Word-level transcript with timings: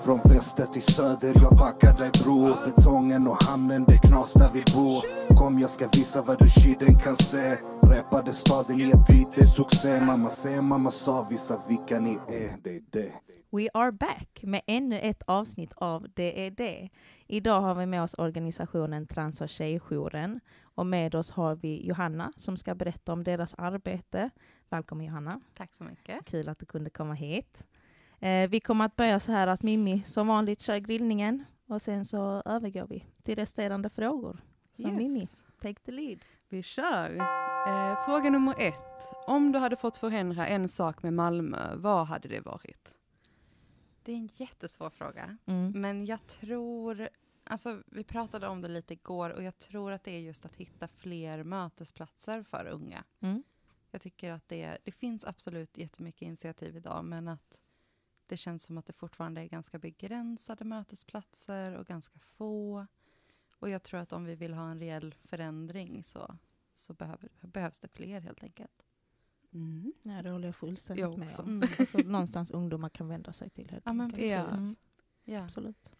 Från 0.00 0.20
väster 0.24 0.66
till 0.66 0.82
söder, 0.82 1.32
jag 1.42 1.58
backar 1.58 1.98
dig 1.98 2.10
bror 2.24 2.56
Betongen 2.66 3.26
och 3.26 3.42
hamnen, 3.42 3.84
det 3.88 3.98
knas 3.98 4.32
där 4.32 4.50
vi 4.54 4.64
bor 4.74 5.02
Kom 5.36 5.58
jag 5.58 5.70
ska 5.70 5.88
visa 5.88 6.22
vad 6.22 6.38
du 6.38 6.48
kiden 6.48 6.98
kan 6.98 7.16
se 7.16 7.56
Rappade 7.82 8.32
staden 8.32 8.80
i 8.80 8.90
ett 8.90 9.06
beat, 9.06 9.34
det 9.34 9.40
är 9.40 9.46
succé 9.46 10.00
Mamma 10.00 10.30
säger, 10.30 10.62
mamma 10.62 10.90
sa, 10.90 11.26
visa 11.30 11.60
vilka 11.68 12.00
ni 12.00 12.18
är, 12.28 12.56
det 12.62 12.76
är 12.76 12.82
det 12.90 13.12
We 13.50 13.68
are 13.74 13.92
back 13.92 14.40
med 14.42 14.60
ännu 14.66 15.00
ett 15.00 15.22
avsnitt 15.26 15.72
av 15.76 16.06
Det 16.14 16.46
är 16.46 16.50
det. 16.50 16.88
Idag 17.26 17.60
har 17.60 17.74
vi 17.74 17.86
med 17.86 18.02
oss 18.02 18.14
organisationen 18.18 19.06
Trans 19.06 19.40
och 19.40 19.48
tjejjouren 19.48 20.40
och 20.62 20.86
med 20.86 21.14
oss 21.14 21.30
har 21.30 21.54
vi 21.54 21.86
Johanna 21.86 22.32
som 22.36 22.56
ska 22.56 22.74
berätta 22.74 23.12
om 23.12 23.24
deras 23.24 23.54
arbete. 23.54 24.30
Välkommen 24.70 25.06
Johanna. 25.06 25.40
Tack 25.54 25.74
så 25.74 25.84
mycket. 25.84 26.24
Kul 26.24 26.48
att 26.48 26.58
du 26.58 26.66
kunde 26.66 26.90
komma 26.90 27.14
hit. 27.14 27.66
Eh, 28.20 28.48
vi 28.48 28.60
kommer 28.60 28.84
att 28.84 28.96
börja 28.96 29.20
så 29.20 29.32
här 29.32 29.46
att 29.46 29.62
Mimmi 29.62 30.02
som 30.06 30.26
vanligt 30.26 30.60
kör 30.60 30.78
grillningen 30.78 31.44
och 31.66 31.82
sen 31.82 32.04
så 32.04 32.42
övergår 32.44 32.86
vi 32.86 33.04
till 33.22 33.36
resterande 33.36 33.90
frågor. 33.90 34.40
Så 34.72 34.82
Yes. 34.82 34.92
Mimmi, 34.92 35.28
take 35.60 35.80
the 35.80 35.92
lead. 35.92 36.18
Vi 36.48 36.62
kör. 36.62 37.16
Eh, 37.68 38.04
fråga 38.04 38.30
nummer 38.30 38.54
ett. 38.58 39.02
Om 39.26 39.52
du 39.52 39.58
hade 39.58 39.76
fått 39.76 39.96
förändra 39.96 40.46
en 40.46 40.68
sak 40.68 41.02
med 41.02 41.12
Malmö, 41.12 41.74
vad 41.76 42.06
hade 42.06 42.28
det 42.28 42.40
varit? 42.40 42.94
Det 44.02 44.12
är 44.12 44.16
en 44.16 44.28
jättesvår 44.32 44.90
fråga. 44.90 45.38
Mm. 45.46 45.72
Men 45.80 46.06
jag 46.06 46.26
tror, 46.26 47.08
alltså 47.44 47.82
vi 47.86 48.04
pratade 48.04 48.48
om 48.48 48.62
det 48.62 48.68
lite 48.68 48.94
igår 48.94 49.30
och 49.30 49.42
jag 49.42 49.58
tror 49.58 49.92
att 49.92 50.04
det 50.04 50.10
är 50.10 50.20
just 50.20 50.44
att 50.44 50.56
hitta 50.56 50.88
fler 50.88 51.42
mötesplatser 51.42 52.42
för 52.42 52.66
unga. 52.66 53.04
Mm. 53.20 53.42
Jag 53.90 54.00
tycker 54.00 54.32
att 54.32 54.48
det, 54.48 54.78
det 54.84 54.92
finns 54.92 55.24
absolut 55.24 55.78
jättemycket 55.78 56.22
initiativ 56.22 56.76
idag 56.76 57.04
men 57.04 57.28
att 57.28 57.58
det 58.28 58.36
känns 58.36 58.62
som 58.62 58.78
att 58.78 58.86
det 58.86 58.92
fortfarande 58.92 59.40
är 59.40 59.44
ganska 59.46 59.78
begränsade 59.78 60.64
mötesplatser 60.64 61.72
och 61.78 61.86
ganska 61.86 62.18
få. 62.18 62.86
Och 63.60 63.70
jag 63.70 63.82
tror 63.82 64.00
att 64.00 64.12
om 64.12 64.24
vi 64.24 64.34
vill 64.34 64.54
ha 64.54 64.70
en 64.70 64.80
reell 64.80 65.14
förändring 65.24 66.04
så, 66.04 66.36
så 66.72 66.94
behöver, 66.94 67.28
behövs 67.40 67.80
det 67.80 67.88
fler 67.88 68.20
helt 68.20 68.42
enkelt. 68.42 68.82
Mm. 69.52 69.92
Ja, 70.02 70.22
det 70.22 70.30
håller 70.30 70.48
jag 70.48 70.56
fullständigt 70.56 71.02
Jag 71.02 71.18
med 71.18 71.40
om. 71.40 71.62
Alltså, 71.78 71.98
någonstans 71.98 72.50
ungdomar 72.50 72.88
kan 72.88 73.08
vända 73.08 73.32
sig 73.32 73.50
till 73.50 73.70
helt 73.70 73.82
Ja 73.86 73.92
men 73.92 74.06
enkelt. 74.06 74.30
Ja. 74.30 74.44
Mm, 74.46 74.74
Ja. 75.24 75.44
absolut. 75.44 75.92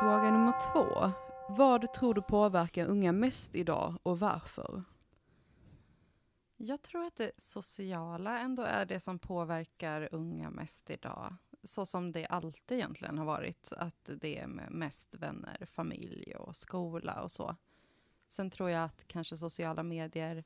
Fråga 0.00 0.30
nummer 0.30 0.72
två. 0.72 1.12
Vad 1.48 1.92
tror 1.92 2.14
du 2.14 2.22
påverkar 2.22 2.86
unga 2.86 3.12
mest 3.12 3.54
idag 3.54 3.98
och 4.02 4.18
varför? 4.18 4.84
Jag 6.64 6.82
tror 6.82 7.04
att 7.04 7.16
det 7.16 7.30
sociala 7.36 8.38
ändå 8.38 8.62
är 8.62 8.86
det 8.86 9.00
som 9.00 9.18
påverkar 9.18 10.08
unga 10.12 10.50
mest 10.50 10.90
idag. 10.90 11.36
Så 11.62 11.86
som 11.86 12.12
det 12.12 12.26
alltid 12.26 12.78
egentligen 12.78 13.18
har 13.18 13.24
varit. 13.24 13.72
Att 13.72 14.10
det 14.20 14.38
är 14.38 14.46
mest 14.70 15.14
vänner, 15.14 15.66
familj 15.66 16.36
och 16.36 16.56
skola 16.56 17.22
och 17.22 17.32
så. 17.32 17.56
Sen 18.26 18.50
tror 18.50 18.70
jag 18.70 18.84
att 18.84 19.08
kanske 19.08 19.36
sociala 19.36 19.82
medier 19.82 20.44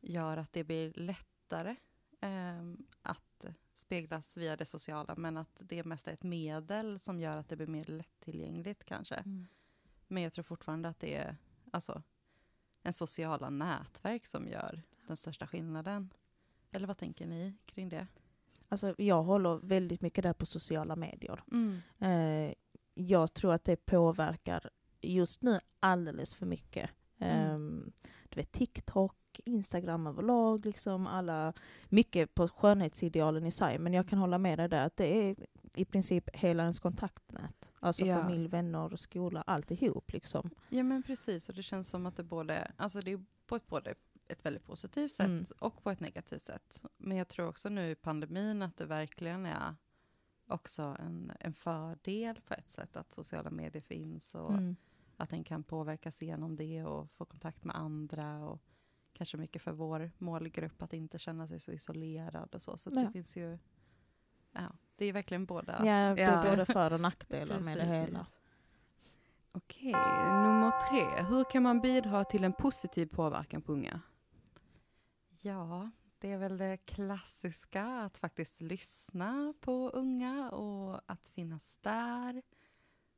gör 0.00 0.36
att 0.36 0.52
det 0.52 0.64
blir 0.64 0.92
lättare 0.92 1.76
ehm, 2.20 2.86
att 3.02 3.46
speglas 3.74 4.36
via 4.36 4.56
det 4.56 4.66
sociala. 4.66 5.14
Men 5.16 5.36
att 5.36 5.62
det 5.64 5.84
mest 5.84 6.08
är 6.08 6.12
ett 6.12 6.22
medel 6.22 6.98
som 6.98 7.20
gör 7.20 7.36
att 7.36 7.48
det 7.48 7.56
blir 7.56 7.66
mer 7.66 7.84
lättillgängligt 7.84 8.84
kanske. 8.84 9.14
Mm. 9.14 9.46
Men 10.08 10.22
jag 10.22 10.32
tror 10.32 10.42
fortfarande 10.42 10.88
att 10.88 11.00
det 11.00 11.14
är 11.14 11.36
alltså, 11.72 12.02
en 12.82 12.92
sociala 12.92 13.50
nätverk 13.50 14.26
som 14.26 14.48
gör 14.48 14.82
den 15.06 15.16
största 15.16 15.46
skillnaden. 15.46 16.10
Eller 16.70 16.86
vad 16.86 16.98
tänker 16.98 17.26
ni 17.26 17.54
kring 17.66 17.88
det? 17.88 18.06
Alltså, 18.68 18.94
jag 18.98 19.22
håller 19.22 19.56
väldigt 19.56 20.00
mycket 20.00 20.22
där 20.22 20.32
på 20.32 20.46
sociala 20.46 20.96
medier. 20.96 21.42
Mm. 21.52 21.80
Eh, 21.98 22.54
jag 22.94 23.34
tror 23.34 23.52
att 23.52 23.64
det 23.64 23.76
påverkar 23.86 24.70
just 25.00 25.42
nu 25.42 25.60
alldeles 25.80 26.34
för 26.34 26.46
mycket. 26.46 26.90
Mm. 27.18 27.50
Ehm, 27.54 27.92
du 28.28 28.36
vet 28.36 28.52
TikTok, 28.52 29.40
Instagram 29.44 30.06
överlag, 30.06 30.66
liksom 30.66 31.06
alla, 31.06 31.52
mycket 31.88 32.34
på 32.34 32.48
skönhetsidealen 32.48 33.46
i 33.46 33.50
sig. 33.50 33.78
Men 33.78 33.92
jag 33.92 34.08
kan 34.08 34.18
hålla 34.18 34.38
med 34.38 34.58
dig 34.58 34.68
där 34.68 34.86
att 34.86 34.96
det 34.96 35.06
är 35.06 35.36
i 35.74 35.84
princip 35.84 36.30
hela 36.36 36.62
ens 36.62 36.78
kontaktnät. 36.78 37.72
Alltså 37.80 38.04
Ja. 38.04 38.22
familj, 38.22 38.48
vänner, 38.48 38.96
skola, 38.96 39.42
alltihop 39.46 40.12
liksom. 40.12 40.50
Ja 40.68 40.82
men 40.82 41.02
precis, 41.02 41.48
och 41.48 41.54
det 41.54 41.62
känns 41.62 41.90
som 41.90 42.06
att 42.06 42.16
det 42.16 42.22
både, 42.24 42.70
alltså 42.76 43.00
det 43.00 43.12
är 43.12 43.24
på 43.46 43.56
ett, 43.56 43.66
både 43.66 43.94
ett 44.32 44.44
väldigt 44.44 44.64
positivt 44.66 45.12
sätt 45.12 45.26
Mm. 45.26 45.44
och 45.58 45.82
på 45.84 45.90
ett 45.90 46.00
negativt 46.00 46.42
sätt. 46.42 46.82
Men 46.96 47.16
jag 47.16 47.28
tror 47.28 47.48
också 47.48 47.68
nu 47.68 47.90
i 47.90 47.94
pandemin 47.94 48.62
att 48.62 48.76
det 48.76 48.86
verkligen 48.86 49.46
är 49.46 49.74
också 50.46 50.96
en, 51.00 51.32
en 51.40 51.54
fördel 51.54 52.40
på 52.40 52.54
ett 52.54 52.70
sätt 52.70 52.96
att 52.96 53.12
sociala 53.12 53.50
medier 53.50 53.82
finns 53.82 54.34
och 54.34 54.50
Mm. 54.52 54.76
att 55.16 55.32
en 55.32 55.44
kan 55.44 55.62
påverkas 55.64 56.22
genom 56.22 56.56
det 56.56 56.84
och 56.84 57.10
få 57.10 57.24
kontakt 57.24 57.64
med 57.64 57.76
andra 57.76 58.44
och 58.44 58.60
kanske 59.12 59.36
mycket 59.36 59.62
för 59.62 59.72
vår 59.72 60.10
målgrupp 60.18 60.82
att 60.82 60.92
inte 60.92 61.18
känna 61.18 61.48
sig 61.48 61.60
så 61.60 61.72
isolerad 61.72 62.54
och 62.54 62.62
så. 62.62 62.76
Så 62.76 62.90
Ja. 62.94 63.00
det 63.00 63.12
finns 63.12 63.36
ju, 63.36 63.58
ja, 64.52 64.72
det 64.96 65.04
är 65.06 65.12
verkligen 65.12 65.46
båda. 65.46 65.72
Ja, 65.86 66.14
det 66.14 66.22
Ja. 66.22 66.30
är 66.30 66.50
både 66.50 66.64
för 66.66 66.92
och 66.92 67.00
nackdelar 67.00 67.60
med 67.60 67.76
det 67.76 67.84
hela. 67.84 68.26
Okej, 69.54 69.92
nummer 69.92 70.70
tre. 70.90 71.22
Hur 71.24 71.44
kan 71.50 71.62
man 71.62 71.80
bidra 71.80 72.24
till 72.24 72.44
en 72.44 72.52
positiv 72.52 73.06
påverkan 73.06 73.62
på 73.62 73.72
unga? 73.72 74.00
Ja, 75.44 75.90
det 76.18 76.32
är 76.32 76.38
väl 76.38 76.58
det 76.58 76.76
klassiska, 76.76 77.84
att 77.84 78.18
faktiskt 78.18 78.60
lyssna 78.60 79.54
på 79.60 79.90
unga 79.90 80.50
och 80.50 81.00
att 81.06 81.28
finnas 81.28 81.76
där. 81.80 82.42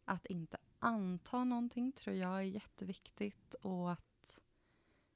Att 0.05 0.27
inte 0.27 0.57
anta 0.79 1.45
någonting 1.45 1.93
tror 1.93 2.17
jag 2.17 2.37
är 2.39 2.43
jätteviktigt 2.43 3.55
och 3.55 3.93
att, 3.93 4.39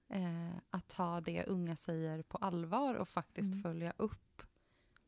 eh, 0.08 0.56
att 0.70 0.88
ta 0.88 1.20
det 1.20 1.44
unga 1.44 1.76
säger 1.76 2.22
på 2.22 2.38
allvar 2.38 2.94
och 2.94 3.08
faktiskt 3.08 3.52
Mm. 3.52 3.62
följa 3.62 3.92
upp. 3.96 4.42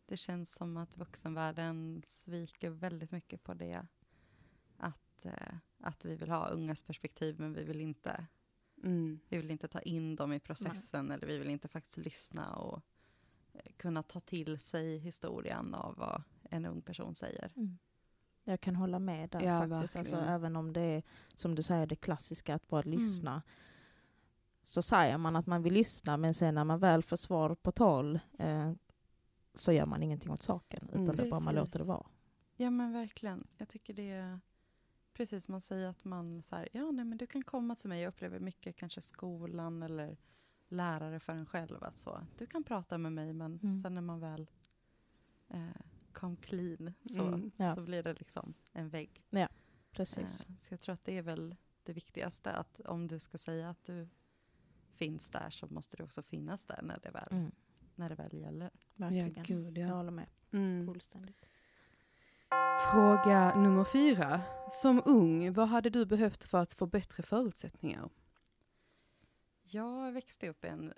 Det 0.07 0.17
känns 0.17 0.55
som 0.55 0.77
att 0.77 0.97
vuxenvärlden 0.97 2.03
sviker 2.07 2.71
väldigt 2.71 3.11
mycket 3.11 3.43
på 3.43 3.55
det. 3.55 3.87
Att, 4.77 5.25
eh, 5.25 5.55
att 5.79 6.05
vi 6.05 6.17
vill 6.17 6.31
ha 6.31 6.49
ungas 6.49 6.83
perspektiv 6.83 7.41
men 7.41 7.53
vi 7.53 7.65
vill 7.65 7.81
inte 7.81 8.27
Mm. 8.83 9.21
vi 9.29 9.37
vill 9.37 9.51
inte 9.51 9.69
ta 9.69 9.81
in 9.81 10.17
dem 10.17 10.33
i 10.33 10.41
processen 10.41 11.11
eller 11.11 11.27
vi 11.27 11.39
vill 11.39 11.51
inte 11.51 11.69
faktiskt 11.69 11.97
lyssna 11.97 12.55
och 12.55 12.83
eh, 13.53 13.73
kunna 13.77 14.03
ta 14.03 14.21
till 14.21 14.59
sig 14.59 14.99
historien 14.99 15.75
av 15.75 15.95
vad 15.97 16.23
en 16.51 16.67
ung 16.67 16.83
person 16.83 17.15
säger. 17.15 17.53
Mm. 17.57 17.79
Jag 18.45 18.61
kan 18.61 18.77
hålla 18.77 18.99
med 18.99 19.31
där 19.31 19.41
Ja, 19.41 19.69
faktiskt. 19.69 19.97
Alltså, 19.97 20.17
även 20.17 20.57
om 20.57 20.73
det 20.73 20.81
är, 20.81 21.03
som 21.35 21.55
du 21.55 21.63
säger, 21.63 21.87
det 21.87 21.97
klassiska 21.97 22.55
att 22.55 22.69
bara 22.69 22.83
Mm. 22.83 22.99
lyssna. 22.99 23.43
Så 24.63 24.83
säger 24.83 25.19
man 25.19 25.37
att 25.37 25.47
man 25.47 25.63
vill 25.63 25.73
lyssna, 25.75 26.17
men 26.17 26.35
sen 26.35 26.55
när 26.55 26.65
man 26.65 26.79
väl 26.79 27.03
får 27.03 27.17
svar 27.17 27.55
på 27.55 27.73
tal 27.73 28.21
eh, 28.39 28.73
så 29.55 29.73
gör 29.73 29.87
man 29.87 30.03
ingenting 30.03 30.33
åt 30.33 30.43
saken. 30.43 30.89
Utan 30.89 31.09
Mm. 31.11 31.21
är 31.27 31.31
bara 31.31 31.41
man 31.41 31.55
låter 31.55 31.79
det 31.79 31.85
vara. 31.85 32.07
Ja 32.57 32.71
men 32.71 32.93
verkligen. 32.93 33.47
Jag 33.57 33.69
tycker 33.69 33.95
det 33.95 34.11
är 34.11 34.41
precis 35.21 35.49
man 35.49 35.61
säger 35.61 35.89
att 35.89 36.05
man 36.05 36.43
så 36.43 36.57
här, 36.57 36.69
ja 36.73 36.91
nej 36.91 37.05
men 37.05 37.19
du 37.19 37.27
kan 37.27 37.43
komma 37.45 37.75
till 37.75 37.89
mig. 37.89 38.01
Jag 38.03 38.09
upplever 38.09 38.41
mycket 38.41 38.77
kanske 38.77 39.01
skolan 39.01 39.83
eller 39.83 40.17
lärare 40.69 41.21
för 41.21 41.33
en 41.33 41.47
själv 41.47 41.83
att 41.85 41.99
så, 41.99 42.21
du 42.39 42.47
kan 42.47 42.65
prata 42.65 42.99
med 42.99 43.13
mig 43.13 43.33
men 43.33 43.59
Mm. 43.63 43.83
sen 43.83 43.95
när 43.95 44.01
man 44.01 44.21
väl 44.21 44.51
eh, 45.49 45.69
kom 46.13 46.37
clean 46.37 46.95
så, 47.05 47.25
Mm. 47.27 47.51
Ja. 47.57 47.75
så 47.75 47.83
blir 47.83 48.03
det 48.03 48.15
liksom 48.19 48.55
en 48.73 48.89
vägg. 48.89 49.25
Precis. 49.91 50.41
Eh, 50.49 50.57
Så 50.59 50.73
jag 50.75 50.81
tror 50.81 50.93
att 50.93 51.05
det 51.05 51.19
är 51.19 51.23
väl 51.23 51.57
det 51.83 51.93
viktigaste, 51.93 52.53
att 52.53 52.81
om 52.81 53.09
du 53.09 53.19
ska 53.19 53.39
säga 53.39 53.71
att 53.71 53.85
du 53.85 54.09
finns 54.95 55.29
där 55.31 55.51
så 55.51 55.67
måste 55.67 55.97
du 55.97 56.03
också 56.03 56.23
finnas 56.23 56.67
där 56.67 56.83
när 56.83 56.99
det 57.03 57.11
väl, 57.11 57.29
Mm. 57.31 57.53
när 57.95 58.09
det 58.09 58.15
väl 58.15 58.35
gäller. 58.35 58.71
Verkligen. 58.95 59.35
Ja, 59.37 59.43
gud 59.47 59.79
Jag 59.79 59.89
ja. 59.91 59.95
håller 59.95 60.11
med 60.11 60.27
Mm. 60.51 60.87
fullständigt. 60.87 61.49
Fråga 62.91 63.55
nummer 63.57 63.85
fyra. 63.85 64.43
Som 64.71 65.03
ung, 65.05 65.53
vad 65.53 65.69
hade 65.69 65.91
du 65.91 66.07
behövt 66.07 66.45
för 66.45 66.59
att 66.59 66.75
få 66.75 66.87
bättre 66.87 67.23
förutsättningar? 67.23 68.11
Jag 69.63 70.13
växte 70.13 70.49
upp 70.49 70.65
i 70.65 70.69
en 70.69 70.93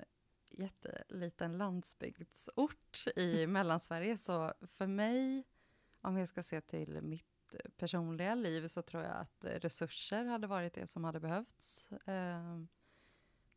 jätteliten 0.51 1.59
landsbygdsort 1.59 3.05
i 3.17 3.47
Mellansverige, 3.47 4.19
så 4.19 4.53
för 4.77 4.87
mig, 4.87 5.45
om 6.01 6.17
jag 6.17 6.29
ska 6.29 6.43
se 6.43 6.61
till 6.61 7.03
mitt 7.03 7.55
personliga 7.77 8.35
liv, 8.35 8.69
så 8.69 8.83
tror 8.83 9.03
jag 9.03 9.17
att 9.17 9.45
resurser 9.45 10.25
hade 10.25 10.47
varit 10.47 10.75
det 10.75 10.87
som 10.87 11.05
hade 11.05 11.21
behövts. 11.21 11.93
Eh, 11.93 12.59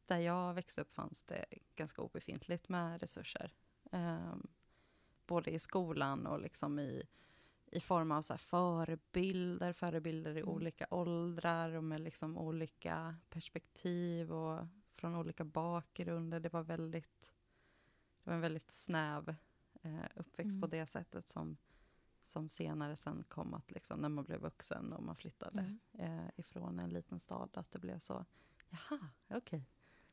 där 0.05 0.19
jag 0.19 0.53
växte 0.53 0.81
upp 0.81 0.93
fanns 0.93 1.23
det 1.23 1.45
ganska 1.75 2.01
obefintligt 2.01 2.69
med 2.69 3.01
resurser. 3.01 3.53
Eh, 3.91 4.35
både 5.25 5.51
i 5.51 5.59
skolan 5.59 6.27
och 6.27 6.41
liksom 6.41 6.79
i, 6.79 7.03
i 7.75 7.79
form 7.79 8.11
av 8.11 8.21
så 8.21 8.37
förebilder, 8.37 9.73
förebilder 9.73 10.37
i 10.37 10.39
Mm. 10.41 10.49
olika 10.53 10.87
åldrar 10.89 11.71
och 11.71 11.83
med 11.83 12.01
liksom 12.01 12.37
olika 12.37 13.15
perspektiv 13.29 14.31
och 14.33 14.67
från 14.95 15.15
olika 15.15 15.43
bakgrunder. 15.43 16.39
Det 16.39 16.53
var 16.53 16.63
väldigt, 16.63 17.33
det 18.23 18.29
var 18.29 18.33
en 18.33 18.41
väldigt 18.41 18.71
snäv 18.71 19.35
eh, 19.81 20.03
uppväxt 20.15 20.61
på 20.61 20.65
Mm. 20.65 20.69
det 20.69 20.85
sättet 20.85 21.29
som, 21.29 21.57
som 22.23 22.49
senare 22.49 22.95
sen 22.95 23.23
kom 23.23 23.53
att, 23.53 23.71
liksom, 23.71 23.99
när 23.99 24.09
man 24.09 24.23
blev 24.23 24.39
vuxen 24.41 24.93
och 24.93 25.03
man 25.03 25.15
flyttade 25.15 25.59
Mm. 25.59 25.79
eh, 26.19 26.29
ifrån 26.35 26.79
en 26.79 26.89
liten 26.89 27.19
stad, 27.19 27.49
att 27.53 27.71
det 27.71 27.79
blev 27.79 27.99
så, 27.99 28.25
jaha, 28.69 28.99
okej. 29.29 29.65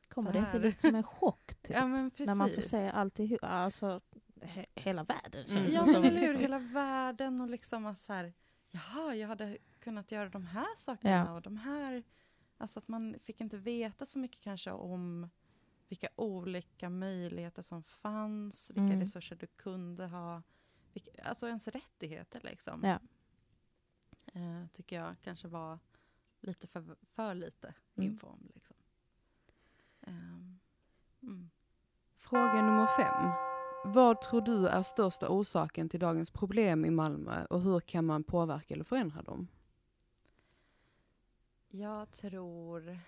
Kommer 0.07 0.31
Så 0.31 0.39
det 0.39 0.45
inte 0.45 0.59
lite 0.59 0.81
som 0.81 0.95
en 0.95 1.03
chock? 1.03 1.55
Typ? 1.61 1.75
Ja, 1.75 1.87
men 1.87 2.11
precis. 2.11 2.27
När 2.27 2.35
man 2.35 2.49
får 2.49 2.61
se 2.61 2.89
alltihop, 2.89 3.39
alltså 3.41 4.01
he, 4.43 4.65
hela 4.75 5.03
världen 5.03 5.45
Mm. 5.49 5.71
Ja, 5.73 5.85
men 5.85 5.95
eller 5.95 6.09
hur? 6.11 6.19
liksom. 6.21 6.39
Hela 6.39 6.59
världen 6.59 7.41
och 7.41 7.49
liksom 7.49 7.85
att 7.85 7.99
så 7.99 8.13
här, 8.13 8.33
jaha, 8.71 9.15
jag 9.15 9.27
hade 9.27 9.57
kunnat 9.79 10.11
göra 10.11 10.29
de 10.29 10.45
här 10.45 10.75
sakerna 10.77 11.11
Ja. 11.27 11.33
och 11.33 11.41
de 11.41 11.57
här... 11.57 12.03
Alltså 12.57 12.79
att 12.79 12.87
man 12.87 13.15
fick 13.23 13.41
inte 13.41 13.57
veta 13.57 14.05
så 14.05 14.19
mycket 14.19 14.41
kanske 14.41 14.71
om 14.71 15.29
vilka 15.87 16.07
olika 16.15 16.89
möjligheter 16.89 17.61
som 17.61 17.83
fanns, 17.83 18.69
vilka 18.69 18.81
Mm. 18.81 18.99
resurser 18.99 19.35
du 19.35 19.47
kunde 19.47 20.07
ha, 20.07 20.41
vilka, 20.93 21.23
alltså 21.23 21.47
ens 21.47 21.67
rättigheter 21.67 22.41
liksom. 22.43 22.81
Ja. 22.83 22.99
Eh, 24.33 24.67
tycker 24.71 24.95
jag 24.95 25.15
kanske 25.21 25.47
var 25.47 25.79
lite 26.39 26.67
för, 26.67 26.95
för 27.03 27.35
lite 27.35 27.73
Mm. 27.95 28.09
info 28.11 28.27
om. 28.27 28.51
Liksom. 28.55 28.75
Ehm, 30.01 30.59
mm. 31.21 31.49
Fråga 32.17 32.53
nummer 32.61 32.87
fem. 32.87 33.52
Vad 33.85 34.21
tror 34.21 34.41
du 34.41 34.67
är 34.67 34.83
största 34.83 35.29
orsaken 35.29 35.89
till 35.89 35.99
dagens 35.99 36.29
problem 36.31 36.85
i 36.85 36.89
Malmö 36.89 37.45
och 37.45 37.61
hur 37.61 37.79
kan 37.79 38.05
man 38.05 38.23
påverka 38.23 38.73
eller 38.73 38.83
förändra 38.83 39.21
dem? 39.21 39.47
Jag 41.69 42.11
tror... 42.11 42.99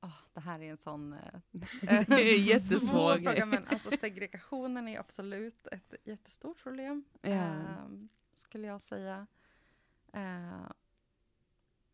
åh, 0.00 0.16
det 0.32 0.40
här 0.40 0.60
är 0.60 0.70
en 0.70 0.76
sån 0.76 1.12
eh, 1.12 1.40
Det 2.06 2.34
är 2.34 2.38
jättesvår 2.48 2.78
svår 2.78 3.14
grej. 3.18 3.24
fråga, 3.24 3.46
men 3.46 3.66
alltså, 3.68 3.90
segregationen 4.00 4.88
är 4.88 4.98
absolut 5.00 5.66
ett 5.66 5.94
jättestort 6.04 6.62
problem, 6.62 7.04
Ja. 7.22 7.30
ehm, 7.30 8.08
skulle 8.32 8.66
jag 8.66 8.80
säga. 8.82 9.26
Eh, 10.12 10.66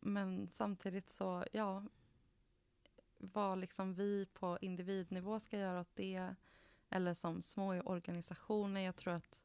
men 0.01 0.49
samtidigt 0.53 1.11
så, 1.11 1.45
ja, 1.53 1.85
vad 3.19 3.59
liksom 3.59 3.95
vi 3.95 4.27
på 4.27 4.59
individnivå 4.61 5.41
ska 5.41 5.59
göra 5.59 5.81
åt 5.81 5.97
det, 5.97 6.35
eller 6.91 7.15
som 7.15 7.43
små 7.43 7.81
organisationer, 7.81 8.81
jag 8.81 8.97
tror 8.97 9.13
att, 9.15 9.41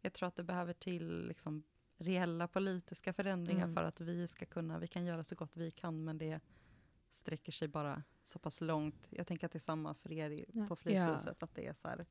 jag 0.00 0.12
tror 0.12 0.26
att 0.28 0.36
det 0.36 0.44
behöver 0.44 0.72
till 0.72 1.26
liksom 1.28 1.62
reella 1.96 2.48
politiska 2.48 3.12
förändringar 3.12 3.64
Mm. 3.64 3.76
för 3.76 3.82
att 3.84 4.00
vi 4.00 4.28
ska 4.28 4.44
kunna, 4.46 4.78
vi 4.78 4.86
kan 4.88 5.04
göra 5.04 5.24
så 5.24 5.34
gott 5.34 5.56
vi 5.56 5.70
kan, 5.70 6.04
men 6.04 6.18
det 6.18 6.40
sträcker 7.10 7.52
sig 7.52 7.68
bara 7.68 8.02
så 8.22 8.38
pass 8.38 8.60
långt. 8.60 9.06
Jag 9.10 9.26
tänker 9.26 9.46
att 9.46 9.52
det 9.52 9.56
är 9.56 9.60
samma 9.60 9.94
för 9.94 10.12
er 10.12 10.44
Ja. 10.52 10.66
på 10.66 10.76
Fryshuset, 10.76 11.42
att 11.42 11.54
det 11.54 11.66
är 11.66 11.72
så 11.72 11.88
här, 11.88 12.06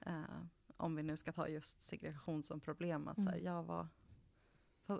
eh, 0.00 0.22
om 0.76 0.96
vi 0.96 1.02
nu 1.02 1.16
ska 1.16 1.32
ta 1.32 1.48
just 1.48 1.82
segregation 1.82 2.42
som 2.42 2.60
problem, 2.60 3.08
att 3.08 3.16
så 3.22 3.28
här, 3.28 3.38
Mm. 3.38 3.44
ja, 3.44 3.62
vad, 3.62 3.88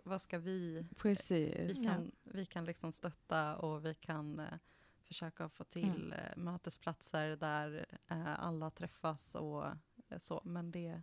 vad, 0.04 0.22
ska 0.22 0.38
vi 0.38 0.86
Precis. 0.96 1.54
vi 1.78 1.84
kan, 1.84 2.12
vi 2.22 2.46
kan 2.46 2.64
liksom 2.64 2.92
stötta 2.92 3.56
och 3.56 3.84
vi 3.86 3.94
kan 3.94 4.38
eh, 4.40 4.54
försöka 5.12 5.48
få 5.48 5.64
till 5.64 6.12
eh, 6.12 6.36
mötesplatser 6.36 7.36
där 7.36 7.86
eh, 8.08 8.40
alla 8.40 8.70
träffas 8.70 9.34
och 9.34 9.66
eh, 10.08 10.18
så. 10.18 10.40
Men 10.44 10.70
det, 10.70 11.02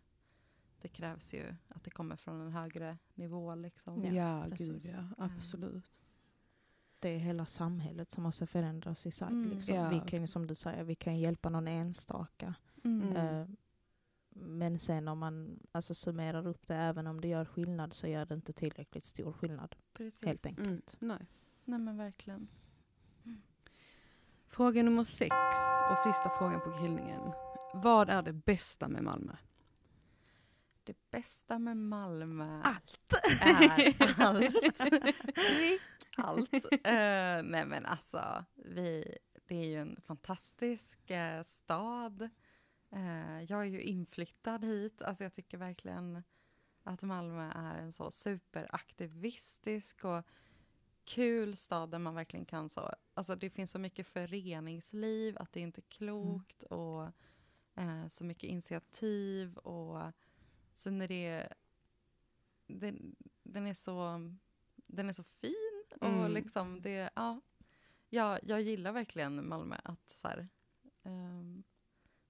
det 0.81 0.87
krävs 0.87 1.33
ju 1.33 1.55
att 1.67 1.83
det 1.83 1.89
kommer 1.89 2.15
från 2.15 2.41
en 2.41 2.51
högre 2.51 2.97
nivå. 3.13 3.55
Liksom. 3.55 4.03
Ja, 4.05 4.11
Ja, 4.13 4.47
gud 4.57 4.81
ja. 4.85 5.03
Absolut. 5.17 5.91
Det 6.99 7.09
är 7.09 7.17
hela 7.17 7.45
samhället 7.45 8.11
som 8.11 8.23
måste 8.23 8.47
förändras 8.47 9.05
i 9.05 9.11
sig. 9.11 9.27
Mm. 9.27 9.49
Liksom. 9.49 9.75
Ja. 9.75 9.89
Vi 9.89 9.99
kan 9.99 10.27
som 10.27 10.47
du 10.47 10.55
säger, 10.55 10.83
vi 10.83 10.95
kan 10.95 11.19
hjälpa 11.19 11.49
någon 11.49 11.67
enstaka. 11.67 12.55
Mm. 12.83 13.09
Mm. 13.09 13.41
Eh, 13.41 13.47
Men 14.29 14.79
sen 14.79 15.07
om 15.07 15.19
man 15.19 15.59
alltså, 15.71 15.93
summerar 15.93 16.47
upp 16.47 16.67
det, 16.67 16.75
även 16.75 17.07
om 17.07 17.21
det 17.21 17.27
gör 17.27 17.45
skillnad, 17.45 17.93
så 17.93 18.07
gör 18.07 18.25
det 18.25 18.33
inte 18.35 18.53
tillräckligt 18.53 19.03
stor 19.03 19.33
skillnad. 19.33 19.75
Precis. 19.93 20.25
Helt 20.25 20.45
enkelt. 20.45 20.97
Mm. 21.01 21.17
Nej. 21.17 21.27
Nej 21.65 21.79
men 21.79 21.97
verkligen. 21.97 22.47
Fråga 24.49 24.83
nummer 24.83 25.03
sex 25.03 25.35
och 25.91 25.97
sista 25.97 26.29
frågan 26.37 26.61
på 26.61 26.69
grillningen. 26.69 27.31
Vad 27.73 28.09
är 28.09 28.21
det 28.21 28.33
bästa 28.33 28.87
med 28.87 29.03
Malmö? 29.03 29.35
Det 30.83 31.11
bästa 31.11 31.59
med 31.59 31.77
Malmö 31.77 32.61
Allt! 32.63 33.13
är 33.41 33.95
allt. 34.21 34.81
allt. 36.17 36.53
Eh, 36.71 37.43
nej 37.43 37.65
men 37.65 37.85
alltså, 37.85 38.45
vi, 38.55 39.17
det 39.47 39.55
är 39.55 39.65
ju 39.65 39.81
en 39.81 40.01
fantastisk 40.01 41.11
eh, 41.11 41.43
stad. 41.43 42.21
Eh, 42.91 43.43
jag 43.43 43.61
är 43.61 43.69
ju 43.69 43.81
inflyttad 43.81 44.65
hit. 44.65 45.01
Alltså 45.01 45.23
jag 45.23 45.33
tycker 45.33 45.57
verkligen 45.57 46.23
att 46.83 47.01
Malmö 47.01 47.51
är 47.55 47.77
en 47.77 47.91
så 47.91 48.11
superaktivistisk 48.11 50.05
och 50.05 50.25
kul 51.09 51.55
stad 51.55 51.91
där 51.91 51.99
man 51.99 52.15
verkligen 52.15 52.45
kan 52.45 52.69
så, 52.69 52.93
alltså 53.13 53.35
det 53.35 53.49
finns 53.49 53.71
så 53.71 53.79
mycket 53.79 54.07
föreningsliv, 54.07 55.37
att 55.37 55.51
det 55.53 55.59
inte 55.59 55.81
är 55.81 55.89
klokt 55.89 56.63
och 56.63 57.03
eh, 57.75 58.07
så 58.07 58.23
mycket 58.23 58.49
initiativ 58.49 59.57
och 59.57 60.11
sen 60.71 61.01
är 61.01 61.07
det, 61.07 61.53
den, 62.67 63.15
den 63.43 63.67
är 63.67 63.73
så, 63.73 64.19
den 64.75 65.09
är 65.09 65.13
så 65.13 65.23
fin 65.23 65.83
och 66.01 66.07
Mm. 66.07 66.31
liksom 66.31 66.81
det, 66.81 67.09
ja, 67.15 67.41
jag, 68.09 68.39
jag 68.43 68.61
gillar 68.61 68.91
verkligen 68.91 69.47
Malmö 69.49 69.75
att 69.83 70.09
så 70.09 70.27
här, 70.27 70.47
ehm, 71.03 71.63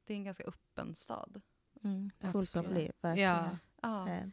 det 0.05 0.13
är 0.13 0.17
en 0.17 0.23
ganska 0.23 0.43
öppen 0.43 0.95
stad. 0.95 1.41
Mm. 1.83 2.11
Fullt 2.31 2.55
av 2.55 2.73
liv, 2.73 2.91
verkligen. 3.01 3.29
Ja, 3.29 3.57
Ja, 3.81 4.05
det. 4.07 4.31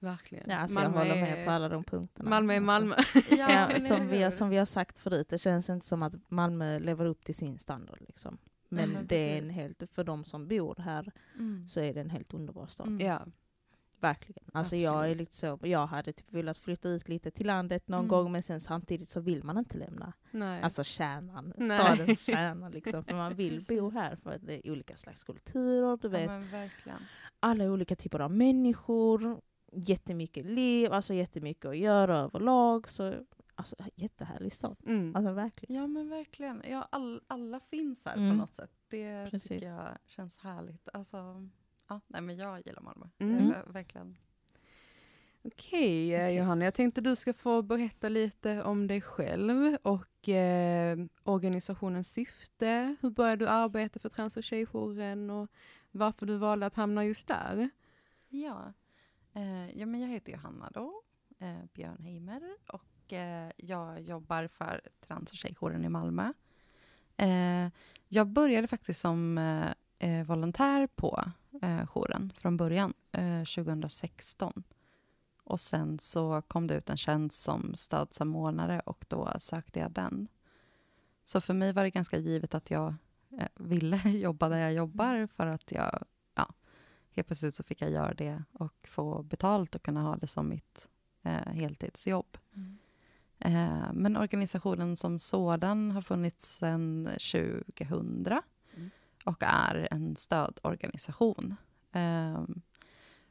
Verkligen. 0.00 0.50
Ja, 0.50 0.56
alltså 0.56 0.80
jag 0.80 0.90
håller 0.90 1.14
med 1.20 1.44
på 1.46 1.50
alla 1.50 1.68
de 1.68 1.84
punkterna. 1.84 2.30
Malmö 2.30 2.52
är 2.52 2.56
Alltså. 2.56 2.66
Malmö. 2.66 2.94
ja, 3.30 3.68
Ja, 3.72 3.80
som, 3.80 4.08
vi 4.08 4.22
har, 4.22 4.30
som 4.30 4.48
vi 4.48 4.56
har 4.56 4.64
sagt 4.64 4.98
förut, 4.98 5.28
det 5.28 5.38
känns 5.38 5.70
inte 5.70 5.86
som 5.86 6.02
att 6.02 6.14
Malmö 6.28 6.78
lever 6.78 7.04
upp 7.06 7.24
till 7.24 7.34
sin 7.34 7.58
standard. 7.58 7.98
Liksom. 8.00 8.38
Men, 8.68 8.90
men 8.90 9.06
det 9.06 9.32
är 9.34 9.38
en 9.42 9.50
helt, 9.50 9.82
för 9.92 10.04
de 10.04 10.24
som 10.24 10.48
bor 10.48 10.74
här 10.78 11.12
Mm. 11.34 11.66
så 11.66 11.80
är 11.80 11.94
det 11.94 12.00
en 12.00 12.10
helt 12.10 12.34
underbar 12.34 12.66
stad. 12.66 12.86
Mm. 12.86 13.06
Ja, 13.06 13.26
Verkligen. 14.00 14.44
Alltså 14.52 14.76
jag 14.76 15.10
är 15.10 15.14
lite 15.14 15.34
så, 15.34 15.58
jag 15.62 15.86
hade 15.86 16.12
typ 16.12 16.32
velat 16.32 16.58
flytta 16.58 16.88
ut 16.88 17.08
lite 17.08 17.30
till 17.30 17.46
landet 17.46 17.88
någon 17.88 17.98
Mm. 17.98 18.08
gång 18.08 18.32
men 18.32 18.42
sen 18.42 18.60
samtidigt 18.60 19.08
så 19.08 19.20
vill 19.20 19.44
man 19.44 19.58
inte 19.58 19.78
lämna. 19.78 20.12
nej. 20.30 20.62
Alltså 20.62 20.84
kärnan, 20.84 21.52
Nej. 21.56 21.78
stadens 21.78 22.20
kärna 22.26 22.68
liksom. 22.68 23.04
För 23.04 23.14
man 23.14 23.34
vill 23.34 23.64
bo 23.68 23.90
här 23.90 24.16
för 24.16 24.30
att 24.30 24.46
det 24.46 24.66
är 24.68 24.70
olika 24.72 24.96
slags 24.96 25.24
kulturer, 25.24 25.96
du 25.96 26.08
Ja, 26.08 26.12
vet. 26.12 26.26
men 26.30 26.48
verkligen. 26.50 26.98
Alla 27.40 27.64
olika 27.64 27.96
typer 27.96 28.20
av 28.20 28.30
människor, 28.30 29.40
jättemycket 29.72 30.44
liv, 30.46 30.92
alltså 30.92 31.14
jättemycket 31.14 31.64
att 31.64 31.76
göra 31.76 32.18
överlag. 32.18 32.88
Så, 32.88 33.14
alltså 33.54 33.76
jättehärlig 33.94 34.52
stad. 34.52 34.76
mm. 34.86 35.16
Alltså 35.16 35.32
verkligen. 35.32 35.76
Ja, 35.82 35.86
men 35.86 36.08
verkligen. 36.08 36.62
Ja, 36.70 36.88
all, 36.92 37.20
alla 37.26 37.60
finns 37.60 38.04
här 38.04 38.16
Mm. 38.16 38.30
på 38.30 38.36
något 38.36 38.54
sätt. 38.54 38.70
Det 38.88 39.30
Precis. 39.30 39.48
tycker 39.48 39.66
jag 39.66 39.88
känns 40.06 40.38
härligt. 40.38 40.88
Alltså, 40.92 41.46
ja, 41.88 42.00
nej, 42.06 42.20
men 42.22 42.36
jag 42.36 42.66
gillar 42.66 42.82
Malmö. 42.82 43.06
Mm. 43.18 43.38
Mm. 43.38 43.52
Verkligen. 43.72 44.16
Okej, 45.42 46.14
eh, 46.14 46.20
Okej. 46.20 46.36
Johanna. 46.36 46.64
Jag 46.64 46.74
tänkte 46.74 47.00
du 47.00 47.16
ska 47.16 47.32
få 47.34 47.62
berätta 47.62 48.08
lite 48.08 48.62
om 48.62 48.86
dig 48.86 49.00
själv 49.00 49.76
och 49.82 50.28
eh, 50.28 50.98
organisationens 51.22 52.12
syfte. 52.12 52.96
Hur 53.00 53.10
började 53.10 53.44
du 53.44 53.48
arbeta 53.48 53.98
för 53.98 54.08
trans 54.08 54.36
och 54.36 54.44
tjejjouren 54.44 55.30
och 55.30 55.48
varför 55.90 56.26
du 56.26 56.36
valde 56.36 56.66
att 56.66 56.74
hamna 56.74 57.04
just 57.04 57.28
där? 57.28 57.70
Ja. 58.28 58.72
Eh, 59.32 59.78
ja, 59.78 59.86
men 59.86 60.00
jag 60.00 60.08
heter 60.08 60.32
Johanna 60.32 60.70
då, 60.74 61.02
eh, 61.38 61.64
Björnheimer 61.74 62.42
och 62.68 63.12
eh, 63.12 63.50
jag 63.56 64.00
jobbar 64.00 64.46
för 64.46 64.80
trans 65.06 65.32
och 65.32 65.36
tjejjouren 65.36 65.84
i 65.84 65.88
Malmö. 65.88 66.32
Eh, 67.16 67.68
jag 68.08 68.26
började 68.26 68.66
faktiskt 68.68 69.00
som 69.00 69.38
eh, 69.38 69.72
eh 69.98 70.26
volontär 70.26 70.86
på 70.86 71.24
eh, 71.62 71.86
jouren 71.86 72.32
från 72.36 72.56
början, 72.56 72.94
eh, 73.12 73.44
2016. 73.44 74.62
Och 75.44 75.60
sen 75.60 75.98
så 75.98 76.42
kom 76.42 76.66
det 76.66 76.74
ut 76.74 76.90
en 76.90 76.96
tjänst 76.96 77.42
som 77.42 77.74
stödsamordnare 77.74 78.80
och 78.80 79.04
då 79.08 79.32
sökte 79.38 79.80
jag 79.80 79.90
den. 79.90 80.28
Så 81.24 81.40
för 81.40 81.54
mig 81.54 81.72
var 81.72 81.84
det 81.84 81.90
ganska 81.90 82.18
givet 82.18 82.54
att 82.54 82.70
jag 82.70 82.94
eh, 83.38 83.48
ville 83.54 83.96
jobba 84.10 84.48
där 84.48 84.58
jag 84.58 84.72
jobbar 84.72 85.26
för 85.26 85.46
att 85.46 85.72
jag, 85.72 86.04
helt 87.18 87.26
plötsligt 87.26 87.54
så 87.54 87.62
fick 87.62 87.82
jag 87.82 87.90
göra 87.90 88.14
det 88.14 88.42
och 88.52 88.88
få 88.88 89.22
betalt 89.22 89.74
och 89.74 89.82
kunna 89.82 90.02
ha 90.02 90.16
det 90.16 90.26
som 90.26 90.48
mitt 90.48 90.88
eh, 91.22 91.52
heltidsjobb. 91.52 92.38
Eh, 93.38 93.92
men 93.92 94.16
organisationen 94.16 94.96
som 94.96 95.18
sådan 95.18 95.90
har 95.90 96.02
funnits 96.02 96.56
sedan 96.56 97.08
2000 97.32 98.28
Mm. 98.74 98.90
och 99.24 99.42
är 99.42 99.88
en 99.90 100.16
stödorganisation. 100.16 101.56
Eh, 101.92 102.42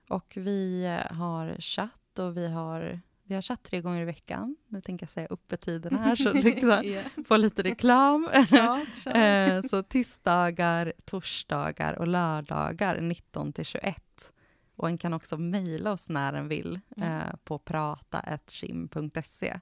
och 0.09 0.33
vi 0.37 0.85
har 1.09 1.55
chatt 1.59 2.19
och 2.19 2.37
vi 2.37 2.47
har, 2.47 3.01
vi 3.27 3.35
har 3.35 3.41
chatt 3.41 3.63
tre 3.63 3.81
gånger 3.81 4.01
i 4.01 4.05
veckan. 4.05 4.55
Nu 4.67 4.81
tänker 4.81 5.05
jag 5.05 5.11
säga 5.11 5.27
öppettiderna 5.29 5.97
här 5.97 6.15
så 6.15 6.33
liksom, 6.33 6.81
Ja. 6.83 7.01
få 7.25 7.37
lite 7.37 7.63
reklam. 7.63 8.29
Ja. 8.51 8.81
Eh, 9.19 9.61
så 9.61 9.83
tisdagar, 9.83 10.93
torsdagar 11.05 11.93
och 11.93 12.07
lördagar 12.07 13.01
19 13.01 13.53
till 13.53 13.65
21 13.65 14.31
Och 14.75 14.87
en 14.89 14.97
kan 14.97 15.13
också 15.13 15.37
mejla 15.37 15.91
oss 15.91 16.09
när 16.09 16.33
en 16.33 16.47
vill 16.47 16.79
Mm. 16.97 17.17
eh, 17.17 17.35
på 17.43 17.59
prata.kim.se. 17.59 19.59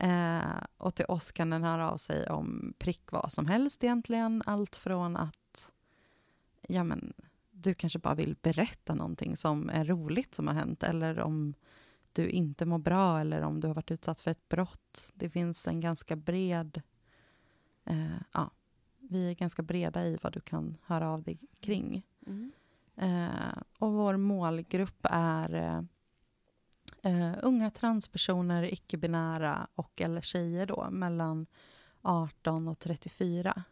Eh, 0.00 0.40
och 0.78 0.94
till 0.94 1.04
oss 1.08 1.32
kan 1.32 1.50
den 1.50 1.62
höra 1.64 1.90
av 1.90 1.96
sig 1.96 2.30
om 2.30 2.74
prick 2.78 3.12
vad 3.12 3.32
som 3.32 3.46
helst 3.46 3.84
egentligen. 3.84 4.42
Allt 4.46 4.76
från 4.76 5.16
att 5.16 5.72
ja, 6.68 6.84
men, 6.84 7.12
du 7.50 7.74
kanske 7.74 7.98
bara 7.98 8.14
vill 8.14 8.36
berätta 8.42 8.94
någonting 8.94 9.36
som 9.36 9.70
är 9.70 9.84
roligt 9.84 10.34
som 10.34 10.46
har 10.46 10.54
hänt 10.54 10.82
eller 10.82 11.20
om 11.20 11.54
du 12.14 12.28
inte 12.28 12.66
mår 12.66 12.78
bra 12.78 13.20
eller 13.20 13.42
om 13.42 13.60
du 13.60 13.66
har 13.66 13.74
varit 13.74 13.90
utsatt 13.90 14.20
för 14.20 14.30
ett 14.30 14.48
brott. 14.48 15.12
Det 15.14 15.30
finns 15.30 15.66
en 15.66 15.80
ganska 15.80 16.16
bred... 16.16 16.82
Eh, 17.84 18.16
ja, 18.32 18.50
vi 18.98 19.30
är 19.30 19.34
ganska 19.34 19.62
breda 19.62 20.06
i 20.06 20.18
vad 20.22 20.32
du 20.32 20.40
kan 20.40 20.76
höra 20.84 21.10
av 21.10 21.22
dig 21.22 21.38
kring. 21.60 22.06
Mm. 22.26 22.52
Eh, 22.96 23.62
och 23.78 23.92
vår 23.92 24.16
målgrupp 24.16 25.06
är 25.10 25.54
eh, 25.54 25.82
eh, 27.12 27.38
unga 27.42 27.70
transpersoner, 27.70 28.72
icke-binära 28.72 29.66
och 29.74 30.00
eller 30.00 30.20
tjejer 30.20 30.66
då, 30.66 30.88
mellan 30.90 31.46
18 32.02 32.68
och 32.68 32.78
34. 32.78 33.64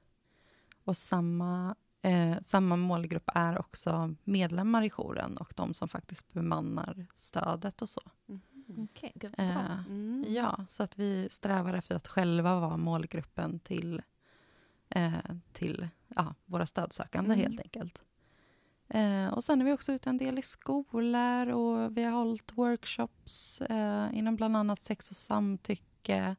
Och 0.84 0.96
samma, 0.96 1.74
eh, 2.02 2.36
samma 2.42 2.76
målgrupp 2.76 3.30
är 3.34 3.58
också 3.58 4.14
medlemmar 4.24 4.82
i 4.82 4.90
jouren 4.90 5.36
och 5.36 5.52
de 5.56 5.74
som 5.74 5.88
faktiskt 5.88 6.32
bemannar 6.32 7.06
stödet 7.14 7.82
och 7.82 7.88
så. 7.88 8.02
Okej, 8.78 9.12
okay, 9.14 9.30
bra. 9.30 9.44
Eh, 9.44 9.78
Mm. 9.86 10.24
Ja, 10.28 10.64
så 10.68 10.82
att 10.82 10.98
vi 10.98 11.28
strävar 11.30 11.74
efter 11.74 11.96
att 11.96 12.08
själva 12.08 12.60
vara 12.60 12.76
målgruppen 12.76 13.58
till, 13.60 14.02
eh, 14.88 15.12
till 15.52 15.88
ja, 16.08 16.34
våra 16.44 16.66
stödsökande 16.66 17.34
Mm. 17.34 17.40
helt 17.46 17.60
enkelt. 17.60 18.02
Eh, 18.88 19.28
och 19.28 19.44
sen 19.44 19.60
är 19.60 19.64
vi 19.64 19.72
också 19.72 19.92
ute 19.92 20.10
en 20.10 20.18
del 20.18 20.38
i 20.38 20.42
skolor 20.42 21.48
och 21.48 21.96
vi 21.96 22.04
har 22.04 22.12
hållit 22.12 22.52
workshops 22.52 23.60
eh, 23.60 24.08
inom 24.12 24.36
bland 24.36 24.56
annat 24.56 24.82
sex 24.82 25.10
och 25.10 25.16
samtycke. 25.16 26.36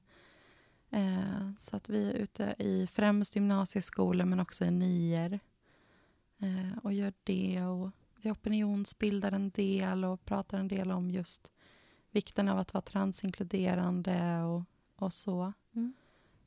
Eh, 0.90 1.56
så 1.58 1.78
att 1.78 1.90
vi 1.90 2.10
är 2.10 2.14
ute 2.14 2.56
i 2.60 2.88
främst 2.88 3.36
gymnasieskolor 3.36 4.26
men 4.26 4.40
också 4.40 4.66
i 4.66 4.72
nior 4.72 5.40
eh, 6.44 6.78
och 6.84 6.94
gör 6.94 7.14
det. 7.24 7.64
Och 7.64 7.92
vi 8.22 8.32
opinionsbildar 8.32 9.32
en 9.32 9.50
del 9.50 10.06
och 10.06 10.26
pratar 10.26 10.58
en 10.58 10.68
del 10.68 10.92
om 10.92 11.12
just 11.12 11.52
vikten 12.12 12.50
av 12.50 12.60
att 12.60 12.74
vara 12.74 12.82
transinkluderande 12.82 14.42
och, 14.42 14.64
och 14.96 15.14
så. 15.14 15.54
Mm. 15.76 15.94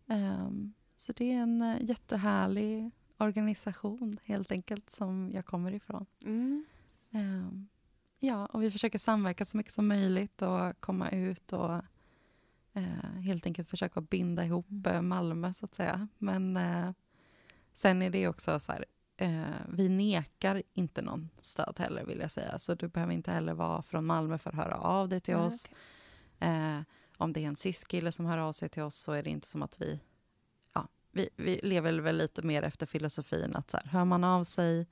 Ehm, 0.07 0.73
så 0.97 1.13
det 1.13 1.33
är 1.33 1.43
en 1.43 1.63
eh, 1.63 1.77
jättehärlig 1.81 2.91
organisation 3.19 4.19
helt 4.25 4.53
enkelt 4.53 4.91
som 4.91 5.31
jag 5.35 5.47
kommer 5.47 5.75
ifrån. 5.75 6.07
Mm. 6.25 6.65
Ehm, 7.11 7.69
ja, 8.19 8.47
och 8.47 8.63
vi 8.63 8.71
försöker 8.71 8.99
samverka 8.99 9.45
så 9.45 9.57
mycket 9.57 9.73
som 9.73 9.89
möjligt 9.89 10.43
och 10.43 10.81
komma 10.81 11.11
ut 11.11 11.53
och 11.53 11.75
eh, 12.73 13.21
helt 13.25 13.47
enkelt 13.47 13.71
försöka 13.71 14.01
binda 14.01 14.45
ihop 14.45 14.87
eh, 14.87 15.03
Malmö 15.03 15.53
så 15.53 15.65
att 15.65 15.75
säga. 15.75 16.09
Men 16.19 16.57
eh, 16.57 16.91
sen 17.75 18.03
är 18.03 18.11
det 18.11 18.29
också 18.29 18.61
så 18.61 18.73
här, 18.73 18.85
eh, 19.17 19.45
vi 19.69 19.89
nekar 19.89 20.63
inte 20.73 21.03
någon 21.03 21.31
stöd 21.41 21.79
heller 21.79 22.05
vill 22.05 22.21
jag 22.21 22.31
säga. 22.31 22.59
Så 22.59 22.75
du 22.75 22.89
behöver 22.89 23.13
inte 23.13 23.31
heller 23.31 23.55
vara 23.55 23.83
från 23.83 24.07
Malmö 24.07 24.39
för 24.39 24.51
att 24.51 24.57
höra 24.57 24.77
av 24.77 25.09
dig 25.09 25.21
till 25.21 25.37
Nej, 25.37 25.47
oss. 25.47 25.69
okej. 26.39 26.49
Eh, 26.49 26.81
om 27.19 27.33
det 27.33 27.41
är 27.41 27.47
en 27.47 27.57
cis-kille 27.57 28.13
som 28.13 28.27
hör 28.27 28.39
av 28.39 28.53
sig 28.53 28.69
till 28.69 28.83
oss 28.83 28.97
så 28.97 29.13
är 29.13 29.23
det 29.23 29.31
inte 29.31 29.47
som 29.47 29.63
att 29.63 29.81
vi... 29.81 30.01
Ja, 30.73 30.89
vi, 31.11 31.29
vi 31.37 31.61
lever 31.63 31.93
väl 31.93 32.17
lite 32.17 32.43
mer 32.43 32.63
efter 32.63 32.87
filosofin 32.87 33.57
att 33.57 33.71
så 33.71 33.77
här, 33.77 33.87
hör 33.87 34.05
man 34.05 34.25
av 34.25 34.45
sig 34.45 34.87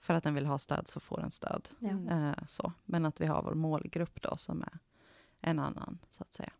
för 0.00 0.14
att 0.14 0.24
den 0.24 0.34
vill 0.34 0.46
ha 0.46 0.58
stöd 0.58 0.88
så 0.88 1.00
får 1.00 1.20
den 1.20 1.30
stöd. 1.30 1.68
Ja. 1.78 2.10
Eh, 2.10 2.44
så. 2.46 2.72
Men 2.84 3.04
att 3.04 3.20
vi 3.20 3.26
har 3.26 3.42
vår 3.42 3.54
målgrupp 3.54 4.22
då 4.22 4.36
som 4.36 4.62
är 4.62 4.78
en 5.40 5.58
annan, 5.58 5.98
så 6.10 6.22
att 6.22 6.34
säga. 6.34 6.52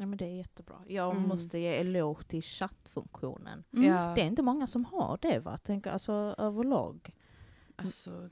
Ja, 0.00 0.06
men 0.06 0.18
det 0.18 0.24
är 0.24 0.36
jättebra. 0.36 0.76
Jag 0.86 1.10
Mm. 1.16 1.28
måste 1.28 1.58
ge 1.58 1.76
eloge 1.76 2.22
till 2.24 2.42
chattfunktionen. 2.42 3.64
Ja, 3.70 4.12
Det 4.14 4.20
är 4.22 4.26
inte 4.26 4.42
många 4.42 4.66
som 4.66 4.84
har 4.84 5.18
det 5.22 5.38
va? 5.38 5.58
Tänk 5.62 5.86
alltså 5.86 6.34
överlag. 6.38 7.10
alltså, 7.76 8.30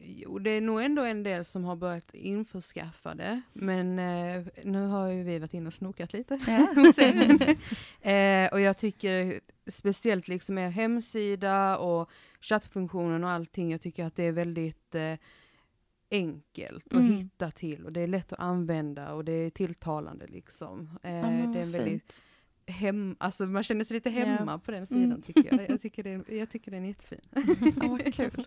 jo, 0.00 0.38
det 0.38 0.50
är 0.50 0.60
nog 0.60 0.82
ändå 0.82 1.02
en 1.02 1.22
del 1.22 1.44
som 1.44 1.64
har 1.64 1.76
börjat 1.76 2.14
införskaffa 2.14 3.14
det. 3.14 3.42
Men 3.52 3.98
eh, 3.98 4.46
nu 4.64 4.86
har 4.86 5.08
ju 5.08 5.22
vi 5.22 5.38
varit 5.38 5.54
inne 5.54 5.66
och 5.66 5.74
snokat 5.74 6.12
lite. 6.12 6.34
er. 6.46 7.56
eh, 8.44 8.52
och 8.52 8.60
jag 8.60 8.78
tycker 8.78 9.40
speciellt 9.66 10.28
liksom 10.28 10.58
er 10.58 10.68
hemsida 10.70 11.78
och 11.78 12.10
chattfunktionen 12.40 13.24
och 13.24 13.30
allting, 13.30 13.70
jag 13.72 13.80
tycker 13.80 14.04
att 14.04 14.16
det 14.16 14.24
är 14.24 14.32
väldigt 14.32 14.94
eh, 14.94 15.14
enkelt 16.10 16.86
att 16.86 16.92
Mm. 16.92 17.12
hitta 17.16 17.50
till 17.50 17.84
och 17.84 17.92
det 17.92 18.00
är 18.00 18.06
lätt 18.06 18.32
att 18.32 18.38
använda 18.40 19.12
och 19.12 19.24
det 19.24 19.32
är 19.32 19.50
tilltalande 19.50 20.26
liksom. 20.26 20.98
Eh, 21.02 21.14
Ja, 21.14 21.22
men 21.22 21.52
det 21.52 21.58
är 21.58 21.62
en 21.62 21.72
väldigt 21.72 22.22
hem, 22.66 23.16
alltså 23.20 23.46
man 23.46 23.62
känner 23.62 23.84
sig 23.84 23.94
lite 23.94 24.10
hemma 24.10 24.52
Ja. 24.52 24.58
på 24.58 24.70
den 24.70 24.86
sidan 24.86 25.04
Mm. 25.04 25.22
tycker 25.22 25.54
jag. 25.58 25.70
Jag 25.70 25.80
tycker, 25.82 26.02
det 26.02 26.34
jag 26.36 26.50
tycker 26.50 26.70
den 26.70 26.84
är 26.84 26.88
jättefin. 26.88 27.20
Ja, 27.82 27.88
vad 27.88 28.14
kul. 28.14 28.46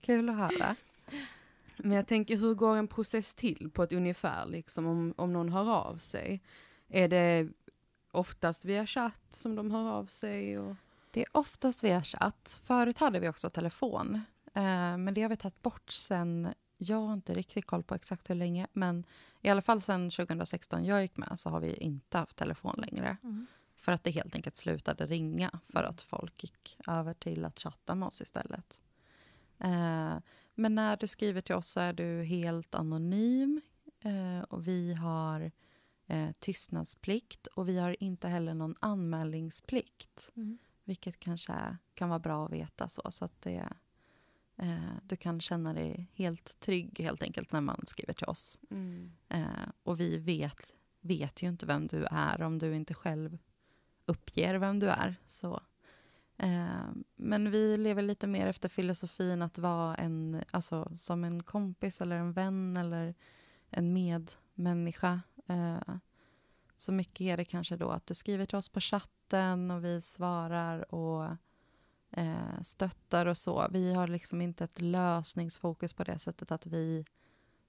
Kul 0.00 0.28
att 0.28 0.36
höra. 0.36 0.76
Men 1.76 1.92
jag 1.92 2.06
tänker, 2.06 2.36
hur 2.36 2.54
går 2.54 2.76
en 2.76 2.88
process 2.88 3.34
till 3.34 3.70
på 3.74 3.82
ett 3.82 3.92
ungefär, 3.92 4.46
liksom, 4.46 4.86
om, 4.86 5.14
om 5.16 5.32
någon 5.32 5.48
hör 5.48 5.70
av 5.70 5.96
sig? 5.98 6.40
Är 6.88 7.08
det 7.08 7.48
oftast 8.12 8.64
via 8.64 8.86
chatt 8.86 9.22
som 9.32 9.54
de 9.54 9.70
hör 9.70 9.90
av 9.90 10.06
sig? 10.06 10.58
Och... 10.58 10.76
Det 11.10 11.20
är 11.20 11.26
oftast 11.36 11.84
via 11.84 12.02
chatt. 12.02 12.60
Förut 12.64 12.98
hade 12.98 13.20
vi 13.20 13.28
också 13.28 13.50
telefon. 13.50 14.14
Eh, 14.54 14.96
men 14.98 15.14
det 15.14 15.22
har 15.22 15.28
vi 15.28 15.36
tagit 15.36 15.62
bort 15.62 15.90
sen, 15.90 16.48
jag 16.78 17.00
har 17.00 17.12
inte 17.12 17.34
riktigt 17.34 17.66
koll 17.66 17.82
på 17.82 17.94
exakt 17.94 18.30
hur 18.30 18.34
länge, 18.34 18.66
men 18.72 19.06
i 19.42 19.48
alla 19.48 19.62
fall 19.62 19.80
sen 19.80 20.10
2016 20.10 20.84
jag 20.84 21.02
gick 21.02 21.16
med 21.16 21.40
så 21.40 21.50
har 21.50 21.60
vi 21.60 21.74
inte 21.74 22.18
haft 22.18 22.36
telefon 22.36 22.74
längre. 22.78 23.16
För 23.76 23.92
att 23.92 24.04
det 24.04 24.10
helt 24.10 24.34
enkelt 24.34 24.56
slutade 24.56 25.06
ringa 25.06 25.60
för 25.68 25.82
att 25.82 26.02
folk 26.02 26.42
gick 26.42 26.78
över 26.86 27.14
till 27.14 27.44
att 27.44 27.58
chatta 27.58 27.94
med 27.94 28.06
oss 28.06 28.20
istället. 28.20 28.80
Eh, 29.58 30.16
men 30.54 30.74
när 30.74 30.96
du 30.96 31.06
skriver 31.06 31.40
till 31.40 31.54
oss 31.54 31.68
så 31.68 31.80
är 31.80 31.92
du 31.92 32.22
helt 32.22 32.74
anonym 32.74 33.60
eh, 34.00 34.40
och 34.40 34.68
vi 34.68 34.94
har 34.94 35.50
eh, 36.06 36.30
tystnadsplikt 36.38 37.46
och 37.46 37.68
vi 37.68 37.78
har 37.78 38.02
inte 38.02 38.28
heller 38.28 38.54
någon 38.54 38.74
anmälningsplikt. 38.80 40.30
Mm. 40.36 40.58
Vilket 40.84 41.20
kanske 41.20 41.52
är, 41.52 41.78
kan 41.94 42.08
vara 42.08 42.18
bra 42.18 42.46
att 42.46 42.52
veta 42.52 42.88
så, 42.88 43.10
så 43.10 43.24
att 43.24 43.42
det, 43.42 43.68
du 45.02 45.16
kan 45.16 45.40
känna 45.40 45.74
dig 45.74 46.10
helt 46.14 46.60
trygg 46.60 47.00
helt 47.00 47.22
enkelt 47.22 47.52
när 47.52 47.60
man 47.60 47.80
skriver 47.86 48.12
till 48.12 48.26
oss. 48.26 48.58
Eh, 49.28 49.68
och 49.82 50.00
vi 50.00 50.18
vet, 50.18 50.72
vet 51.00 51.42
ju 51.42 51.48
inte 51.48 51.66
vem 51.66 51.86
du 51.86 52.06
är 52.10 52.42
om 52.42 52.58
du 52.58 52.74
inte 52.74 52.94
själv 52.94 53.38
uppger 54.06 54.54
vem 54.54 54.78
du 54.78 54.88
är. 54.88 55.16
Så. 55.26 55.60
Eh, 56.36 56.88
men 57.16 57.50
vi 57.50 57.76
lever 57.76 58.02
lite 58.02 58.26
mer 58.26 58.46
efter 58.46 58.68
filosofin 58.68 59.42
att 59.42 59.58
vara 59.58 59.94
en, 59.94 60.42
alltså, 60.50 60.96
som 60.96 61.24
en 61.24 61.42
kompis 61.42 62.00
eller 62.00 62.16
en 62.16 62.32
vän 62.32 62.76
eller 62.76 63.14
en 63.70 63.92
medmänniska. 63.92 65.22
Eh, 65.46 65.96
så 66.76 66.92
mycket 66.92 67.20
är 67.20 67.36
det 67.36 67.44
kanske 67.44 67.76
då 67.76 67.90
att 67.90 68.06
du 68.06 68.14
skriver 68.14 68.46
till 68.46 68.58
oss 68.58 68.68
på 68.68 68.80
chatten 68.80 69.70
och 69.70 69.84
vi 69.84 70.00
svarar 70.00 70.94
och 70.94 71.36
eh, 72.10 72.60
stöttar 72.62 73.26
och 73.26 73.36
så. 73.38 73.66
Vi 73.70 73.94
har 73.94 74.08
liksom 74.08 74.40
inte 74.40 74.64
ett 74.64 74.80
lösningsfokus 74.80 75.92
på 75.92 76.04
det 76.04 76.18
sättet 76.18 76.52
att 76.52 76.66
vi 76.66 77.04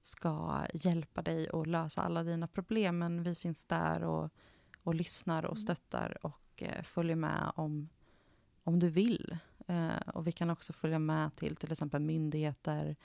ska 0.02 0.62
hjälpa 0.74 1.22
dig 1.22 1.50
att 1.54 1.68
lösa 1.68 2.02
alla 2.02 2.24
dina 2.24 2.48
problem, 2.48 2.98
men 2.98 3.24
vi 3.24 3.36
finns 3.36 3.64
där 3.64 4.04
och, 4.04 4.30
och 4.84 4.96
lyssnar 4.96 5.46
och 5.46 5.58
Mm. 5.58 5.58
stöttar 5.58 6.26
och 6.26 6.64
eh, 6.64 6.84
följer 6.84 7.16
med 7.16 7.52
om, 7.56 7.90
om 8.64 8.80
du 8.80 8.90
vill. 8.90 9.38
Eh, 9.68 10.10
och 10.14 10.28
vi 10.28 10.32
kan 10.32 10.50
också 10.50 10.74
följa 10.74 11.00
med 11.00 11.36
till 11.36 11.56
till 11.56 11.72
exempel 11.72 12.02
myndigheter. 12.02 12.96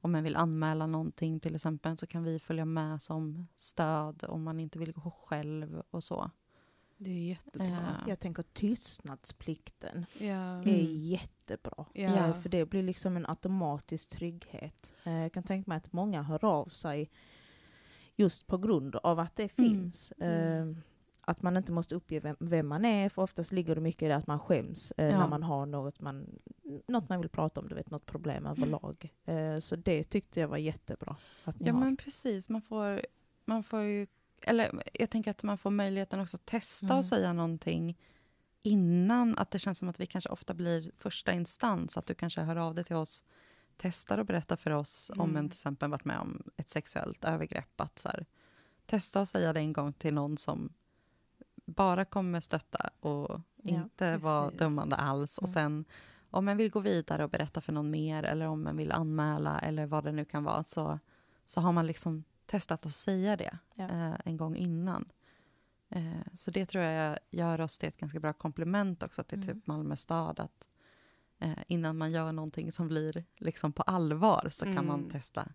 Om 0.00 0.12
man 0.12 0.24
vill 0.24 0.36
anmäla 0.36 0.86
någonting 0.86 1.40
till 1.40 1.54
exempel 1.54 1.96
så 1.96 2.06
kan 2.06 2.24
vi 2.24 2.38
följa 2.38 2.64
med 2.64 3.02
som 3.02 3.46
stöd 3.56 4.24
om 4.28 4.42
man 4.42 4.60
inte 4.60 4.78
vill 4.78 4.92
gå 4.92 5.10
själv 5.10 5.82
och 5.90 6.04
så. 6.04 6.30
Det 7.02 7.10
är 7.10 7.24
jättebra. 7.28 7.66
Eh, 7.66 8.08
Jag 8.08 8.18
tänker 8.18 8.42
tystnadsplikten 8.42 10.06
Ja. 10.20 10.26
är 10.26 10.62
Mm. 10.62 10.86
jättebra. 11.08 11.84
Ja. 11.92 12.16
Ja, 12.26 12.32
för 12.34 12.48
det 12.48 12.66
blir 12.66 12.82
liksom 12.82 13.16
en 13.16 13.26
automatisk 13.26 14.08
trygghet. 14.10 14.94
Eh, 15.04 15.12
Jag 15.12 15.32
kan 15.32 15.42
tänka 15.42 15.68
mig 15.70 15.76
att 15.76 15.92
många 15.92 16.22
hör 16.22 16.44
av 16.44 16.66
sig 16.68 17.10
just 18.16 18.46
på 18.46 18.58
grund 18.58 18.96
av 18.96 19.18
att 19.18 19.36
det 19.36 19.58
Mm. 19.58 19.70
finns. 19.70 20.12
Mm. 20.18 20.70
Eh, 20.70 20.76
Att 21.22 21.42
man 21.42 21.56
inte 21.56 21.72
måste 21.72 21.94
uppge 21.94 22.20
vem, 22.20 22.36
vem 22.40 22.66
man 22.68 22.84
är, 22.84 23.08
för 23.08 23.22
oftast 23.22 23.52
ligger 23.52 23.74
det 23.74 23.80
mycket 23.80 24.02
i 24.02 24.08
det 24.08 24.16
att 24.16 24.26
man 24.26 24.38
skäms 24.40 24.92
eh, 24.96 25.06
Ja. 25.06 25.18
när 25.18 25.28
man 25.28 25.42
har 25.42 25.66
något 25.66 26.00
man, 26.00 26.26
något 26.88 27.08
man 27.08 27.20
vill 27.20 27.28
prata 27.30 27.60
om, 27.60 27.68
du 27.68 27.74
vet, 27.74 27.90
något 27.90 28.06
problem 28.06 28.46
överlag. 28.46 29.14
Eh, 29.24 29.58
Så 29.58 29.76
det 29.76 30.04
tyckte 30.04 30.40
jag 30.40 30.48
var 30.48 30.56
jättebra 30.56 31.16
Ja, 31.44 31.72
har. 31.72 31.80
men 31.80 31.96
precis. 31.96 32.48
Man 32.48 32.62
får, 32.62 33.00
man 33.44 33.62
får 33.62 33.80
ju... 33.82 34.06
Eller 34.46 34.82
jag 34.94 35.10
tänker 35.10 35.30
att 35.30 35.42
man 35.42 35.58
får 35.58 35.70
möjligheten 35.70 36.20
också 36.20 36.36
att 36.36 36.46
testa 36.46 36.86
Mm. 36.86 36.98
och 36.98 37.04
säga 37.04 37.32
någonting 37.32 37.98
innan. 38.62 39.38
Att 39.38 39.50
det 39.50 39.58
känns 39.58 39.78
som 39.78 39.88
att 39.88 40.00
vi 40.00 40.06
kanske 40.06 40.30
ofta 40.30 40.54
blir 40.54 40.90
första 40.98 41.32
instans. 41.32 41.96
Att 41.96 42.06
du 42.06 42.14
kanske 42.14 42.40
hör 42.40 42.56
av 42.56 42.74
dig 42.74 42.84
till 42.84 42.96
oss 42.96 43.24
testar 43.76 44.18
att 44.18 44.26
berätta 44.26 44.56
för 44.56 44.70
oss 44.70 45.10
om 45.16 45.20
Mm. 45.30 45.36
en 45.36 45.48
till 45.48 45.54
exempel 45.56 45.90
varit 45.90 46.04
med 46.04 46.18
om 46.18 46.42
ett 46.56 46.68
sexuellt 46.70 47.24
övergrepp. 47.24 47.80
Att 47.80 47.98
så 47.98 48.08
här, 48.08 48.26
testa 48.86 49.20
att 49.20 49.28
säga 49.28 49.52
det 49.52 49.60
en 49.60 49.72
gång 49.72 49.92
till 49.92 50.14
någon 50.14 50.36
som 50.38 50.72
bara 51.64 52.04
kommer 52.04 52.40
stötta 52.40 52.90
och 53.00 53.40
Ja, 53.62 53.74
inte 53.74 54.16
vara 54.16 54.44
precis. 54.44 54.58
dömande 54.58 54.96
alls. 54.96 55.38
Och 55.38 55.48
Mm. 55.48 55.52
sen 55.52 55.84
om 56.30 56.44
man 56.44 56.56
vill 56.56 56.70
gå 56.70 56.80
vidare 56.80 57.24
och 57.24 57.30
berätta 57.30 57.60
för 57.60 57.72
någon 57.72 57.90
mer 57.90 58.22
eller 58.22 58.46
om 58.46 58.62
man 58.62 58.76
vill 58.76 58.92
anmäla 58.92 59.58
eller 59.60 59.86
vad 59.86 60.04
det 60.04 60.12
nu 60.12 60.24
kan 60.24 60.44
vara 60.44 60.64
så, 60.64 60.98
så 61.46 61.60
har 61.60 61.72
man 61.72 61.86
liksom 61.86 62.24
testat 62.50 62.86
att 62.86 62.92
säga 62.92 63.36
det 63.36 63.58
Ja. 63.74 63.84
eh, 63.88 64.14
en 64.24 64.36
gång 64.36 64.56
innan. 64.56 65.12
Eh, 65.88 66.02
så 66.32 66.50
det 66.50 66.66
tror 66.66 66.84
jag 66.84 67.18
gör 67.30 67.60
oss 67.60 67.78
till 67.78 67.88
ett 67.88 67.96
ganska 67.98 68.20
bra 68.20 68.32
komplement 68.32 69.02
också 69.02 69.24
till 69.24 69.42
Mm. 69.42 69.54
typ 69.54 69.66
Malmö 69.66 69.96
stad. 69.96 70.40
Att, 70.40 70.68
eh, 71.38 71.58
innan 71.68 71.98
man 71.98 72.10
gör 72.12 72.32
någonting 72.32 72.72
som 72.72 72.88
blir 72.88 73.24
liksom 73.36 73.72
på 73.72 73.82
allvar 73.82 74.48
så 74.50 74.64
kan 74.64 74.86
man 74.86 74.98
Mm. 75.00 75.10
testa 75.10 75.48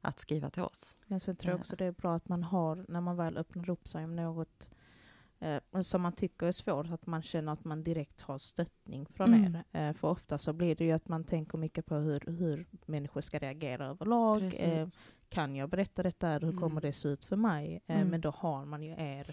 att 0.00 0.20
skriva 0.20 0.50
till 0.50 0.62
oss. 0.62 0.96
Men 1.06 1.20
så 1.20 1.34
tror 1.34 1.50
jag 1.52 1.60
också 1.60 1.76
det 1.76 1.84
är 1.84 1.92
bra 1.92 2.14
att 2.14 2.28
man 2.28 2.42
har, 2.42 2.84
när 2.88 3.00
man 3.00 3.16
väl 3.16 3.36
öppnar 3.38 3.70
upp 3.70 3.88
sig 3.88 4.04
om 4.04 4.16
något 4.16 4.70
eh, 5.40 5.80
som 5.80 6.02
man 6.02 6.12
tycker 6.12 6.46
är 6.46 6.52
svårt, 6.52 6.86
att 6.90 7.06
man 7.06 7.22
känner 7.22 7.52
att 7.52 7.64
man 7.64 7.84
direkt 7.84 8.20
har 8.20 8.38
stöttning 8.38 9.06
från 9.06 9.34
Mm. 9.34 9.56
er. 9.72 9.88
Eh, 9.88 9.92
för 9.94 10.08
ofta 10.08 10.38
så 10.38 10.52
blir 10.52 10.74
det 10.76 10.84
ju 10.84 10.92
att 10.92 11.08
man 11.08 11.24
tänker 11.24 11.58
mycket 11.58 11.86
på 11.86 11.94
hur, 11.96 12.20
hur 12.26 12.66
människor 12.86 13.20
ska 13.20 13.38
reagera 13.38 13.86
överlag. 13.86 14.42
Eh. 14.60 14.86
Kan 15.28 15.56
jag 15.56 15.68
berätta 15.68 16.02
detta? 16.02 16.28
Hur 16.28 16.52
kommer 16.52 16.70
Mm. 16.70 16.80
det 16.80 16.92
se 16.92 17.08
ut 17.08 17.24
för 17.24 17.36
mig? 17.36 17.80
Eh, 17.86 17.96
Mm. 17.96 18.08
Men 18.08 18.20
då 18.20 18.30
har 18.30 18.64
man 18.64 18.82
ju 18.82 18.90
er 18.92 19.26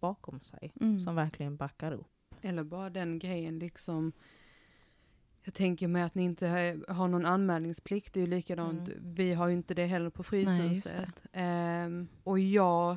bakom 0.00 0.40
sig 0.40 0.72
Mm. 0.80 1.00
som 1.00 1.14
verkligen 1.14 1.56
backar 1.56 1.92
upp. 1.92 2.34
Eller 2.42 2.64
bara 2.64 2.90
den 2.90 3.18
grejen 3.18 3.58
liksom. 3.58 4.12
Jag 5.44 5.54
tänker 5.54 5.88
mig 5.88 6.02
att 6.02 6.14
ni 6.14 6.22
inte 6.22 6.46
har- 6.88 7.08
någon 7.08 7.24
anmälningsplikt. 7.24 8.14
Det 8.14 8.20
är 8.20 8.24
ju 8.24 8.30
likadant. 8.30 8.88
Mm. 8.88 9.14
Vi 9.14 9.32
har 9.32 9.48
ju 9.48 9.54
inte 9.54 9.74
det 9.74 9.86
heller 9.86 10.10
på 10.10 10.22
Fryshuset. 10.22 11.22
Ehm, 11.32 12.08
och 12.24 12.38
jag 12.38 12.96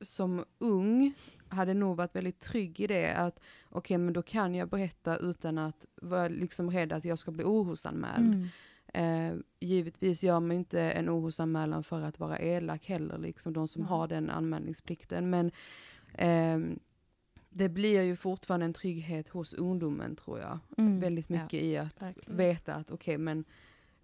som 0.00 0.44
ung 0.58 1.14
hade 1.48 1.74
nog 1.74 1.96
varit 1.96 2.16
väldigt 2.16 2.40
trygg 2.40 2.80
i 2.80 2.86
det 2.86 3.12
att 3.14 3.40
okej 3.70 3.98
men 3.98 4.12
då 4.12 4.22
kan 4.22 4.54
jag 4.54 4.68
berätta 4.68 5.16
utan 5.16 5.58
att 5.58 5.84
vara 6.02 6.28
liksom 6.28 6.70
rädd 6.70 6.92
att 6.92 7.04
jag 7.04 7.18
ska 7.18 7.30
bli 7.30 7.44
orosanmäld. 7.44 8.34
Mm. 8.34 8.48
Eh, 8.92 9.34
givetvis 9.60 10.24
gör 10.24 10.40
man 10.40 10.52
inte 10.52 10.80
en 10.80 11.10
orosanmälan 11.10 11.82
för 11.82 12.02
att 12.02 12.18
vara 12.20 12.38
elak 12.38 12.86
heller, 12.86 13.18
liksom 13.18 13.52
de 13.52 13.68
som 13.68 13.82
Nej. 13.82 13.88
har 13.88 14.08
den 14.08 14.30
anmälningsplikten. 14.30 15.30
Men 15.30 15.50
ehm, 16.14 16.78
det 17.50 17.68
blir 17.68 18.02
ju 18.02 18.16
fortfarande 18.16 18.66
en 18.66 18.72
trygghet 18.72 19.28
hos 19.28 19.54
ungdomen 19.54 20.16
tror 20.16 20.38
jag. 20.40 20.58
Mm. 20.78 21.00
Väldigt 21.00 21.30
Ja. 21.30 21.42
mycket 21.42 21.62
i 21.62 21.76
att 21.76 22.02
Verkligen. 22.02 22.36
veta 22.36 22.74
att 22.74 22.90
okej 22.90 23.18
men 23.18 23.44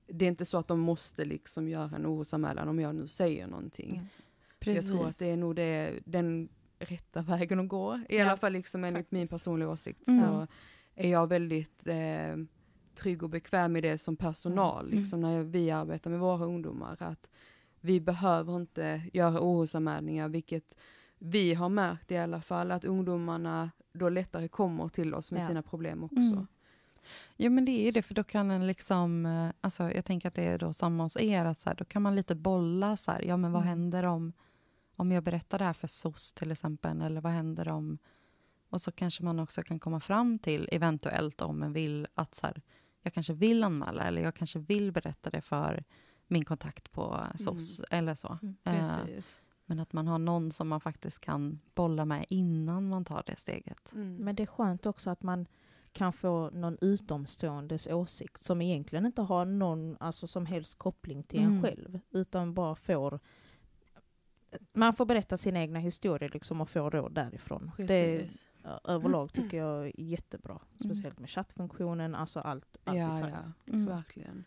det 0.07 0.25
är 0.25 0.29
inte 0.29 0.45
så 0.45 0.59
att 0.59 0.69
de 0.69 0.81
måste 0.81 1.25
liksom 1.25 1.69
göra 1.69 1.97
en 1.97 2.07
orosanmälan 2.07 2.69
om 2.69 2.81
jag 2.81 2.95
nu 2.95 3.09
säger 3.09 3.47
någonting. 3.47 3.91
Mm. 3.91 4.77
Jag 4.77 4.87
tror 4.87 5.09
att 5.09 5.19
det 5.19 5.27
är 5.31 5.37
nog 5.37 5.57
det, 5.57 5.93
den 6.05 6.49
rätta 6.79 7.23
vägen 7.23 7.61
att 7.61 7.69
gå. 7.69 8.01
I 8.09 8.17
Ja, 8.19 8.25
alla 8.27 8.37
fall 8.37 8.53
liksom 8.53 8.85
enligt 8.85 9.11
min 9.11 9.21
faktiskt. 9.27 9.33
personliga 9.45 9.69
åsikt 9.69 10.09
Mm. 10.09 10.21
så 10.21 10.47
är 10.95 11.11
jag 11.11 11.27
väldigt 11.27 11.87
eh, 11.87 12.37
trygg 12.99 13.23
och 13.23 13.31
bekväm 13.31 13.77
i 13.77 13.81
det 13.81 13.99
som 13.99 14.17
personal, 14.17 14.87
Mm. 14.87 14.99
liksom 15.01 15.21
när 15.21 15.43
vi 15.43 15.71
arbetar 15.71 16.11
med 16.11 16.21
våra 16.21 16.45
ungdomar. 16.45 16.97
Att 17.03 17.29
vi 17.81 18.01
behöver 18.01 18.57
inte 18.57 19.03
göra 19.13 19.41
orosanmälningar, 19.41 20.29
vilket 20.29 20.77
vi 21.19 21.55
har 21.55 21.69
märkt 21.69 22.11
i 22.13 22.17
alla 22.17 22.41
fall, 22.41 22.71
att 22.71 22.85
ungdomarna 22.85 23.71
då 23.93 24.09
lättare 24.09 24.49
kommer 24.49 24.89
till 24.89 25.15
oss 25.15 25.33
med 25.33 25.43
Ja. 25.43 25.47
sina 25.47 25.63
problem 25.63 26.05
också. 26.05 26.17
Mm. 26.17 26.47
Jo 27.37 27.51
men 27.53 27.65
det 27.65 27.73
är 27.73 27.85
ju 27.85 27.91
det, 27.91 28.03
för 28.03 28.15
då 28.15 28.25
kan 28.25 28.51
en 28.51 28.67
liksom, 28.67 29.27
eh, 29.27 29.49
alltså 29.61 29.91
jag 29.93 30.05
tänker 30.05 30.29
att 30.29 30.35
det 30.35 30.43
är 30.43 30.59
då 30.59 30.73
samma 30.73 31.03
hos 31.03 31.17
er, 31.17 31.45
att 31.45 31.59
så 31.59 31.69
här, 31.69 31.77
då 31.77 31.85
kan 31.85 32.03
man 32.03 32.17
lite 32.17 32.35
bolla 32.35 32.97
så 32.97 33.11
här, 33.13 33.23
ja 33.23 33.37
men 33.37 33.53
vad 33.53 33.63
Mm. 33.63 33.69
händer 33.69 34.03
om, 34.05 34.33
om 34.97 35.13
jag 35.13 35.23
berättar 35.25 35.59
det 35.59 35.65
här 35.65 35.73
för 35.73 35.87
SOS 35.89 36.33
till 36.33 36.51
exempel, 36.51 37.01
eller 37.01 37.21
vad 37.21 37.33
händer 37.33 37.69
om, 37.69 37.99
och 38.71 38.81
så 38.81 38.93
kanske 38.93 39.25
man 39.25 39.39
också 39.39 39.63
kan 39.63 39.79
komma 39.79 40.01
fram 40.01 40.39
till 40.39 40.69
eventuellt 40.73 41.41
om 41.43 41.61
man 41.61 41.73
vill 41.73 42.07
att 42.15 42.35
så 42.35 42.47
här, 42.47 42.61
jag 43.09 43.15
kanske 43.15 43.33
vill 43.33 43.65
anmäla, 43.65 44.03
eller 44.03 44.23
jag 44.23 44.35
kanske 44.35 44.59
vill 44.59 44.93
berätta 44.93 45.31
det 45.31 45.41
för 45.41 45.85
min 46.27 46.45
kontakt 46.45 46.93
på 46.93 47.21
SOS, 47.39 47.81
eller 47.91 48.15
så. 48.15 48.39
Mm, 48.43 48.57
Eh, 48.65 48.97
Precis. 49.07 49.41
men 49.65 49.79
att 49.81 49.93
man 49.93 50.07
har 50.09 50.19
någon 50.19 50.53
som 50.53 50.69
man 50.69 50.81
faktiskt 50.81 51.21
kan 51.21 51.61
bolla 51.75 52.05
med 52.05 52.27
innan 52.29 52.89
man 52.89 53.05
tar 53.05 53.23
det 53.27 53.37
steget. 53.37 53.93
Mm. 53.95 54.17
Men 54.17 54.37
det 54.37 54.43
är 54.43 54.47
skönt 54.47 54.87
också 54.87 55.11
att 55.11 55.23
man 55.23 55.47
kan 55.93 56.13
få 56.13 56.51
någon 56.51 56.79
utomståendes 56.81 57.87
åsikt 57.87 58.41
som 58.43 58.63
egentligen 58.63 59.07
inte 59.07 59.23
har 59.23 59.45
någon 59.45 59.97
alltså, 60.01 60.27
som 60.27 60.47
helst 60.47 60.79
koppling 60.79 61.23
till 61.23 61.39
en 61.41 61.47
Mm. 61.47 61.63
själv, 61.63 62.01
utan 62.11 62.55
bara 62.55 62.75
får 62.75 63.21
man 64.73 64.95
får 64.95 65.07
berätta 65.07 65.37
sina 65.37 65.61
egna 65.61 65.79
historier 65.79 66.31
liksom 66.35 66.61
och 66.61 66.69
få 66.69 66.91
råd 66.91 67.15
därifrån. 67.15 67.71
Det 67.77 67.87
Precis. 67.87 68.47
ö- 68.47 68.49
överlag 68.85 69.33
tycker 69.33 69.57
jag 69.57 69.87
är 69.87 69.93
jättebra. 70.01 70.61
Speciellt 70.77 71.19
med 71.19 71.31
chattfunktionen, 71.31 72.15
alltså 72.15 72.41
allt, 72.41 72.77
allt 72.85 72.99
Ja, 72.99 73.29
ja, 73.29 73.73
Mm. 73.73 73.87
verkligen. 73.87 74.45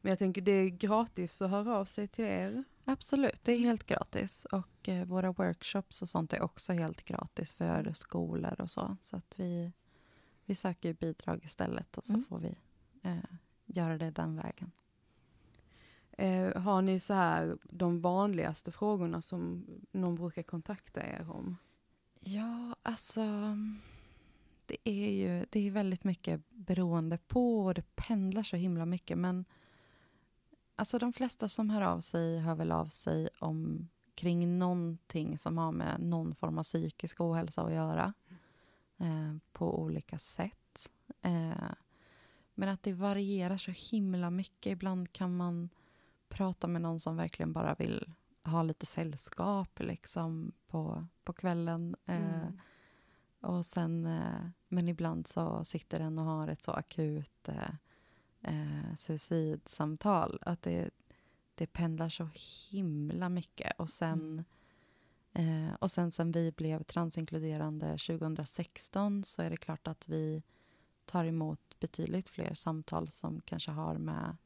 Men 0.00 0.10
jag 0.10 0.18
tänker 0.18 0.40
det 0.42 0.52
är 0.52 0.68
gratis 0.68 1.42
att 1.42 1.50
höra 1.50 1.76
av 1.76 1.84
sig 1.84 2.08
till 2.08 2.24
er. 2.24 2.64
Absolut, 2.84 3.44
det 3.44 3.52
är 3.52 3.58
helt 3.58 3.84
gratis. 3.86 4.44
Och 4.44 4.88
eh, 4.88 5.04
våra 5.06 5.32
workshops 5.32 6.02
och 6.02 6.08
sånt 6.08 6.32
är 6.32 6.42
också 6.42 6.72
helt 6.72 7.04
gratis 7.04 7.54
för 7.54 7.92
skolor 7.94 8.60
och 8.60 8.70
så. 8.70 8.96
Så 9.02 9.16
att 9.16 9.34
vi, 9.38 9.72
vi 10.44 10.54
söker 10.54 10.92
bidrag 10.92 11.44
istället 11.44 11.98
och 11.98 12.04
så 12.04 12.14
Mm. 12.14 12.24
får 12.24 12.38
vi 12.38 12.54
eh, 13.02 13.16
göra 13.66 13.98
det 13.98 14.10
den 14.10 14.36
vägen. 14.36 14.70
Eh, 16.12 16.56
har 16.62 16.82
ni 16.82 17.00
så 17.00 17.14
här 17.14 17.58
de 17.62 18.00
vanligaste 18.00 18.72
frågorna 18.72 19.22
som 19.22 19.66
någon 19.92 20.14
brukar 20.14 20.42
kontakta 20.42 21.02
er 21.02 21.30
om? 21.30 21.56
Ja, 22.34 22.76
alltså... 22.82 23.22
Det 24.66 24.76
är 24.84 25.10
ju 25.10 25.46
det 25.50 25.66
är 25.66 25.70
väldigt 25.70 26.04
mycket 26.04 26.42
beroende 26.50 27.18
på 27.18 27.60
och 27.64 27.74
det 27.74 27.96
pendlar 27.96 28.42
så 28.42 28.56
himla 28.56 28.86
mycket. 28.86 29.18
Men 29.18 29.44
alltså 30.76 30.98
de 30.98 31.12
flesta 31.12 31.48
som 31.48 31.70
hör 31.70 31.82
av 31.82 32.00
sig 32.00 32.38
hör 32.38 32.54
väl 32.54 32.72
av 32.72 32.86
sig 32.86 33.28
om 33.40 33.88
kring 34.14 34.58
någonting 34.58 35.38
som 35.38 35.58
har 35.58 35.72
med 35.72 36.00
någon 36.00 36.34
form 36.34 36.58
av 36.58 36.62
psykisk 36.62 37.20
ohälsa 37.20 37.62
att 37.62 37.72
göra. 37.72 38.14
Eh, 38.98 39.36
på 39.52 39.80
olika 39.82 40.18
sätt. 40.18 40.90
Eh, 41.22 41.70
men 42.54 42.68
att 42.68 42.82
det 42.82 42.92
varierar 42.92 43.56
så 43.56 43.70
himla 43.70 44.30
mycket. 44.30 44.72
Ibland 44.72 45.12
kan 45.12 45.36
man 45.36 45.68
prata 46.28 46.66
med 46.66 46.82
någon 46.82 47.00
som 47.00 47.16
verkligen 47.16 47.52
bara 47.52 47.74
vill 47.74 48.12
ha 48.48 48.62
lite 48.62 48.86
sällskap 48.86 49.80
liksom 49.80 50.52
på, 50.66 51.06
på 51.24 51.32
kvällen. 51.32 51.96
Eh, 52.06 52.42
Mm. 53.40 53.56
och 53.56 53.66
sen, 53.66 54.06
eh, 54.06 54.48
men 54.68 54.88
ibland 54.88 55.26
så 55.26 55.64
sitter 55.64 55.98
den 55.98 56.18
och 56.18 56.24
har 56.24 56.48
ett 56.48 56.62
så 56.62 56.72
akut 56.72 57.48
eh, 57.48 57.70
eh, 58.42 58.94
suicidsamtal. 58.96 60.38
Att 60.42 60.62
det, 60.62 60.90
det 61.54 61.66
pendlar 61.66 62.08
så 62.08 62.28
himla 62.70 63.28
mycket. 63.28 63.72
Och 63.78 63.90
sen, 63.90 64.44
eh, 65.32 65.74
och 65.80 65.90
sen 65.90 66.10
sen 66.12 66.32
vi 66.32 66.52
blev 66.52 66.82
transinkluderande 66.82 67.86
2016 67.98 69.24
så 69.24 69.42
är 69.42 69.50
det 69.50 69.56
klart 69.56 69.88
att 69.88 70.08
vi 70.08 70.42
tar 71.04 71.24
emot 71.24 71.60
betydligt 71.80 72.28
fler 72.28 72.54
samtal 72.54 73.08
som 73.08 73.40
kanske 73.40 73.70
har 73.70 73.98
med 73.98 74.36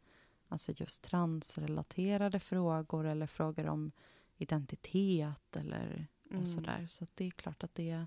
alltså 0.52 0.72
just 0.76 1.02
transrelaterade 1.02 2.40
frågor 2.40 3.06
eller 3.06 3.26
frågor 3.26 3.66
om 3.66 3.92
identitet 4.36 5.56
eller 5.56 6.06
Mm. 6.30 6.40
och 6.42 6.48
sådär. 6.48 6.86
Så 6.86 7.04
att 7.04 7.16
det 7.16 7.26
är 7.26 7.30
klart 7.30 7.64
att 7.64 7.74
det 7.74 8.06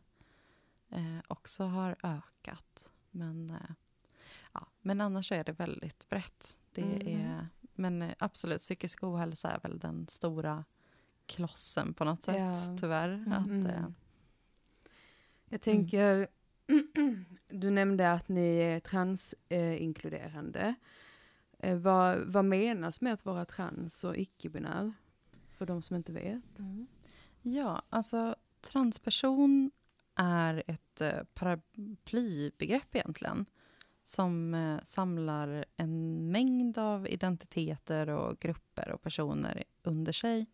eh, 0.89 1.17
också 1.27 1.63
har 1.63 1.95
ökat. 2.03 2.91
Men, 3.11 3.49
eh, 3.49 3.71
ja, 4.53 4.67
men 4.81 5.01
annars 5.01 5.31
är 5.31 5.43
det 5.43 5.51
väldigt 5.51 6.09
brett. 6.09 6.57
Det 6.71 6.81
Mm. 6.81 7.21
är, 7.31 7.47
men 7.73 8.01
eh, 8.01 8.11
absolut, 8.19 8.61
psykisk 8.61 9.03
ohälsa 9.03 9.51
är 9.51 9.59
väl 9.59 9.79
den 9.79 10.07
stora 10.07 10.65
klossen 11.25 11.93
på 11.93 12.03
något 12.05 12.23
sätt, 12.23 12.35
Ja. 12.35 12.77
tyvärr. 12.79 13.33
Att, 13.33 13.45
Mm. 13.47 13.65
eh, 13.67 13.85
Jag 15.49 15.61
tänker, 15.61 16.27
du 17.49 17.69
nämnde 17.71 18.11
att 18.11 18.27
ni 18.27 18.57
är 18.57 18.79
transinkluderande. 18.79 20.59
Eh, 20.61 20.73
Eh, 21.59 21.77
vad, 21.77 22.19
vad 22.19 22.45
menas 22.45 23.01
med 23.01 23.13
att 23.13 23.25
vara 23.25 23.45
trans 23.45 24.03
och 24.03 24.17
icke-binär? 24.17 24.93
För 25.49 25.65
de 25.65 25.81
som 25.81 25.95
inte 25.95 26.11
vet. 26.11 26.59
Mm. 26.59 26.87
Ja, 27.41 27.81
alltså 27.89 28.35
transperson 28.61 29.71
är 30.15 30.63
ett 30.67 31.01
eh, 31.01 31.23
paraplybegrepp 31.33 32.95
egentligen 32.95 33.45
som 34.03 34.53
eh, 34.53 34.79
samlar 34.83 35.65
en 35.77 36.31
mängd 36.31 36.77
av 36.77 37.07
identiteter 37.07 38.09
och 38.09 38.39
grupper 38.39 38.91
och 38.91 39.01
personer 39.01 39.63
under 39.83 40.11
sig 40.11 40.45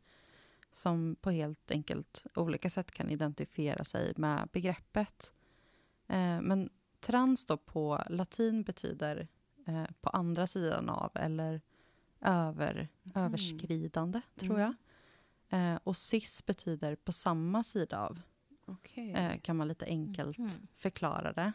som 0.71 1.15
på 1.21 1.31
helt 1.31 1.71
enkelt 1.71 2.25
olika 2.35 2.69
sätt 2.69 2.91
kan 2.91 3.09
identifiera 3.09 3.83
sig 3.83 4.13
med 4.15 4.49
begreppet. 4.51 5.33
Eh, 6.07 6.41
men 6.41 6.69
trans 6.99 7.45
då 7.45 7.57
på 7.57 8.03
latin 8.09 8.63
betyder 8.63 9.27
eh, 9.75 9.85
på 10.01 10.09
andra 10.09 10.47
sidan 10.47 10.89
av 10.89 11.11
eller 11.15 11.61
över, 12.21 12.89
Mhm. 13.03 13.23
överskridande, 13.25 14.21
tror 14.35 14.59
Mm. 14.59 14.61
jag. 14.61 14.75
Eh, 15.73 15.79
och 15.83 15.97
cis 15.97 16.45
betyder 16.45 16.95
på 16.95 17.11
samma 17.11 17.63
sida 17.63 17.99
av, 18.07 18.21
Okej. 18.65 19.11
eh, 19.11 19.39
kan 19.39 19.57
man 19.57 19.67
lite 19.67 19.85
enkelt 19.85 20.37
Mhm. 20.37 20.67
förklara 20.75 21.33
det. 21.33 21.51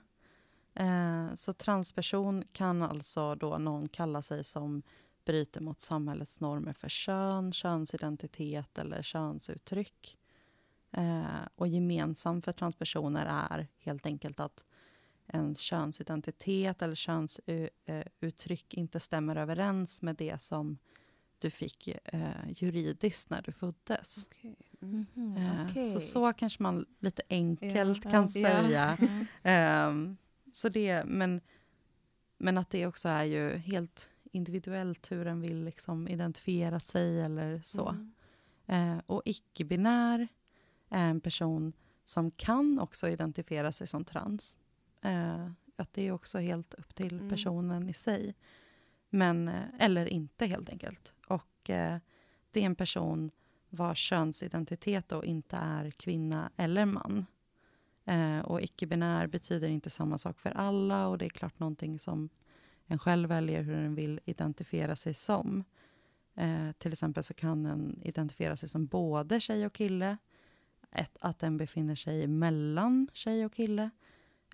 Eh, 0.74 1.34
så 1.34 1.52
transperson 1.52 2.44
kan 2.52 2.82
alltså 2.82 3.34
då 3.34 3.58
någon 3.58 3.88
kalla 3.88 4.22
sig 4.22 4.44
som 4.44 4.82
bryter 5.24 5.60
mot 5.60 5.80
samhällets 5.80 6.40
normer 6.40 6.72
för 6.72 6.88
kön, 6.88 7.52
könsidentitet 7.52 8.78
eller 8.78 9.02
könsuttryck. 9.02 10.18
Eh, 10.90 11.24
och 11.54 11.68
gemensamt 11.68 12.44
för 12.44 12.52
transpersoner 12.52 13.26
är 13.50 13.68
helt 13.78 14.06
enkelt 14.06 14.40
att 14.40 14.64
ens 15.28 15.60
könsidentitet 15.60 16.82
eller 16.82 16.94
könsuttryck 16.94 18.74
inte 18.74 19.00
stämmer 19.00 19.36
överens 19.36 20.02
med 20.02 20.16
det 20.16 20.42
som 20.42 20.78
du 21.38 21.50
fick 21.50 21.88
eh, 22.04 22.30
juridiskt 22.48 23.30
när 23.30 23.42
du 23.42 23.52
föddes. 23.52 24.28
Okej. 24.30 24.56
Mm. 24.82 25.06
Mhm, 25.14 25.36
Eh, 25.36 25.66
okej. 25.70 25.84
Så 25.84 26.00
så 26.00 26.32
kanske 26.32 26.62
man 26.62 26.86
lite 26.98 27.22
enkelt 27.28 28.04
Ja. 28.04 28.10
kan 28.10 28.22
Ja. 28.22 28.28
säga. 28.28 28.96
Mm. 29.00 29.26
Ehm, 29.42 30.16
så 30.52 30.68
det, 30.68 31.04
men, 31.06 31.40
men 32.38 32.58
att 32.58 32.70
det 32.70 32.86
också 32.86 33.08
är 33.08 33.24
ju 33.24 33.56
helt 33.56 34.10
individuellt 34.32 35.12
hur 35.12 35.26
en 35.26 35.40
vill 35.40 35.64
liksom 35.64 36.08
identifiera 36.08 36.80
sig 36.80 37.20
eller 37.20 37.60
så. 37.64 37.88
Mm. 37.88 38.12
Eh, 38.66 39.02
och 39.06 39.22
icke-binär 39.24 40.28
är 40.88 41.10
en 41.10 41.20
person 41.20 41.72
som 42.04 42.30
kan 42.30 42.78
också 42.78 43.08
identifiera 43.08 43.72
sig 43.72 43.86
som 43.86 44.04
trans. 44.04 44.58
Eh, 45.02 45.50
att 45.76 45.92
det 45.92 46.08
är 46.08 46.12
också 46.12 46.38
helt 46.38 46.74
upp 46.74 46.94
till 46.94 47.16
Mm. 47.18 47.28
personen 47.30 47.88
i 47.88 47.92
sig. 47.92 48.34
Men, 49.10 49.48
eh, 49.48 49.62
eller 49.78 50.06
inte 50.06 50.46
helt 50.46 50.68
enkelt. 50.70 51.12
Och 51.28 51.70
eh, 51.70 51.98
det 52.50 52.60
är 52.60 52.66
en 52.66 52.74
person 52.76 53.30
vars 53.68 53.98
könsidentitet 53.98 55.08
då 55.08 55.24
inte 55.24 55.56
är 55.56 55.90
kvinna 55.90 56.50
eller 56.56 56.86
man. 56.86 57.26
Eh, 58.04 58.38
och 58.38 58.60
icke-binär 58.62 59.26
betyder 59.26 59.68
inte 59.68 59.90
samma 59.90 60.18
sak 60.18 60.38
för 60.38 60.50
alla 60.50 61.08
och 61.08 61.18
det 61.18 61.24
är 61.24 61.30
klart 61.30 61.58
någonting 61.58 61.98
som 61.98 62.28
en 62.86 62.98
själv 62.98 63.28
väljer 63.28 63.62
hur 63.62 63.74
en 63.74 63.94
vill 63.94 64.20
identifiera 64.24 64.96
sig 64.96 65.14
som. 65.14 65.64
Eh, 66.34 66.72
till 66.78 66.92
exempel 66.92 67.24
så 67.24 67.34
kan 67.34 67.66
en 67.66 68.00
identifiera 68.04 68.56
sig 68.56 68.68
som 68.68 68.86
både 68.86 69.40
tjej 69.40 69.66
och 69.66 69.72
kille. 69.72 70.16
Ett, 70.90 71.16
att 71.20 71.38
den 71.38 71.56
befinner 71.56 71.94
sig 71.94 72.26
mellan 72.26 73.08
tjej 73.12 73.44
och 73.46 73.52
kille. 73.52 73.90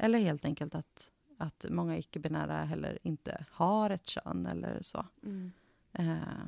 Eller 0.03 0.19
helt 0.19 0.45
enkelt 0.45 0.75
att, 0.75 1.11
att 1.39 1.65
många 1.69 1.99
icke-binära 1.99 2.65
heller 2.65 2.99
inte 3.03 3.45
har 3.51 3.91
ett 3.91 4.07
kön 4.07 4.47
eller 4.47 4.79
så. 4.83 5.07
Mm. 5.23 5.53
Eh, 5.93 6.47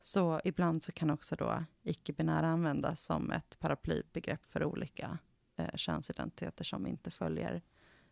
så 0.00 0.40
ibland 0.44 0.82
så 0.82 0.92
kan 0.92 1.10
också 1.10 1.36
då 1.36 1.64
icke-binära 1.82 2.46
användas 2.46 3.04
som 3.04 3.30
ett 3.30 3.58
paraplybegrepp 3.58 4.44
för 4.46 4.64
olika 4.64 5.18
eh, 5.56 5.74
könsidentiteter 5.74 6.64
som 6.64 6.86
inte 6.86 7.10
följer 7.10 7.62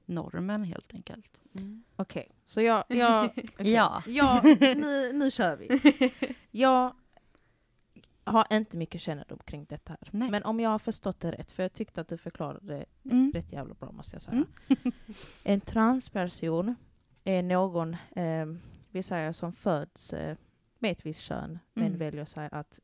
normen 0.05 0.65
helt 0.65 0.95
enkelt. 0.95 1.41
Mm. 1.55 1.85
Okej, 1.97 2.31
så 2.45 2.61
jag... 2.61 2.85
jag 2.89 3.25
okej. 3.31 3.73
Ja. 3.73 4.03
ja 4.07 4.41
nu, 4.61 5.13
nu 5.13 5.31
kör 5.31 5.57
vi. 5.57 5.81
Jag 6.51 6.95
har 8.25 8.47
inte 8.53 8.77
mycket 8.77 9.01
kännedom 9.01 9.39
kring 9.45 9.65
detta 9.65 9.93
här. 10.01 10.09
Nej. 10.13 10.31
Men 10.31 10.43
om 10.43 10.61
jag 10.61 10.71
har 10.71 10.79
förstått 10.79 11.21
det 11.21 11.31
rätt, 11.31 11.53
för 11.53 11.63
jag 11.63 11.73
tyckte 11.73 12.01
att 12.01 12.09
du 12.09 12.17
förklarade 12.19 12.67
det 12.77 12.85
Mm. 13.11 13.33
rätt 13.35 13.53
jävla 13.53 13.75
bra 13.75 13.93
måste 13.93 14.15
jag 14.15 14.23
säga. 14.23 14.45
Mm. 14.69 14.93
en 15.45 15.61
transperson 15.61 16.75
är 17.25 17.43
någon, 17.43 17.95
eh, 18.17 18.47
vi 18.91 19.03
säger 19.03 19.33
som 19.33 19.53
föds 19.53 20.13
eh, 20.13 20.37
med 20.79 20.93
ett 20.93 21.07
visst 21.07 21.21
kön, 21.21 21.59
men 21.73 21.87
Mm. 21.87 21.99
väljer 21.99 22.25
sig 22.25 22.49
att 22.53 22.81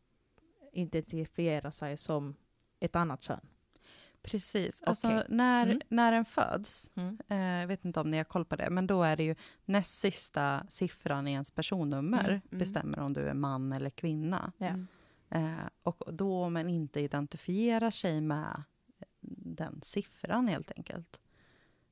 identifiera 0.72 1.70
sig 1.70 1.96
som 1.96 2.35
ett 2.81 2.96
annat 2.96 3.22
kön. 3.22 3.40
Precis. 4.22 4.83
Alltså, 4.83 5.22
när, 5.29 5.66
Mm. 5.66 5.81
när 5.88 6.12
en 6.12 6.24
föds, 6.24 6.90
Mm. 6.94 7.18
eh, 7.29 7.38
jag 7.61 7.66
vet 7.66 7.85
inte 7.85 8.00
om 8.00 8.11
ni 8.11 8.16
har 8.16 8.24
koll 8.24 8.44
på 8.44 8.57
det, 8.57 8.70
men 8.70 8.87
då 8.87 9.03
är 9.03 9.16
det 9.16 9.22
ju 9.24 9.35
näst 9.64 9.98
sista 9.98 10.66
siffran 10.68 11.29
i 11.29 11.33
ens 11.33 11.50
personnummer 11.50 12.18
Mm, 12.29 12.31
mm. 12.50 12.59
bestämmer 12.59 12.98
om 13.00 13.12
du 13.12 13.20
är 13.29 13.35
man 13.35 13.72
eller 13.72 13.90
kvinna. 13.90 14.53
Ja. 14.59 14.74
Mm. 15.31 15.59
Eh, 15.59 15.64
och 15.83 16.03
då 16.12 16.43
om 16.43 16.53
man 16.53 16.69
inte 16.69 17.01
identifierar 17.01 17.90
sig 17.90 18.21
med 18.21 18.62
den 19.21 19.81
siffran 19.83 20.49
helt 20.49 20.73
enkelt, 20.77 21.21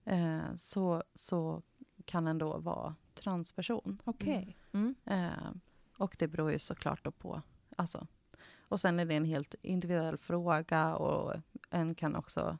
eh, 0.04 0.54
så, 0.54 1.02
så 1.14 1.62
kan 2.04 2.26
en 2.26 2.38
då 2.38 2.58
vara 2.58 2.94
transperson. 3.14 4.02
Okej. 4.04 4.56
Mm. 4.72 4.94
Eh, 5.04 5.52
och 5.98 6.16
det 6.18 6.28
beror 6.28 6.52
ju 6.52 6.58
såklart 6.58 7.04
då 7.04 7.10
på, 7.10 7.42
alltså, 7.76 8.06
och 8.58 8.80
sen 8.80 9.00
är 9.00 9.04
det 9.04 9.14
en 9.14 9.24
helt 9.24 9.54
individuell 9.60 10.18
fråga 10.18 10.96
och 10.96 11.34
en 11.70 11.94
kan 11.94 12.16
också 12.16 12.58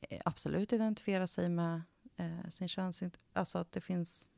eh, 0.00 0.20
absolut 0.24 0.72
identifiera 0.72 1.26
sig 1.26 1.48
med 1.48 1.82
eh, 2.16 2.48
sin 2.48 2.68
könsidentitet. 2.68 3.24
Alltså 3.32 3.58
att 3.58 3.72
det 3.72 3.80
finns, 3.80 4.28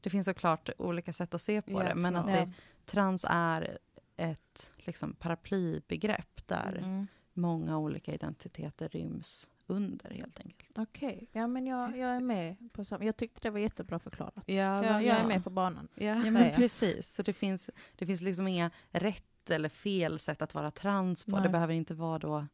det 0.00 0.10
finns 0.10 0.26
såklart 0.26 0.70
olika 0.78 1.12
sätt 1.12 1.34
att 1.34 1.42
se 1.42 1.62
på 1.62 1.72
Ja, 1.72 1.82
det, 1.82 1.94
men 1.94 2.16
att 2.16 2.26
det, 2.26 2.52
trans 2.84 3.24
är 3.28 3.78
ett 4.20 4.72
liksom, 4.76 5.12
paraplybegrepp 5.14 6.46
där 6.46 6.76
Mm. 6.84 7.06
många 7.32 7.78
olika 7.78 8.14
identiteter 8.14 8.88
ryms 8.88 9.50
under 9.66 10.10
helt 10.10 10.44
enkelt. 10.44 10.78
Okej, 10.78 11.28
ja 11.32 11.46
men 11.46 11.66
jag, 11.66 11.96
jag 11.98 12.10
är 12.10 12.20
med 12.20 12.56
på 12.72 12.84
samma. 12.84 13.04
Jag 13.04 13.16
tyckte 13.16 13.40
det 13.40 13.50
var 13.50 13.58
jättebra 13.58 13.98
förklarat. 13.98 14.44
Ja, 14.46 14.54
Jag, 14.84 15.02
jag 15.04 15.20
är 15.20 15.26
med 15.26 15.44
på 15.44 15.50
banan. 15.50 15.88
Ja. 15.94 16.04
Ja, 16.04 16.14
det 16.14 16.30
men 16.30 16.54
precis. 16.54 17.14
Så 17.14 17.22
det 17.22 17.32
finns, 17.32 17.70
det 17.96 18.06
finns 18.06 18.20
liksom 18.20 18.48
inga 18.48 18.70
rätt 18.90 19.50
eller 19.50 19.68
fel 19.68 20.18
sätt 20.18 20.42
att 20.42 20.54
vara 20.54 20.70
trans 20.70 21.24
på. 21.24 21.30
Nej. 21.30 21.42
Det 21.42 21.48
behöver 21.48 21.74
inte 21.74 21.94
vara 21.94 22.18
då... 22.18 22.46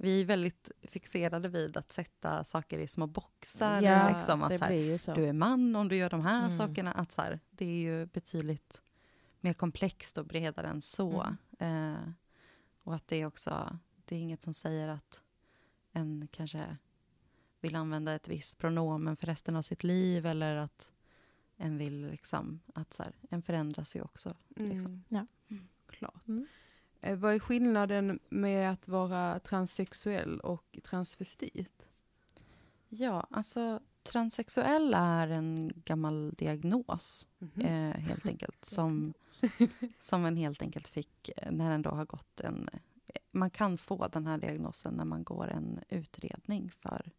Vi 0.00 0.20
är 0.20 0.24
väldigt 0.24 0.70
fixerade 0.82 1.48
vid 1.48 1.76
att 1.76 1.92
sätta 1.92 2.44
saker 2.44 2.78
i 2.78 2.86
små 2.88 3.06
boxar. 3.06 3.82
Ja, 3.82 4.16
liksom, 4.16 4.42
att 4.42 4.50
det 4.50 4.58
så 4.58 4.64
här, 4.64 4.70
blir 4.72 4.84
ju 4.84 4.98
så. 4.98 5.14
du 5.14 5.24
är 5.24 5.32
man 5.32 5.76
om 5.76 5.88
du 5.88 5.96
gör 5.96 6.10
de 6.10 6.20
här 6.20 6.38
Mm. 6.38 6.50
sakerna. 6.50 6.92
Att 6.92 7.12
så 7.12 7.22
här, 7.22 7.40
det 7.50 7.64
är 7.64 7.78
ju 7.78 8.06
betydligt 8.06 8.82
mer 9.40 9.52
komplext 9.52 10.18
och 10.18 10.26
bredare 10.26 10.66
än 10.68 10.80
så. 10.80 11.26
Mm. 11.58 11.94
Eh, 11.94 12.10
och 12.82 12.94
att 12.94 13.06
det 13.06 13.16
är 13.16 13.26
också, 13.26 13.78
det 14.04 14.16
är 14.16 14.20
inget 14.20 14.42
som 14.42 14.54
säger 14.54 14.88
att 14.88 15.22
en 15.92 16.28
kanske 16.30 16.76
vill 17.60 17.76
använda 17.76 18.14
ett 18.14 18.28
visst 18.28 18.58
pronomen 18.58 19.16
för 19.16 19.26
resten 19.26 19.56
av 19.56 19.62
sitt 19.62 19.84
liv 19.84 20.26
eller 20.26 20.56
att 20.56 20.92
en 21.56 21.78
vill 21.78 22.06
liksom, 22.10 22.60
att 22.74 22.92
så 22.92 23.02
här, 23.02 23.12
en 23.30 23.42
förändras 23.42 23.96
ju 23.96 24.02
också. 24.02 24.34
Liksom. 24.48 24.90
Mm. 24.90 25.04
Ja. 25.08 25.26
Klart. 25.86 26.28
Mm. 26.28 26.46
Eh, 27.00 27.16
vad 27.18 27.34
är 27.34 27.38
skillnaden 27.38 28.18
med 28.28 28.70
att 28.70 28.88
vara 28.88 29.40
transsexuell 29.40 30.40
och 30.40 30.78
transvestit? 30.84 31.86
Ja, 32.88 33.26
alltså 33.30 33.80
transsexuell 34.02 34.94
är 34.96 35.28
en 35.28 35.72
gammal 35.84 36.34
diagnos 36.38 37.28
Mhm. 37.38 37.60
eh, 37.66 37.96
helt 37.96 38.26
enkelt 38.26 38.64
som, 38.64 39.14
som 40.00 40.24
en 40.24 40.36
helt 40.36 40.62
enkelt 40.62 40.88
fick 40.88 41.30
eh, 41.36 41.52
när 41.52 41.70
en 41.70 41.82
då 41.82 41.90
har 41.90 42.04
gått 42.04 42.40
en... 42.40 42.68
eh, 42.72 42.80
Man 43.30 43.50
kan 43.50 43.78
få 43.78 44.08
den 44.08 44.26
här 44.26 44.38
diagnosen 44.38 44.94
när 44.94 45.04
man 45.04 45.24
går 45.24 45.48
en 45.48 45.80
utredning 45.88 46.70
för 46.70 47.10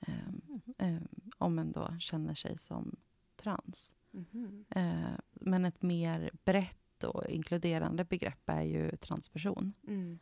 ehm, 0.00 0.60
ehm, 0.78 1.08
om 1.38 1.58
en 1.58 1.72
då 1.72 1.96
känner 1.98 2.34
sig 2.34 2.58
som 2.58 2.96
trans. 3.36 3.94
Mhm. 4.10 4.64
Eh, 4.70 5.18
men 5.32 5.64
ett 5.64 5.82
mer 5.82 6.30
brett 6.44 7.04
och 7.04 7.26
inkluderande 7.26 8.04
begrepp 8.04 8.48
är 8.48 8.62
ju 8.62 8.96
transperson. 8.96 9.72
Mm. 9.86 10.18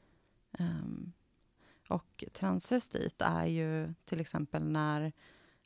Ehm, 0.53 1.13
och 1.89 2.25
transvestit 2.33 3.23
är 3.23 3.47
ju 3.47 3.95
till 4.05 4.21
exempel 4.21 4.65
när, 4.65 5.13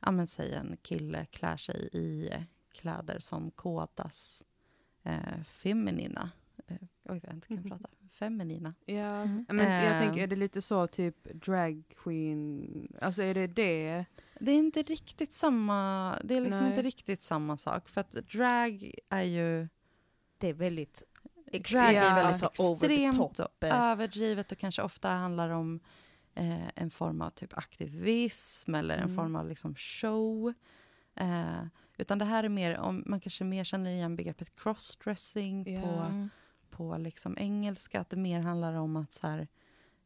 ja 0.01 0.11
men 0.11 0.27
säg 0.27 0.53
en 0.55 0.77
kille 0.83 1.25
klär 1.27 1.57
sig 1.57 1.89
i 1.93 2.31
kläder 2.73 3.19
som 3.19 3.51
kodas 3.51 4.45
eh, 5.05 5.43
feminina. 5.47 6.31
Eh, 6.67 6.77
oj, 7.05 7.21
jag 7.25 7.35
inte 7.35 7.49
kan 7.49 7.57
Mhm. 7.57 7.69
prata. 7.71 7.89
Feminina. 8.13 8.75
Ja, 8.87 8.95
Mm. 9.23 9.47
men 9.49 9.73
jag 9.73 9.95
Eh. 9.97 10.01
tänker, 10.01 10.23
är 10.23 10.27
det 10.27 10.37
lite 10.37 10.63
så 10.63 10.87
typ 10.87 11.25
drag 11.45 11.83
queen, 11.97 12.89
alltså 13.01 13.23
är 13.23 13.35
det 13.35 13.47
det? 13.47 14.05
Det 14.41 14.51
är 14.51 14.57
inte 14.59 14.83
riktigt 14.83 15.33
samma, 15.33 16.19
det 16.25 16.37
är 16.37 16.41
liksom 16.41 16.63
Nej. 16.63 16.71
inte 16.73 16.83
riktigt 16.83 17.23
samma 17.23 17.57
sak. 17.57 17.89
För 17.89 18.01
att 18.01 18.11
drag 18.11 18.95
är 19.09 19.23
ju 19.23 19.69
Det 20.39 20.49
är 20.49 20.55
väldigt 20.55 21.05
Drag 21.53 21.85
är 21.85 21.93
Ja, 21.93 22.03
väldigt 22.15 22.25
alltså 22.25 22.47
extremt 22.47 23.39
och 23.41 23.51
överdrivet 23.65 24.53
och 24.53 24.59
kanske 24.59 24.83
ofta 24.83 25.09
handlar 25.09 25.49
om 25.51 25.81
eh, 26.35 26.69
en 26.75 26.91
form 26.91 27.21
av 27.21 27.31
typ 27.31 27.59
aktivism 27.59 28.75
eller 28.75 28.95
en 28.95 29.03
Mm. 29.05 29.17
form 29.17 29.37
av 29.37 29.49
liksom 29.49 29.75
show. 29.75 30.55
Eh, 31.15 31.63
utan 31.97 32.19
det 32.19 32.25
här 32.25 32.45
är 32.45 32.49
mer, 32.49 32.79
om 32.79 33.03
man 33.07 33.21
kanske 33.21 33.45
mer 33.45 33.65
känner 33.65 33.91
igen 33.91 34.17
begreppet 34.17 34.57
crossdressing 34.57 35.73
Ja. 35.75 35.81
på, 35.83 36.29
på 36.71 36.97
liksom 36.97 37.39
engelska, 37.39 38.01
att 38.01 38.11
det 38.11 38.17
mer 38.17 38.41
handlar 38.41 38.73
om 38.75 38.97
att 38.97 39.13
så 39.13 39.27
här, 39.27 39.49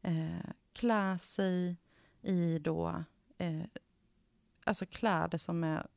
eh, 0.01 0.49
klä 0.73 1.19
sig 1.19 1.77
i 2.21 2.59
då, 2.59 3.03
eh, 3.37 3.61
alltså 4.63 4.85
kläder 4.85 5.37
som 5.37 5.63
är 5.63 5.87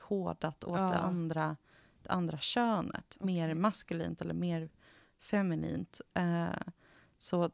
kodat 0.00 0.64
åt 0.64 0.78
Ja. 0.78 0.88
det, 0.88 0.98
andra, 0.98 1.56
det 2.02 2.10
andra 2.10 2.38
könet. 2.38 3.16
Mer 3.20 3.54
maskulint 3.54 4.20
eller 4.22 4.34
mer 4.34 4.68
feminint. 5.18 6.00
Eh, 6.14 6.46
så 7.18 7.50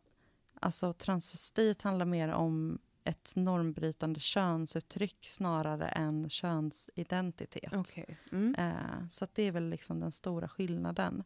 alltså 0.61 0.93
transvestit 0.93 1.83
handlar 1.83 2.07
mer 2.07 2.29
om 2.29 2.79
ett 3.05 3.33
normbrytande 3.37 4.21
könsuttryck 4.21 5.27
snarare 5.29 5.89
än 5.89 6.31
könsidentitet. 6.31 7.73
Okej. 7.73 8.19
Mm. 8.33 8.55
Eh, 8.55 9.07
så 9.09 9.27
det 9.35 9.43
är 9.43 9.53
väl 9.53 9.69
liksom 9.69 10.01
den 10.01 10.13
stora 10.13 10.49
skillnaden. 10.49 11.25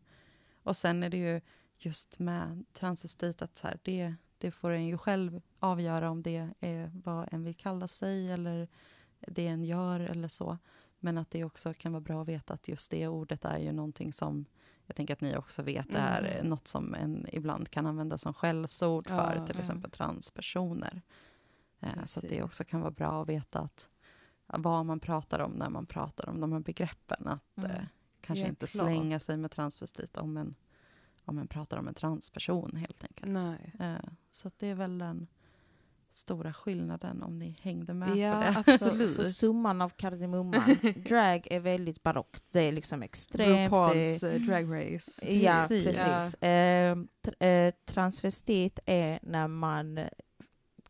Och 0.63 0.77
sen 0.77 1.03
är 1.03 1.11
det 1.11 1.17
ju 1.17 1.41
just 1.79 2.19
med 2.19 2.65
transvestit 2.73 3.43
att 3.43 3.57
så 3.59 3.67
här, 3.67 3.79
det, 3.83 4.15
det 4.39 4.51
får 4.51 4.71
en 4.71 4.87
ju 4.87 4.99
själv 4.99 5.41
avgöra 5.59 6.11
om 6.11 6.23
det 6.23 6.49
är 6.61 6.91
vad 7.05 7.29
en 7.33 7.45
vill 7.45 7.55
kalla 7.55 7.89
sig 7.89 8.31
eller 8.33 8.69
det 9.21 9.47
en 9.47 9.65
gör 9.65 10.01
eller 10.01 10.29
så. 10.29 10.59
Men 10.99 11.19
att 11.19 11.31
det 11.31 11.45
också 11.45 11.75
kan 11.75 11.93
vara 11.93 12.01
bra 12.01 12.23
att 12.23 12.29
veta 12.29 12.55
att 12.55 12.69
just 12.69 12.91
det 12.91 13.09
ordet 13.09 13.45
är 13.45 13.59
ju 13.59 13.73
någonting 13.73 14.13
som 14.13 14.45
jag 14.87 14.97
tänker 14.97 15.15
att 15.15 15.21
ni 15.21 15.37
också 15.37 15.63
vet 15.63 15.91
det 15.91 15.99
är 15.99 16.23
Mm. 16.23 16.47
något 16.47 16.69
som 16.69 16.95
en 16.95 17.27
ibland 17.33 17.71
kan 17.71 17.87
använda 17.87 18.19
som 18.19 18.35
skällsord 18.35 19.09
för 19.09 19.37
Ja, 19.37 19.47
till 19.47 19.55
ja. 19.55 19.61
exempel 19.61 19.91
transpersoner. 19.91 21.03
Eh, 21.87 22.05
så 22.05 22.19
att 22.19 22.23
det 22.23 22.29
Precis. 22.29 22.45
också 22.45 22.65
kan 22.65 22.81
vara 22.81 22.91
bra 22.91 23.23
att 23.23 23.29
veta 23.29 23.59
att 23.61 23.89
vad 24.47 24.87
man 24.87 25.01
pratar 25.01 25.39
om 25.41 25.53
när 25.53 25.71
man 25.71 25.87
pratar 25.87 26.29
om 26.29 26.41
de 26.41 26.53
här 26.53 26.61
begreppen. 26.61 27.29
Att 27.29 27.57
Mm. 27.59 27.71
eh, 27.71 27.83
kanske 28.21 28.43
Ja, 28.43 28.49
inte 28.49 28.67
klart. 28.67 28.71
slänga 28.87 29.21
sig 29.21 29.37
med 29.37 29.51
transvestit 29.51 30.17
om 30.17 30.37
en, 30.37 30.55
om 31.25 31.39
en 31.39 31.49
pratar 31.49 31.77
om 31.79 31.89
en 31.89 31.95
transperson 31.95 32.77
helt 32.77 33.05
enkelt. 33.05 33.33
Nej. 33.33 33.73
Eh, 33.81 34.09
så 34.31 34.51
det 34.59 34.67
är 34.67 34.75
väl 34.75 34.99
den 34.99 35.27
stora 36.13 36.53
skillnaden 36.55 37.23
om 37.23 37.39
ni 37.39 37.59
hängde 37.63 37.95
med 37.95 38.17
Ja, 38.17 38.33
på 38.33 38.41
det. 38.41 38.55
absolut. 38.73 39.11
Så, 39.11 39.25
så 39.25 39.31
summan 39.31 39.81
av 39.81 39.89
kardemumman, 39.89 40.77
drag 41.09 41.47
är 41.51 41.61
väldigt 41.61 42.03
barockt. 42.03 42.45
Det 42.53 42.61
är 42.61 42.73
liksom 42.73 43.03
extremt. 43.03 43.49
det 43.71 43.77
RuPaul's 43.77 44.33
eh, 44.35 44.41
Drag 44.41 44.65
Race. 44.95 45.33
Ja, 45.35 45.65
Precis. 45.69 45.85
precis. 46.03 46.35
Eh, 46.43 46.99
eh, 47.49 47.75
transvestit 47.85 48.79
är 48.87 49.19
när 49.23 49.49
man 49.49 50.01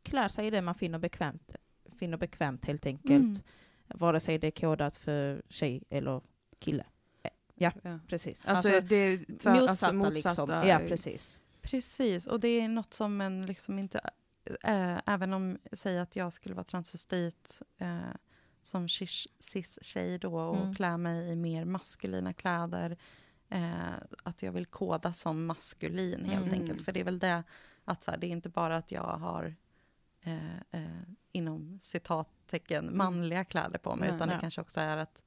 klär 0.06 0.28
sig 0.28 0.46
i 0.46 0.50
det 0.50 0.62
man 0.62 0.74
finner 0.74 0.98
bekvämt, 0.98 1.56
finner 1.98 2.16
bekvämt 2.16 2.64
helt 2.66 2.86
enkelt. 2.86 3.10
Mm. 3.24 3.34
Vare 3.88 4.20
sig 4.20 4.38
det 4.38 4.46
är 4.46 4.50
kodat 4.50 4.96
för 4.96 5.42
tjej 5.48 5.82
eller 5.90 6.20
kille. 6.58 6.84
Ja. 7.54 7.72
Precis. 8.08 8.46
Alltså, 8.46 8.80
det 8.80 8.96
är 8.96 9.16
för, 9.38 9.50
motsatta, 9.50 9.70
alltså, 9.70 9.92
motsatta 9.92 10.44
liksom. 10.44 10.68
Ja, 10.68 10.78
precis. 10.88 11.38
Precis, 11.62 12.26
och 12.26 12.40
det 12.40 12.48
är 12.48 12.68
något 12.68 12.94
som 12.94 13.20
en 13.20 13.46
liksom 13.46 13.78
inte... 13.78 14.00
Äh, 14.64 14.98
även 15.06 15.32
om, 15.32 15.58
säg 15.72 15.98
att 15.98 16.16
jag 16.16 16.32
skulle 16.32 16.54
vara 16.54 16.64
transvestit 16.64 17.62
äh, 17.78 17.98
som 18.62 18.86
cis- 18.88 19.28
cis-tjej 19.38 20.18
då 20.18 20.38
och 20.40 20.56
Mm. 20.62 20.74
klä 20.74 20.96
mig 20.96 21.30
i 21.32 21.36
mer 21.36 21.64
maskulina 21.64 22.32
kläder. 22.32 22.96
eh, 23.48 23.92
att 24.22 24.42
jag 24.42 24.52
vill 24.52 24.66
koda 24.66 25.12
som 25.12 25.46
maskulin 25.46 26.24
helt 26.24 26.46
Mm. 26.46 26.60
enkelt. 26.60 26.82
För 26.84 26.92
det 26.92 27.00
är 27.00 27.04
väl 27.04 27.18
det, 27.18 27.42
att 27.84 28.02
så 28.02 28.10
här, 28.10 28.18
det 28.18 28.26
är 28.26 28.30
inte 28.30 28.48
bara 28.48 28.76
att 28.76 28.92
jag 28.92 29.02
har 29.02 29.54
eh, 30.26 30.56
eh, 30.70 31.02
inom 31.32 31.78
citattecken 31.80 32.96
manliga 32.96 33.44
kläder 33.44 33.78
på 33.78 33.96
mig, 33.96 34.08
Nej. 34.08 34.16
utan 34.16 34.28
det 34.28 34.34
Ja. 34.34 34.40
kanske 34.40 34.60
också 34.60 34.80
är 34.80 34.96
att, 34.96 35.22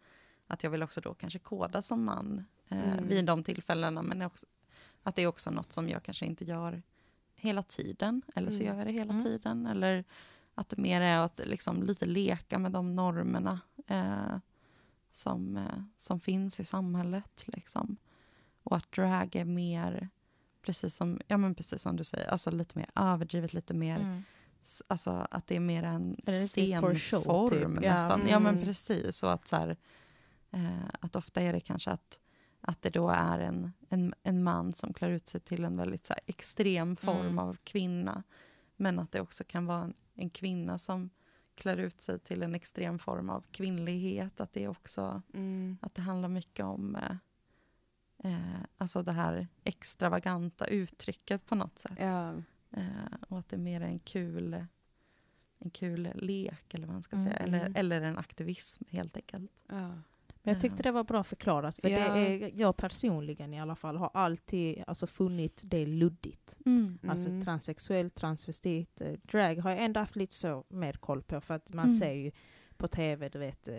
att 0.47 0.63
jag 0.63 0.71
vill 0.71 0.83
också 0.83 1.01
då 1.01 1.13
kanske 1.13 1.39
koda 1.39 1.81
som 1.81 2.03
man 2.03 2.45
eh, 2.69 2.91
Mm. 2.93 3.07
vid 3.07 3.25
de 3.25 3.43
tillfällena, 3.43 4.01
men 4.01 4.21
också, 4.21 4.45
att 5.03 5.15
det 5.15 5.21
är 5.23 5.27
också 5.27 5.51
något 5.51 5.71
som 5.71 5.89
jag 5.89 6.03
kanske 6.03 6.25
inte 6.25 6.45
gör 6.45 6.81
hela 7.35 7.63
tiden, 7.63 8.21
eller 8.35 8.51
så 8.51 8.61
Mm. 8.61 8.67
gör 8.67 8.77
jag 8.77 8.87
det 8.87 8.93
hela 8.93 9.13
Mm. 9.13 9.23
tiden, 9.25 9.65
eller 9.67 10.03
att 10.55 10.69
det 10.69 10.77
mer 10.77 11.01
är 11.01 11.19
att 11.19 11.37
liksom 11.45 11.83
lite 11.83 12.05
leka 12.05 12.59
med 12.59 12.71
de 12.71 12.95
normerna 12.95 13.59
eh, 13.87 14.37
som, 15.11 15.57
eh, 15.57 15.83
som 15.95 16.19
finns 16.19 16.59
i 16.59 16.65
samhället. 16.65 17.43
Liksom. 17.45 17.97
Och 18.63 18.77
att 18.77 18.91
drag 18.91 19.35
är 19.35 19.45
mer, 19.45 20.09
precis 20.61 20.95
som, 20.95 21.21
ja, 21.27 21.37
men 21.37 21.55
precis 21.55 21.81
som 21.81 21.95
du 21.95 22.03
säger, 22.03 22.27
alltså 22.27 22.51
lite 22.51 22.77
mer 22.77 22.89
överdrivet, 22.95 23.53
lite 23.53 23.73
mer, 23.73 23.99
Mm. 23.99 24.23
Alltså 24.87 25.27
att 25.31 25.47
det 25.47 25.55
är 25.55 25.59
mer 25.59 25.83
en 25.83 26.15
Är 26.25 26.81
for 26.81 26.95
show, 26.95 27.21
scenform 27.21 27.75
typ? 27.75 27.83
Ja, 27.85 27.93
nästan. 27.93 28.27
Ja, 28.27 28.39
men 28.39 28.55
precis. 28.55 28.87
precis. 28.87 29.23
Och 29.23 29.33
att, 29.33 29.47
så 29.47 29.55
här, 29.55 29.77
eh, 30.51 30.87
att 30.99 31.15
ofta 31.15 31.41
är 31.41 31.53
det 31.53 31.59
kanske 31.59 31.91
att, 31.91 32.19
att 32.61 32.81
det 32.81 32.89
då 32.89 33.09
är 33.09 33.39
en, 33.39 33.71
en, 33.89 34.13
en 34.23 34.43
man 34.43 34.73
som 34.73 34.93
klär 34.93 35.09
ut 35.09 35.27
sig 35.27 35.41
till 35.41 35.65
en 35.65 35.77
väldigt 35.77 36.05
så 36.05 36.13
här, 36.13 36.21
extrem 36.25 36.95
form 36.95 37.19
Mm. 37.25 37.39
av 37.39 37.57
kvinna. 37.63 38.23
Men 38.75 38.99
att 38.99 39.11
det 39.11 39.21
också 39.21 39.43
kan 39.43 39.65
vara 39.65 39.83
en, 39.83 39.93
en 40.15 40.29
kvinna 40.29 40.77
som 40.77 41.09
klär 41.55 41.77
ut 41.77 42.01
sig 42.01 42.19
till 42.19 42.43
en 42.43 42.55
extrem 42.55 42.99
form 42.99 43.29
av 43.29 43.45
kvinnlighet. 43.51 44.39
Att 44.39 44.53
det 44.53 44.67
också 44.67 45.21
Mm. 45.33 45.77
att 45.81 45.93
det 45.95 46.01
handlar 46.01 46.29
mycket 46.29 46.65
om 46.65 46.95
eh, 46.95 47.15
eh, 48.31 48.61
alltså 48.77 49.03
det 49.03 49.11
här 49.11 49.47
extravaganta 49.63 50.67
uttrycket 50.67 51.45
på 51.45 51.55
något 51.55 51.79
sätt. 51.79 51.91
Ja. 51.99 52.33
Eh, 52.71 52.83
och 53.29 53.39
att 53.39 53.49
det 53.49 53.55
är 53.55 53.57
mer 53.59 53.81
en 53.81 53.99
kul, 53.99 54.65
en 55.59 55.69
kul 55.69 56.09
lek 56.15 56.73
eller 56.73 56.87
vad 56.87 56.93
man 56.93 57.01
ska 57.03 57.15
Mm, 57.15 57.27
säga. 57.27 57.39
Eller, 57.39 57.59
mm. 57.59 57.73
eller 57.75 58.01
en 58.01 58.17
aktivism 58.17 58.83
helt 58.89 59.17
enkelt. 59.17 59.51
Ja. 59.67 59.89
Men 60.43 60.53
jag 60.53 60.61
tyckte 60.61 60.83
det 60.83 60.91
var 60.91 61.03
bra 61.03 61.23
förklarat, 61.23 61.75
för 61.75 61.89
Ja. 61.89 62.13
det 62.13 62.19
är, 62.19 62.51
jag 62.59 62.77
personligen 62.77 63.53
i 63.53 63.59
alla 63.61 63.75
fall 63.75 63.97
har 63.97 64.11
alltid 64.13 64.83
alltså, 64.87 65.07
funnit 65.07 65.61
det 65.65 65.85
luddigt. 65.85 66.57
Alltså 67.07 67.29
Mm. 67.29 67.45
transsexuell, 67.45 68.09
transvestit, 68.09 69.01
eh, 69.01 69.13
drag 69.23 69.55
har 69.55 69.69
jag 69.71 69.83
ändå 69.83 69.99
haft 69.99 70.15
lite 70.15 70.35
så 70.35 70.65
mer 70.69 70.93
koll 70.93 71.21
på 71.23 71.41
för 71.41 71.53
att 71.53 71.73
man 71.73 71.85
Mm. 71.85 71.97
ser 71.97 72.11
ju 72.13 72.31
på 72.79 72.87
tv, 72.87 73.29
du 73.29 73.39
vet, 73.39 73.67
eh, 73.67 73.75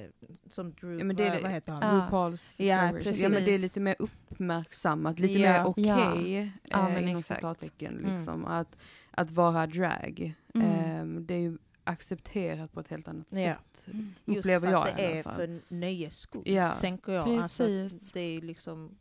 som 0.51 0.73
Drew, 0.73 0.99
Ja, 0.99 1.05
men 1.05 1.17
det 1.17 1.25
är 1.25 1.29
vad, 1.29 1.39
det- 1.39 1.43
vad 1.43 1.53
heter 1.53 1.73
han? 1.73 1.83
Ja. 1.99 2.07
RuPaul's 2.11 2.63
Ja, 2.63 2.77
Race. 2.93 3.11
Ja, 3.23 3.29
men 3.29 3.33
det 3.33 3.41
är 3.41 3.45
precis. 3.45 3.63
lite 3.63 3.81
mer 3.81 3.97
uppmärksammat, 3.99 5.19
lite 5.19 5.33
Ja. 5.39 5.53
mer 5.53 5.65
okej, 5.67 5.85
Ja. 5.87 6.49
Ja, 6.79 6.89
eh, 6.89 6.95
men 6.95 7.09
inom 7.09 7.23
citattecken, 7.23 7.99
Mm. 7.99 8.17
liksom, 8.17 8.45
att, 8.45 8.77
att 9.11 9.31
vara 9.31 9.67
drag. 9.67 10.35
Mm. 10.55 10.67
Ehm, 10.67 11.27
det 11.27 11.35
är 11.35 11.39
ju 11.39 11.59
accepterat 11.85 12.73
på 12.73 12.81
ett 12.81 12.89
helt 12.89 13.09
annat 13.09 13.27
Ja. 13.31 13.37
sätt. 13.37 13.85
Just 14.25 14.39
Upplever 14.39 14.67
för 14.69 14.73
jag 14.73 14.89
att 14.89 14.99
i 14.99 15.03
det 15.03 15.09
alla 15.09 15.17
är 15.19 15.23
fall. 15.23 15.37
för 15.37 15.61
nöjes 15.69 16.17
skull, 16.19 16.43
Ja. 16.45 16.81
tänker 16.81 17.13
jag. 17.13 17.29
Alltså, 17.29 17.63
Precis. 17.63 18.09
att 18.09 18.15
det 18.15 18.21
är 18.21 18.41
liksom 18.41 18.99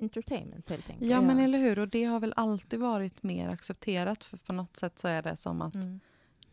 entertainment 0.00 0.70
helt 0.70 0.90
enkelt. 0.90 1.10
Ja, 1.10 1.20
men 1.20 1.38
eller 1.38 1.58
hur. 1.58 1.78
Och 1.78 1.88
det 1.88 2.04
har 2.04 2.20
väl 2.20 2.32
alltid 2.36 2.80
varit 2.80 3.22
mer 3.22 3.48
accepterat. 3.48 4.24
För 4.24 4.36
på 4.36 4.52
något 4.52 4.76
sätt 4.76 4.98
så 4.98 5.08
är 5.08 5.22
det 5.22 5.36
som 5.36 5.62
att 5.62 5.74
Mm. 5.74 6.00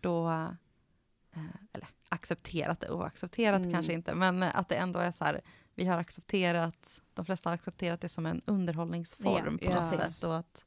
då... 0.01 0.27
Eh, 0.29 1.41
eller 1.73 1.88
accepterat 2.10 2.84
och 2.84 3.08
accepterat 3.08 3.60
Mm. 3.62 3.72
kanske 3.74 3.93
inte. 3.93 4.15
Men 4.15 4.43
eh, 4.43 4.56
att 4.58 4.70
det 4.70 4.76
ändå 4.76 5.00
är 5.00 5.12
så 5.12 5.24
här. 5.26 5.41
Vi 5.76 5.86
har 5.86 5.98
accepterat, 5.98 7.02
de 7.13 7.26
flesta 7.26 7.50
har 7.50 7.54
accepterat 7.54 8.02
det 8.02 8.10
som 8.10 8.26
en 8.26 8.41
underhållningsform 8.46 9.60
Ja, 9.62 9.67
på 9.70 9.76
något 9.76 10.06
sätt. 10.06 10.24
Och, 10.24 10.38
att, 10.38 10.65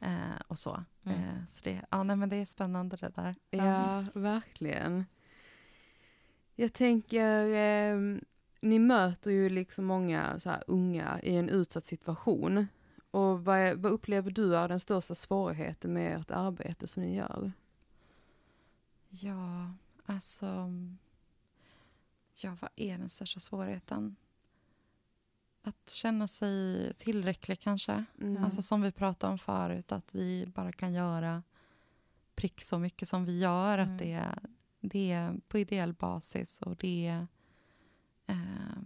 eh, 0.00 0.40
och 0.48 0.58
så. 0.58 0.84
Mm. 1.04 1.18
Eh, 1.18 1.44
så 1.48 1.60
det, 1.64 1.80
ja, 1.90 2.02
nej, 2.02 2.16
men 2.16 2.28
det 2.28 2.36
är 2.36 2.44
spännande 2.44 2.96
det 2.96 3.08
där. 3.08 3.34
Ja, 3.50 4.04
verkligen. 4.14 5.04
Jag 6.54 6.72
tänker, 6.72 7.54
ehm, 7.54 8.20
ni 8.60 8.78
möter 8.78 9.30
ju 9.30 9.48
liksom 9.48 9.84
många 9.84 10.40
så 10.40 10.50
här 10.50 10.64
unga 10.66 11.20
i 11.22 11.36
en 11.36 11.48
utsatt 11.48 11.86
situation. 11.86 12.66
Och 13.10 13.44
vad, 13.44 13.74
vad 13.78 13.92
upplever 13.92 14.30
du 14.30 14.56
är 14.56 14.68
den 14.68 14.80
största 14.80 15.14
svårigheten 15.14 15.92
med 15.92 16.20
ert 16.20 16.30
arbete 16.30 16.88
som 16.88 17.02
ni 17.02 17.16
gör? 17.16 17.52
Ja, 19.08 19.70
alltså... 20.06 20.70
Ja, 22.42 22.56
vad 22.60 22.70
är 22.76 22.98
den 22.98 23.08
största 23.08 23.40
svårigheten? 23.40 24.16
Att 25.62 25.90
känna 25.90 26.28
sig 26.28 26.92
tillräcklig 26.94 27.60
kanske. 27.60 28.04
Mm. 28.20 28.44
Alltså 28.44 28.62
som 28.62 28.82
vi 28.82 28.92
pratade 28.92 29.32
om 29.32 29.38
förut, 29.38 29.92
att 29.92 30.14
vi 30.14 30.46
bara 30.46 30.72
kan 30.72 30.92
göra 30.92 31.42
prick 32.34 32.60
så 32.62 32.78
mycket 32.78 33.08
som 33.08 33.24
vi 33.24 33.38
gör. 33.38 33.78
Mm. 33.78 33.92
Att 33.94 33.98
det, 33.98 34.12
är- 34.12 34.38
det 34.80 35.12
är 35.12 35.34
på 35.48 35.58
ideell 35.58 35.92
basis 35.92 36.62
och 36.62 36.76
det 36.76 37.06
är, 37.06 37.26
eh, 38.26 38.78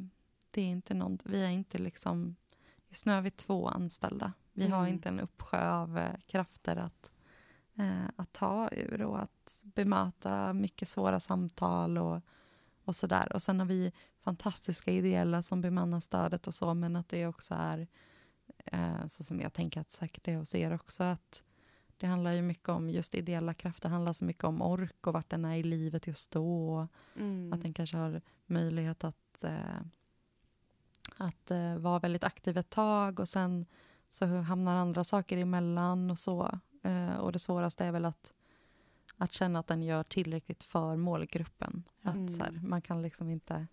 det 0.51 0.61
är 0.63 0.67
inte 0.67 0.95
någon, 0.95 1.19
vi 1.25 1.45
är 1.45 1.51
inte 1.51 1.79
liksom, 1.79 2.37
just 2.89 3.07
nu 3.07 3.13
är 3.13 3.21
vi 3.21 3.31
två 3.31 3.69
anställda. 3.69 4.33
Vi 4.53 4.69
har 4.69 4.81
Mm. 4.81 4.93
inte 4.95 5.09
en 5.09 5.21
uppsjö 5.21 5.71
av 5.71 5.99
eh, 5.99 6.17
krafter 6.27 6.77
att, 6.77 7.11
eh, 7.79 8.09
att 8.17 8.33
ta 8.33 8.69
ur 8.73 9.03
och 9.03 9.23
att 9.23 9.63
bemöta 9.65 10.53
mycket 10.53 10.89
svåra 10.89 11.21
samtal 11.21 11.99
och, 11.99 12.21
och 12.85 12.97
sådär. 12.97 13.33
Och 13.33 13.43
sen 13.43 13.61
har 13.61 13.67
vi 13.67 13.93
fantastiska 14.21 14.91
ideella 14.91 15.43
som 15.43 15.61
bemannar 15.61 16.01
stödet 16.01 16.47
och 16.47 16.55
så, 16.55 16.75
men 16.75 16.97
att 16.97 17.09
det 17.09 17.27
också 17.27 17.55
är 17.55 17.87
eh, 18.65 19.07
så 19.07 19.25
som 19.25 19.41
jag 19.41 19.53
tänker 19.53 19.81
att 19.81 19.91
säkert 19.91 20.25
det 20.25 20.33
är 20.33 20.39
hos 20.39 20.55
er 20.55 20.75
också, 20.75 21.05
att 21.05 21.43
det 21.97 22.07
handlar 22.07 22.33
ju 22.33 22.43
mycket 22.43 22.69
om 22.69 22.91
just 22.91 23.15
ideella 23.15 23.55
krafter, 23.55 23.89
det 23.89 23.93
handlar 23.93 24.13
så 24.13 24.25
mycket 24.25 24.45
om 24.45 24.63
ork 24.63 25.07
och 25.07 25.13
vart 25.13 25.31
den 25.31 25.45
är 25.45 25.57
i 25.57 25.63
livet 25.63 26.07
just 26.07 26.31
då. 26.31 26.75
Och 26.75 26.89
Mm. 27.19 27.53
Att 27.53 27.63
den 27.63 27.73
kanske 27.73 27.97
har 27.97 28.21
möjlighet 28.47 29.05
att, 29.05 29.45
eh, 29.45 29.81
att 31.17 31.51
eh, 31.51 31.77
vara 31.77 31.99
väldigt 31.99 32.25
aktiv 32.25 32.57
ett 32.57 32.71
tag 32.71 33.21
och 33.21 33.29
sen 33.29 33.67
så 34.09 34.27
hamnar 34.27 34.77
andra 34.77 35.05
saker 35.05 35.37
emellan 35.39 36.11
och 36.11 36.19
så. 36.19 36.59
Eh, 36.83 37.17
och 37.17 37.33
det 37.33 37.39
svåraste 37.39 37.85
är 37.85 37.93
väl 37.93 38.05
att, 38.05 38.33
att 39.17 39.33
känna 39.33 39.59
att 39.59 39.67
den 39.67 39.83
gör 39.83 40.03
tillräckligt 40.03 40.65
för 40.65 40.97
målgruppen. 40.97 41.85
Mm. 42.03 42.25
Att 42.25 42.33
så 42.33 42.43
här, 42.43 42.61
man 42.63 42.83
kan 42.83 43.03
liksom 43.03 43.31
inte 43.31 43.67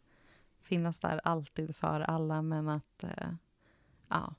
finnas 0.62 1.00
där 1.00 1.22
alltid 1.24 1.76
för 1.76 2.02
alla, 2.02 2.41
men 2.41 2.70
att... 2.70 3.04
Eh, 3.04 3.30
ja. 4.08 4.36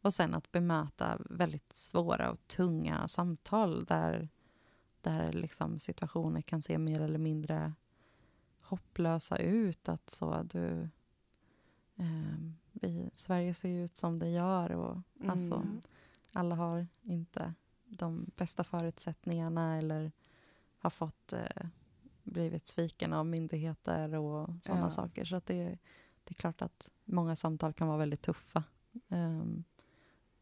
Och 0.00 0.14
sen 0.14 0.34
att 0.34 0.52
bemöta 0.52 1.18
väldigt 1.30 1.72
svåra 1.72 2.30
och 2.30 2.46
tunga 2.46 3.08
samtal 3.08 3.84
där, 3.84 4.28
där 5.00 5.32
liksom 5.32 5.78
situationer 5.78 6.42
kan 6.42 6.62
se 6.62 6.78
mer 6.78 7.00
eller 7.00 7.18
mindre 7.18 7.72
hopplösa 8.60 9.36
ut. 9.36 9.88
Att 9.88 10.10
så, 10.10 10.42
du, 10.42 10.88
eh, 11.96 12.50
vi, 12.72 13.10
Sverige 13.14 13.54
ser 13.54 13.68
ut 13.68 13.96
som 13.96 14.18
det 14.18 14.28
gör 14.28 14.72
och 14.72 14.98
Mm. 15.22 15.30
alltså, 15.30 15.66
alla 16.32 16.54
har 16.54 16.86
inte 17.02 17.54
de 17.98 18.30
bästa 18.36 18.64
förutsättningarna 18.64 19.76
eller 19.78 20.12
har 20.78 20.90
fått 20.90 21.32
eh, 21.32 21.66
blivit 22.22 22.66
sviken 22.66 23.12
av 23.12 23.26
myndigheter 23.26 24.14
och 24.14 24.50
sådana 24.60 24.82
Ja. 24.86 24.90
saker. 24.90 25.24
Så 25.24 25.36
att 25.36 25.46
det, 25.46 25.64
det 26.24 26.30
är 26.30 26.34
klart 26.34 26.62
att 26.62 26.90
många 27.04 27.36
samtal 27.36 27.72
kan 27.72 27.88
vara 27.88 27.98
väldigt 27.98 28.22
tuffa. 28.22 28.64
Ehm, 29.08 29.64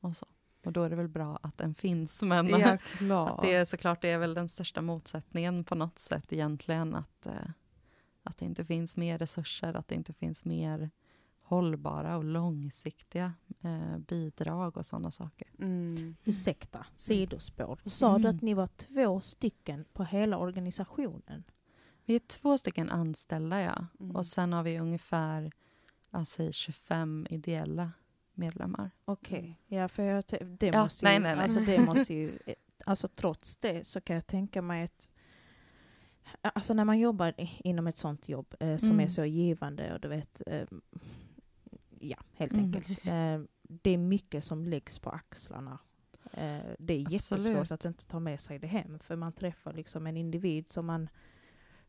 och, 0.00 0.16
så. 0.16 0.26
och 0.64 0.72
då 0.72 0.82
är 0.82 0.90
det 0.90 0.96
väl 0.96 1.08
bra 1.08 1.38
att 1.42 1.58
den 1.58 1.74
finns. 1.74 2.22
Men 2.22 2.48
Ja, 2.48 2.78
att 3.28 3.42
det 3.42 3.54
är 3.54 3.64
såklart 3.64 4.02
det 4.02 4.08
är 4.10 4.18
väl 4.18 4.34
den 4.34 4.48
största 4.48 4.82
motsättningen 4.82 5.64
på 5.64 5.74
något 5.74 5.98
sätt 5.98 6.32
egentligen. 6.32 6.94
Att, 6.94 7.26
eh, 7.26 7.50
att 8.22 8.38
det 8.38 8.44
inte 8.44 8.64
finns 8.64 8.96
mer 8.96 9.18
resurser, 9.18 9.74
att 9.74 9.88
det 9.88 9.94
inte 9.94 10.12
finns 10.12 10.44
mer 10.44 10.90
hållbara 11.50 12.16
och 12.16 12.24
långsiktiga 12.24 13.32
eh, 13.62 13.98
bidrag 13.98 14.76
och 14.76 14.86
sådana 14.86 15.10
saker. 15.10 15.48
Mm. 15.58 16.16
Ursäkta, 16.24 16.86
sidospår. 16.94 17.80
Sa 17.86 18.18
du 18.18 18.24
Mm. 18.24 18.36
att 18.36 18.42
ni 18.42 18.54
var 18.54 18.66
två 18.66 19.20
stycken 19.20 19.84
på 19.92 20.04
hela 20.04 20.38
organisationen? 20.38 21.44
Vi 22.04 22.14
är 22.14 22.20
två 22.20 22.58
stycken 22.58 22.90
anställda, 22.90 23.60
ja. 23.60 23.86
Mm. 24.00 24.16
Och 24.16 24.26
sen 24.26 24.52
har 24.52 24.62
vi 24.62 24.78
ungefär 24.78 25.52
ja, 26.10 26.24
säg 26.24 26.52
25 26.52 27.26
ideella 27.30 27.90
medlemmar. 28.34 28.90
Okej, 29.04 29.40
Mm. 29.68 29.80
ja 29.82 29.88
för 29.88 30.02
jag, 30.02 30.24
det 30.58 30.66
Ja, 30.66 30.82
måste 30.82 31.04
nej, 31.06 31.14
ju, 31.14 31.20
nej, 31.20 31.34
nej. 31.34 31.42
alltså 31.42 31.60
det 31.60 31.78
måste 31.86 32.14
ju, 32.14 32.38
alltså 32.84 33.08
trots 33.08 33.56
det 33.56 33.86
så 33.86 34.00
kan 34.00 34.14
jag 34.14 34.26
tänka 34.26 34.62
mig 34.62 34.82
att 34.84 35.08
Alltså 36.42 36.74
när 36.74 36.84
man 36.84 36.98
jobbar 36.98 37.34
inom 37.64 37.86
ett 37.86 37.96
sånt 37.96 38.28
jobb 38.28 38.54
eh, 38.60 38.76
som 38.76 38.88
Mm. 38.88 39.00
är 39.00 39.08
så 39.08 39.24
givande 39.24 39.94
och 39.94 40.00
du 40.00 40.08
vet, 40.08 40.42
eh, 40.46 40.66
ja 42.00 42.16
helt 42.34 42.52
Mm. 42.52 42.64
enkelt. 42.64 42.88
Eh, 43.06 43.40
det 43.62 43.90
är 43.90 43.98
mycket 43.98 44.44
som 44.44 44.66
läggs 44.66 44.98
på 44.98 45.10
axlarna. 45.10 45.78
Eh, 46.32 46.58
det 46.78 46.94
är 46.94 47.12
jättesvårt 47.12 47.38
Absolut. 47.56 47.70
att 47.72 47.84
inte 47.84 48.06
ta 48.06 48.20
med 48.20 48.40
sig 48.40 48.58
det 48.58 48.66
hem 48.66 48.98
för 48.98 49.16
man 49.16 49.32
träffar 49.32 49.72
liksom 49.72 50.06
en 50.06 50.16
individ 50.16 50.70
som 50.70 50.86
man 50.86 51.08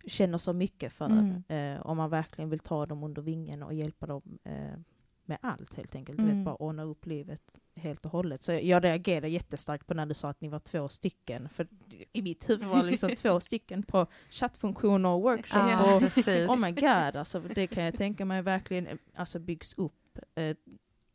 känner 0.06 0.38
så 0.38 0.54
mycket 0.54 0.94
för. 0.94 1.06
Mm. 1.06 1.44
Eh, 1.48 1.82
om 1.86 1.98
man 1.98 2.10
verkligen 2.10 2.50
vill 2.50 2.60
ta 2.60 2.86
dem 2.86 3.04
under 3.04 3.22
vingen 3.22 3.64
och 3.64 3.74
hjälpa 3.74 4.06
dem 4.08 4.40
eh, 4.44 4.80
med 5.26 5.38
allt 5.42 5.74
helt 5.76 5.96
enkelt. 5.96 6.18
Du 6.18 6.24
Mm. 6.24 6.38
vet, 6.38 6.46
bara 6.46 6.56
ordna 6.56 6.84
upp 6.84 7.06
livet 7.06 7.60
helt 7.76 8.06
och 8.06 8.12
hållet. 8.12 8.42
Så 8.42 8.52
jag 8.52 8.84
reagerade 8.84 9.28
jättestarkt 9.28 9.88
på 9.88 9.94
när 9.94 10.06
du 10.06 10.14
sa 10.14 10.30
att 10.30 10.42
ni 10.42 10.48
var 10.48 10.60
två 10.60 10.88
stycken. 10.90 11.50
För 11.50 11.68
i 12.14 12.22
mitt 12.22 12.50
huvud 12.50 12.68
var 12.68 12.78
det 12.84 12.90
liksom 12.90 13.16
två 13.16 13.40
stycken 13.40 13.84
på 13.84 14.08
chattfunktioner 14.30 15.10
och 15.10 15.22
workshop. 15.22 15.58
Ja, 15.60 15.96
och, 15.96 16.02
precis. 16.02 16.50
oh 16.50 16.56
my 16.58 16.72
god, 16.72 17.16
alltså, 17.16 17.40
det 17.40 17.68
kan 17.68 17.84
jag 17.84 17.98
tänka 17.98 18.26
mig 18.26 18.42
verkligen 18.42 18.88
eh, 18.88 18.98
alltså, 19.16 19.40
byggs 19.40 19.74
upp. 19.78 19.94
Eh, 20.36 20.56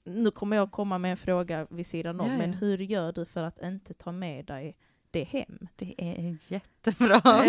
nu 0.05 0.31
kommer 0.31 0.57
jag 0.57 0.71
komma 0.71 0.99
med 0.99 1.11
en 1.11 1.17
fråga 1.17 1.67
vid 1.71 1.87
sidan 1.87 2.21
om, 2.21 2.27
Ja, 2.27 2.33
ja. 2.33 2.39
men 2.39 2.53
hur 2.53 2.79
gör 2.79 3.13
du 3.13 3.25
för 3.27 3.43
att 3.45 3.63
inte 3.63 3.95
ta 3.95 4.13
med 4.13 4.45
dig 4.45 4.77
det 5.11 5.25
hem? 5.25 5.69
Det 5.77 5.95
är 5.99 6.37
jättebra. 6.53 7.21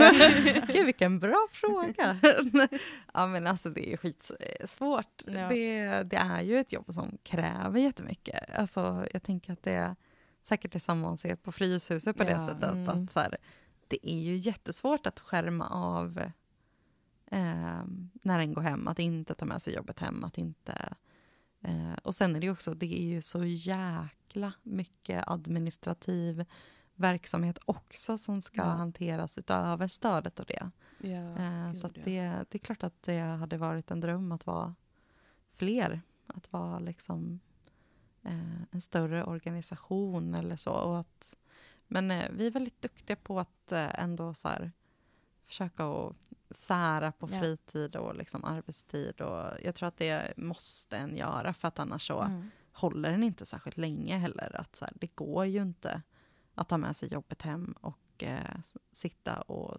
Gud, 0.73 0.85
vilken 0.85 1.19
bra 1.19 1.47
fråga. 1.51 2.19
ja, 3.13 3.27
men 3.27 3.47
alltså, 3.47 3.69
det 3.69 3.93
är 3.93 3.97
skitsvårt. 3.97 5.23
Ja. 5.25 5.49
Det, 5.49 6.03
det 6.03 6.17
är 6.17 6.41
ju 6.41 6.59
ett 6.59 6.73
jobb 6.73 6.93
som 6.93 7.17
kräver 7.23 7.79
jättemycket. 7.79 8.55
Alltså, 8.55 9.07
jag 9.13 9.23
tänker 9.23 9.53
att 9.53 9.63
det 9.63 9.73
är 9.73 9.95
säkert 10.41 10.71
det 10.71 10.79
samma 10.79 11.01
man 11.07 11.17
ser 11.17 11.35
på 11.35 11.51
Fryshuset 11.51 12.17
på 12.17 12.23
det 12.23 12.39
sättet. 12.39 12.71
mm. 12.71 12.89
Att, 12.89 13.11
så 13.11 13.19
här, 13.19 13.37
det 13.87 14.09
är 14.09 14.19
ju 14.19 14.35
jättesvårt 14.35 15.07
att 15.07 15.19
skärma 15.19 15.67
av 15.69 16.19
eh, 17.31 17.83
när 18.13 18.39
en 18.39 18.53
går 18.53 18.61
hem, 18.61 18.87
att 18.87 18.99
inte 18.99 19.33
ta 19.33 19.45
med 19.45 19.61
sig 19.61 19.75
jobbet 19.75 19.99
hem. 19.99 20.23
Att 20.23 20.37
inte, 20.37 20.93
eh, 21.61 21.93
och 22.03 22.15
sen 22.15 22.35
är 22.35 22.39
det 22.39 22.45
ju 22.45 22.51
också, 22.51 22.73
det 22.73 22.99
är 22.99 23.07
ju 23.07 23.21
så 23.21 23.45
jäkla 23.45 24.53
mycket 24.63 25.23
administrativ 25.27 26.45
verksamhet 26.95 27.59
också 27.65 28.17
som 28.17 28.41
ska 28.41 28.61
Ja. 28.61 28.65
hanteras 28.65 29.37
utöver 29.37 29.87
stödet 29.87 30.39
och 30.39 30.45
det. 30.45 30.71
Ja, 30.99 31.37
Eh, 31.37 31.73
så 31.73 31.87
det, 31.87 32.03
det 32.49 32.55
är 32.55 32.59
klart 32.59 32.83
att 32.83 33.03
det 33.03 33.19
hade 33.19 33.57
varit 33.57 33.91
en 33.91 34.01
dröm 34.01 34.31
att 34.31 34.45
vara 34.45 34.75
fler. 35.55 36.01
Att 36.27 36.53
vara 36.53 36.79
liksom 36.79 37.39
eh, 38.23 38.61
en 38.71 38.81
större 38.81 39.23
organisation 39.23 40.33
eller 40.35 40.55
så. 40.55 40.71
Och 40.71 40.99
att, 40.99 41.35
men 41.87 42.11
eh, 42.11 42.29
vi 42.31 42.47
är 42.47 42.51
väldigt 42.51 42.81
duktiga 42.81 43.15
på 43.15 43.39
att 43.39 43.71
eh, 43.71 43.99
ändå 44.03 44.33
så 44.33 44.47
här, 44.47 44.71
försöka 45.45 45.85
att 45.85 46.15
sära 46.51 47.11
på 47.11 47.27
fritid 47.27 47.95
och 47.95 48.15
liksom 48.15 48.43
arbetstid. 48.45 49.21
Och 49.21 49.51
jag 49.63 49.75
tror 49.75 49.87
att 49.87 49.97
det 49.97 50.37
måste 50.37 50.97
en 50.97 51.17
göra 51.17 51.53
för 51.53 51.67
att 51.67 51.79
annars 51.79 52.07
så 52.07 52.19
Mm. 52.21 52.49
håller 52.71 53.11
den 53.11 53.23
inte 53.23 53.45
särskilt 53.45 53.77
länge 53.77 54.17
heller. 54.17 54.55
Att 54.61 54.75
så 54.75 54.85
här, 54.85 54.93
det 54.95 55.15
går 55.15 55.45
ju 55.45 55.61
inte 55.61 56.01
att 56.55 56.69
ta 56.69 56.77
med 56.77 56.95
sig 56.95 57.13
jobbet 57.13 57.41
hem 57.41 57.75
och 57.81 58.23
eh, 58.23 58.55
sitta 58.91 59.41
och 59.41 59.77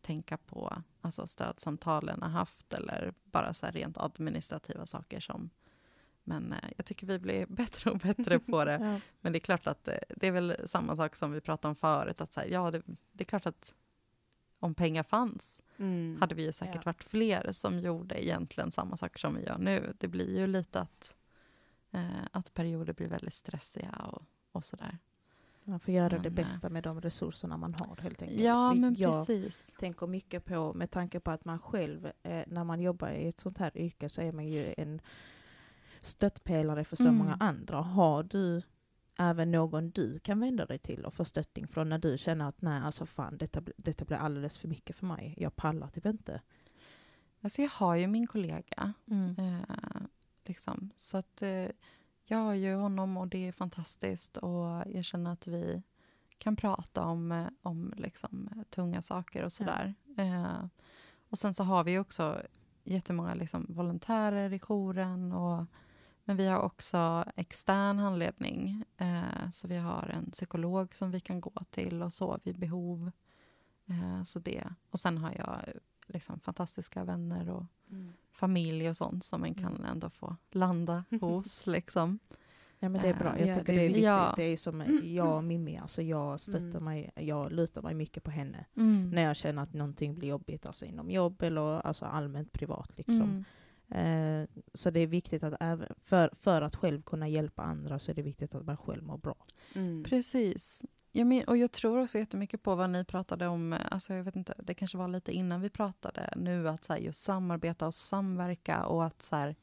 tänka 0.00 0.36
på 0.36 0.82
alltså, 1.00 1.26
stödsamtalen 1.26 2.22
har 2.22 2.28
haft 2.30 2.74
eller 2.74 3.14
bara 3.24 3.54
så 3.54 3.66
rent 3.66 3.98
administrativa 3.98 4.86
saker 4.86 5.20
som 5.20 5.50
men 6.24 6.52
eh, 6.52 6.70
jag 6.76 6.86
tycker 6.86 7.06
vi 7.06 7.18
blir 7.18 7.46
bättre 7.48 7.90
och 7.90 7.98
bättre 7.98 8.38
på 8.38 8.64
det. 8.64 8.78
Ja. 8.80 9.00
Men 9.20 9.32
det 9.32 9.38
är 9.38 9.40
klart 9.40 9.66
att 9.66 9.88
eh, 9.88 9.94
det 10.16 10.26
är 10.26 10.32
väl 10.32 10.56
samma 10.64 10.96
sak 10.96 11.16
som 11.16 11.32
vi 11.32 11.40
pratade 11.40 11.68
om 11.70 11.76
förut. 11.76 12.20
Att 12.20 12.32
så 12.32 12.40
här, 12.40 12.46
ja, 12.48 12.70
det, 12.70 12.82
det 13.12 13.24
är 13.24 13.26
klart 13.26 13.46
att 13.46 13.74
om 14.60 14.74
pengar 14.74 15.02
fanns 15.02 15.60
Mm. 15.76 16.16
hade 16.20 16.34
vi 16.34 16.42
ju 16.44 16.52
säkert 16.52 16.74
Ja. 16.74 16.82
varit 16.84 17.04
fler 17.04 17.52
som 17.52 17.78
gjorde 17.78 18.24
egentligen 18.24 18.70
samma 18.70 18.96
saker 18.96 19.18
som 19.18 19.34
vi 19.34 19.42
gör 19.44 19.58
nu. 19.58 19.94
Det 19.98 20.08
blir 20.08 20.38
ju 20.38 20.46
lite 20.46 20.80
att, 20.80 21.16
eh, 21.90 22.04
att 22.32 22.54
perioder 22.54 22.92
blir 22.92 23.08
väldigt 23.08 23.34
stressiga 23.34 23.90
och, 24.12 24.22
och 24.52 24.64
sådär. 24.64 24.98
Man 25.64 25.80
får 25.80 25.94
göra 25.94 26.08
det 26.08 26.16
Men, 26.16 26.26
eh, 26.26 26.32
bästa 26.32 26.68
med 26.68 26.82
de 26.82 27.00
resurserna 27.00 27.56
man 27.56 27.74
har 27.74 27.96
helt 27.96 28.22
enkelt. 28.22 28.40
Ja, 28.40 28.74
men 28.74 28.94
jag 28.94 29.26
precis. 29.26 29.74
tänker 29.78 30.06
mycket 30.06 30.44
på, 30.44 30.74
med 30.74 30.90
tanke 30.90 31.20
på 31.20 31.30
att 31.30 31.44
man 31.44 31.58
själv, 31.58 32.12
eh, 32.22 32.42
när 32.46 32.64
man 32.64 32.80
jobbar 32.80 33.08
i 33.10 33.28
ett 33.28 33.40
sånt 33.40 33.58
här 33.58 33.78
yrke 33.78 34.08
så 34.08 34.22
är 34.22 34.32
man 34.32 34.48
ju 34.48 34.74
en 34.76 35.00
stöttpelare 36.00 36.84
för 36.84 36.96
så 36.96 37.02
Mm. 37.02 37.16
många 37.16 37.36
andra. 37.40 37.76
Har 37.80 38.22
du 38.22 38.62
även 39.20 39.50
någon 39.50 39.90
du 39.90 40.18
kan 40.18 40.40
vända 40.40 40.66
dig 40.66 40.78
till 40.78 41.04
och 41.04 41.14
få 41.14 41.24
stöttning 41.24 41.68
från 41.68 41.88
när 41.88 41.98
du 41.98 42.18
känner 42.18 42.48
att 42.48 42.62
nej, 42.62 42.82
alltså 42.82 43.06
fan, 43.06 43.38
detta, 43.38 43.62
detta 43.76 44.04
blir 44.04 44.16
alldeles 44.16 44.58
för 44.58 44.68
mycket 44.68 44.96
för 44.96 45.06
mig. 45.06 45.34
Jag 45.36 45.56
pallar 45.56 45.88
typ 45.88 46.06
inte. 46.06 46.40
Alltså 47.40 47.62
jag 47.62 47.70
har 47.70 47.94
ju 47.94 48.06
min 48.06 48.26
kollega. 48.26 48.92
Mm. 49.10 49.36
Eh, 49.38 50.02
liksom. 50.44 50.90
Så 50.96 51.16
att 51.16 51.42
eh, 51.42 51.66
jag 52.24 52.38
har 52.38 52.54
ju 52.54 52.74
honom 52.74 53.16
och 53.16 53.28
det 53.28 53.48
är 53.48 53.52
fantastiskt. 53.52 54.36
Och 54.36 54.82
jag 54.86 55.04
känner 55.04 55.32
att 55.32 55.46
vi 55.46 55.82
kan 56.38 56.56
prata 56.56 57.04
om, 57.04 57.32
eh, 57.32 57.46
om 57.62 57.94
liksom, 57.96 58.48
eh, 58.56 58.62
tunga 58.62 59.02
saker 59.02 59.44
och 59.44 59.52
sådär. 59.52 59.94
Eh, 60.18 60.64
och 61.30 61.38
sen 61.38 61.54
så 61.54 61.64
har 61.64 61.84
vi 61.84 61.98
också 61.98 62.42
jättemånga 62.84 63.34
liksom, 63.34 63.66
volontärer 63.68 64.52
i 64.52 64.58
jouren. 64.58 65.32
Och, 65.32 65.66
men 66.30 66.36
vi 66.36 66.46
har 66.46 66.60
också 66.60 67.24
extern 67.36 67.98
handledning. 67.98 68.84
Eh, 68.96 69.50
så 69.50 69.68
vi 69.68 69.76
har 69.76 70.10
en 70.14 70.30
psykolog 70.30 70.94
som 70.94 71.10
vi 71.10 71.20
kan 71.20 71.40
gå 71.40 71.52
till 71.70 72.02
och 72.02 72.12
så 72.12 72.38
vid 72.44 72.58
behov. 72.58 73.10
Eh, 73.86 74.22
så 74.22 74.38
det. 74.38 74.64
Och 74.90 75.00
sen 75.00 75.18
har 75.18 75.32
jag 75.38 75.48
eh, 75.68 75.74
liksom, 76.06 76.40
fantastiska 76.40 77.04
vänner 77.04 77.50
och 77.50 77.64
Mm. 77.90 78.12
familj 78.32 78.90
och 78.90 78.96
sånt 78.96 79.24
som 79.24 79.40
man 79.40 79.54
kan 79.54 79.84
ändå 79.84 80.10
få 80.10 80.36
landa 80.50 81.04
hos. 81.20 81.66
Liksom. 81.66 82.18
Ja 82.78 82.88
men 82.88 83.02
det 83.02 83.08
är 83.08 83.14
bra. 83.14 83.36
Eh, 83.36 83.40
Jag 83.40 83.48
ja, 83.48 83.54
tycker 83.54 83.72
det 83.72 83.78
det 83.78 83.82
är 83.82 83.84
är 83.84 83.88
viktigt. 83.88 84.04
Ja. 84.04 84.32
Det 84.36 84.42
är 84.42 84.56
som 84.56 85.00
jag 85.04 85.36
och 85.36 85.44
Mimmi, 85.44 85.78
alltså 85.78 86.02
jag 86.02 86.40
stöttar 86.40 86.66
Mm. 86.78 86.84
mig, 86.84 87.10
jag 87.14 87.52
lutar 87.52 87.82
mig 87.82 87.94
mycket 87.94 88.22
på 88.24 88.30
henne. 88.30 88.64
Mm. 88.76 89.10
När 89.10 89.22
jag 89.22 89.36
känner 89.36 89.62
att 89.62 89.72
någonting 89.72 90.14
blir 90.14 90.28
jobbigt, 90.28 90.66
alltså 90.66 90.84
inom 90.84 91.10
jobb 91.10 91.42
eller 91.42 91.86
alltså 91.86 92.04
allmänt 92.04 92.52
privat 92.52 92.92
liksom. 92.98 93.44
Eh, 93.90 94.44
så 94.74 94.90
det 94.90 95.00
är 95.00 95.06
viktigt 95.06 95.42
att 95.42 95.54
även, 95.60 95.88
för, 96.04 96.30
för 96.40 96.62
att 96.62 96.76
själv 96.76 97.02
kunna 97.02 97.28
hjälpa 97.28 97.62
andra 97.62 97.98
så 97.98 98.10
är 98.10 98.14
det 98.14 98.22
viktigt 98.22 98.54
att 98.54 98.66
man 98.66 98.76
själv 98.76 99.02
mår 99.02 99.18
bra. 99.18 99.36
Mm. 99.74 100.04
Precis. 100.04 100.82
Jag 101.12 101.26
men, 101.26 101.44
och 101.44 101.56
jag 101.56 101.72
tror 101.72 102.02
också 102.02 102.18
jättemycket 102.18 102.62
på 102.62 102.74
vad 102.74 102.90
ni 102.90 103.04
pratade 103.04 103.46
om, 103.46 103.72
eh, 103.72 103.80
alltså 103.90 104.14
jag 104.14 104.24
vet 104.24 104.36
inte, 104.36 104.54
det 104.58 104.74
kanske 104.74 104.98
var 104.98 105.08
lite 105.08 105.32
innan 105.32 105.60
vi 105.60 105.70
pratade 105.70 106.32
nu, 106.36 106.68
att 106.68 106.84
så 106.84 106.92
här, 106.92 107.00
just 107.00 107.22
samarbeta 107.22 107.86
och 107.86 107.94
samverka 107.94 108.84
och 108.84 109.04
att 109.04 109.22
så 109.22 109.36
här, 109.36 109.56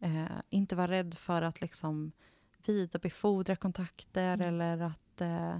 eh, 0.00 0.24
inte 0.50 0.76
vara 0.76 0.88
rädd 0.90 1.14
för 1.14 1.42
att 1.42 1.60
liksom 1.60 2.12
vidarebefordra 2.66 3.56
kontakter 3.56 4.34
Mm. 4.34 4.48
eller 4.48 4.80
att 4.80 5.20
eh, 5.20 5.58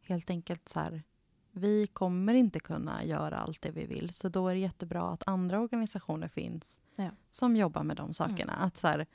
helt 0.00 0.30
enkelt 0.30 0.68
så 0.68 0.80
här, 0.80 1.02
vi 1.50 1.86
kommer 1.86 2.34
inte 2.34 2.60
kunna 2.60 3.04
göra 3.04 3.36
allt 3.38 3.62
det 3.62 3.70
vi 3.70 3.86
vill, 3.86 4.12
så 4.14 4.28
då 4.28 4.48
är 4.48 4.54
det 4.54 4.60
jättebra 4.60 5.08
att 5.12 5.22
andra 5.28 5.60
organisationer 5.60 6.28
finns 6.28 6.80
Ja. 6.96 7.10
som 7.30 7.56
jobbar 7.56 7.82
med 7.82 7.96
de 7.96 8.12
sakerna. 8.14 8.52
Att 8.52 8.76
så 8.76 8.86
här, 8.88 9.06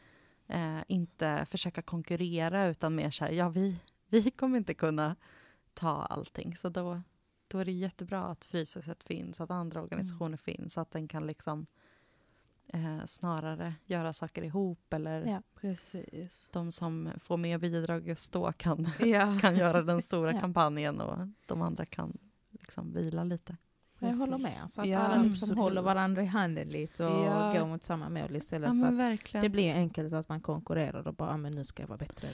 eh, 0.47 0.79
inte 0.87 1.45
försöka 1.49 1.81
konkurrera 1.81 2.65
utan 2.67 2.95
mer 2.95 3.11
så 3.11 3.25
här, 3.25 3.31
ja 3.31 3.49
vi, 3.49 3.79
vi 4.09 4.31
kommer 4.31 4.57
inte 4.57 4.73
kunna 4.73 5.15
ta 5.73 5.89
allting. 5.89 6.55
Så 6.55 6.69
då, 6.69 7.01
då 7.47 7.57
är 7.57 7.65
det 7.65 7.71
jättebra 7.71 8.23
att 8.23 8.45
Fryshuset 8.45 9.03
finns, 9.03 9.41
att 9.41 9.51
andra 9.51 9.81
organisationer 9.81 10.37
finns, 10.37 10.77
att 10.77 10.91
den 10.91 11.07
kan 11.07 11.27
liksom 11.27 11.65
eh, 12.67 13.05
snarare 13.05 13.73
göra 13.85 14.13
saker 14.13 14.43
ihop 14.43 14.93
eller 14.93 15.25
Ja. 15.25 15.41
Precis. 15.55 16.49
de 16.51 16.71
som 16.71 17.09
får 17.19 17.37
mer 17.37 17.57
bidrag 17.57 18.07
just 18.07 18.31
då 18.33 18.51
kan, 18.51 18.89
Ja. 18.99 19.39
kan 19.41 19.55
göra 19.55 19.81
den 19.81 20.01
stora 20.01 20.33
kampanjen 20.39 21.01
och 21.01 21.27
de 21.45 21.61
andra 21.61 21.85
kan 21.85 22.17
liksom 22.51 22.93
vila 22.93 23.23
lite. 23.23 23.57
Jag 23.99 24.15
håller 24.15 24.37
med. 24.37 24.71
Så 24.71 24.81
att 24.81 24.87
Ja, 24.87 24.99
alla 24.99 25.15
liksom 25.15 25.31
absolut. 25.31 25.57
håller 25.57 25.81
varandra 25.81 26.23
i 26.23 26.25
handen 26.25 26.67
lite 26.69 27.05
och 27.05 27.25
Ja. 27.25 27.53
går 27.59 27.67
mot 27.67 27.83
samma 27.83 28.09
mål 28.09 28.35
istället 28.35 28.69
Ja, 28.73 28.81
för 28.81 28.87
att 28.87 28.93
verkligen. 28.99 29.43
det 29.43 29.49
blir 29.49 29.63
ju 29.63 29.71
enkelt 29.71 30.13
att 30.13 30.29
man 30.29 30.41
konkurrerar 30.41 31.07
och 31.07 31.13
bara, 31.13 31.29
"Ah, 31.29 31.37
men 31.37 31.51
nu 31.53 31.63
ska 31.63 31.83
jag 31.83 31.87
vara 31.87 31.97
bättre 31.97 32.27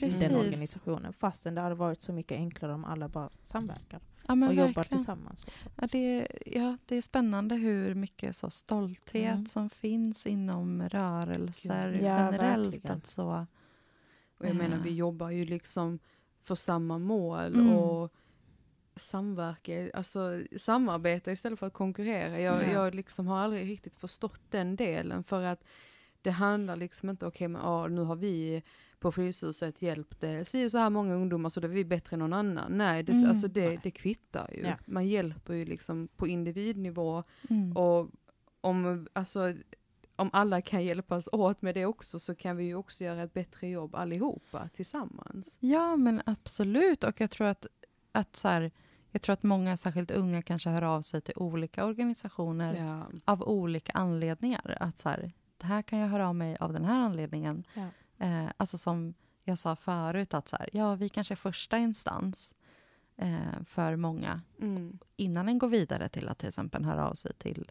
i 0.00 0.10
den 0.10 0.34
organisationen. 0.36 1.12
Fastän 1.12 1.54
det 1.54 1.60
hade 1.60 1.74
varit 1.74 2.00
så 2.02 2.12
mycket 2.12 2.36
enklare 2.36 2.72
om 2.74 2.84
alla 2.84 3.08
bara 3.08 3.30
samverkar 3.40 4.00
och 4.26 4.36
jobbar 4.36 4.54
verkligen. 4.56 4.84
tillsammans. 4.84 5.44
Också. 5.44 5.66
Ja, 5.76 5.86
det, 5.92 6.28
ja, 6.46 6.76
det 6.86 6.96
är 6.96 7.02
spännande 7.02 7.54
hur 7.54 7.94
mycket 7.94 8.36
så 8.36 8.50
stolthet 8.50 9.32
Mm. 9.32 9.46
som 9.46 9.70
finns 9.70 10.26
inom 10.26 10.82
rörelser 10.88 11.92
Ja, 11.92 11.98
generellt. 12.00 12.74
verkligen. 12.74 12.96
Att 12.96 13.06
så, 13.06 13.46
Och 14.38 14.46
jag 14.46 14.56
menar, 14.56 14.76
vi 14.78 14.94
jobbar 14.94 15.30
ju 15.30 15.44
liksom 15.44 15.98
för 16.40 16.54
samma 16.54 16.98
mål 16.98 17.54
Mm. 17.54 17.68
och 17.74 18.12
samverka, 18.98 19.90
alltså 19.94 20.42
samarbeta 20.56 21.32
istället 21.32 21.58
för 21.58 21.66
att 21.66 21.72
konkurrera. 21.72 22.40
Jag, 22.40 22.62
Ja. 22.62 22.72
jag 22.72 22.94
liksom 22.94 23.26
har 23.26 23.38
aldrig 23.38 23.70
riktigt 23.70 23.96
förstått 23.96 24.40
den 24.50 24.76
delen 24.76 25.24
för 25.24 25.42
att 25.42 25.64
det 26.22 26.30
handlar 26.30 26.76
liksom 26.76 27.10
inte, 27.10 27.26
okej 27.26 27.48
men 27.48 27.62
ah, 27.62 27.86
nu 27.86 28.00
har 28.00 28.16
vi 28.16 28.62
på 28.98 29.12
Fryshuset 29.12 29.82
hjälpt 29.82 30.24
eh, 30.24 30.42
si 30.42 30.70
så 30.70 30.78
här 30.78 30.90
många 30.90 31.14
ungdomar 31.14 31.48
så 31.50 31.60
då 31.60 31.68
är 31.68 31.72
vi 31.72 31.84
bättre 31.84 32.14
än 32.14 32.18
någon 32.18 32.32
annan. 32.32 32.72
Nej, 32.78 33.02
det, 33.02 33.12
Mm. 33.12 33.28
alltså 33.28 33.48
det, 33.48 33.80
det 33.82 33.90
kvittar 33.90 34.50
ju. 34.54 34.62
Ja. 34.62 34.74
Man 34.86 35.06
hjälper 35.06 35.54
ju 35.54 35.64
liksom 35.64 36.08
på 36.16 36.26
individnivå 36.26 37.22
mm. 37.50 37.76
och 37.76 38.10
om, 38.60 39.06
alltså, 39.12 39.54
om 40.16 40.30
alla 40.32 40.60
kan 40.62 40.84
hjälpas 40.84 41.28
åt 41.32 41.62
med 41.62 41.74
det 41.74 41.86
också 41.86 42.18
så 42.18 42.34
kan 42.34 42.56
vi 42.56 42.64
ju 42.64 42.74
också 42.74 43.04
göra 43.04 43.22
ett 43.22 43.32
bättre 43.34 43.68
jobb 43.68 43.94
allihopa 43.94 44.68
tillsammans. 44.74 45.56
Ja, 45.60 45.96
men 45.96 46.22
absolut. 46.26 47.04
Och 47.04 47.20
jag 47.20 47.30
tror 47.30 47.46
att, 47.46 47.66
att 48.12 48.36
så 48.36 48.48
här, 48.48 48.70
jag 49.10 49.22
tror 49.22 49.32
att 49.32 49.42
många, 49.42 49.76
särskilt 49.76 50.10
unga, 50.10 50.42
kanske 50.42 50.70
hör 50.70 50.82
av 50.82 51.02
sig 51.02 51.20
till 51.20 51.34
olika 51.36 51.84
organisationer 51.84 52.74
Ja. 52.74 53.06
av 53.24 53.42
olika 53.42 53.92
anledningar. 53.92 54.76
Att 54.80 54.98
så 54.98 55.08
här, 55.08 55.32
det 55.56 55.66
här 55.66 55.82
kan 55.82 55.98
jag 55.98 56.08
höra 56.08 56.28
av 56.28 56.34
mig 56.34 56.56
av 56.60 56.72
den 56.72 56.84
här 56.84 57.00
anledningen. 57.00 57.64
Ja. 57.74 57.86
Eh, 58.26 58.46
alltså 58.56 58.78
som 58.78 59.14
jag 59.44 59.58
sa 59.58 59.76
förut, 59.76 60.34
att 60.34 60.48
så 60.48 60.56
här, 60.56 60.68
ja, 60.72 60.94
vi 60.94 61.08
kanske 61.08 61.34
är 61.34 61.36
första 61.36 61.78
instans 61.78 62.54
eh, 63.16 63.62
för 63.66 63.96
många 63.96 64.40
Mm. 64.60 64.98
innan 65.16 65.48
en 65.48 65.58
går 65.58 65.68
vidare 65.68 66.08
till 66.08 66.28
att 66.28 66.38
till 66.38 66.48
exempel 66.48 66.84
höra 66.84 67.08
av 67.08 67.14
sig 67.14 67.32
till 67.34 67.70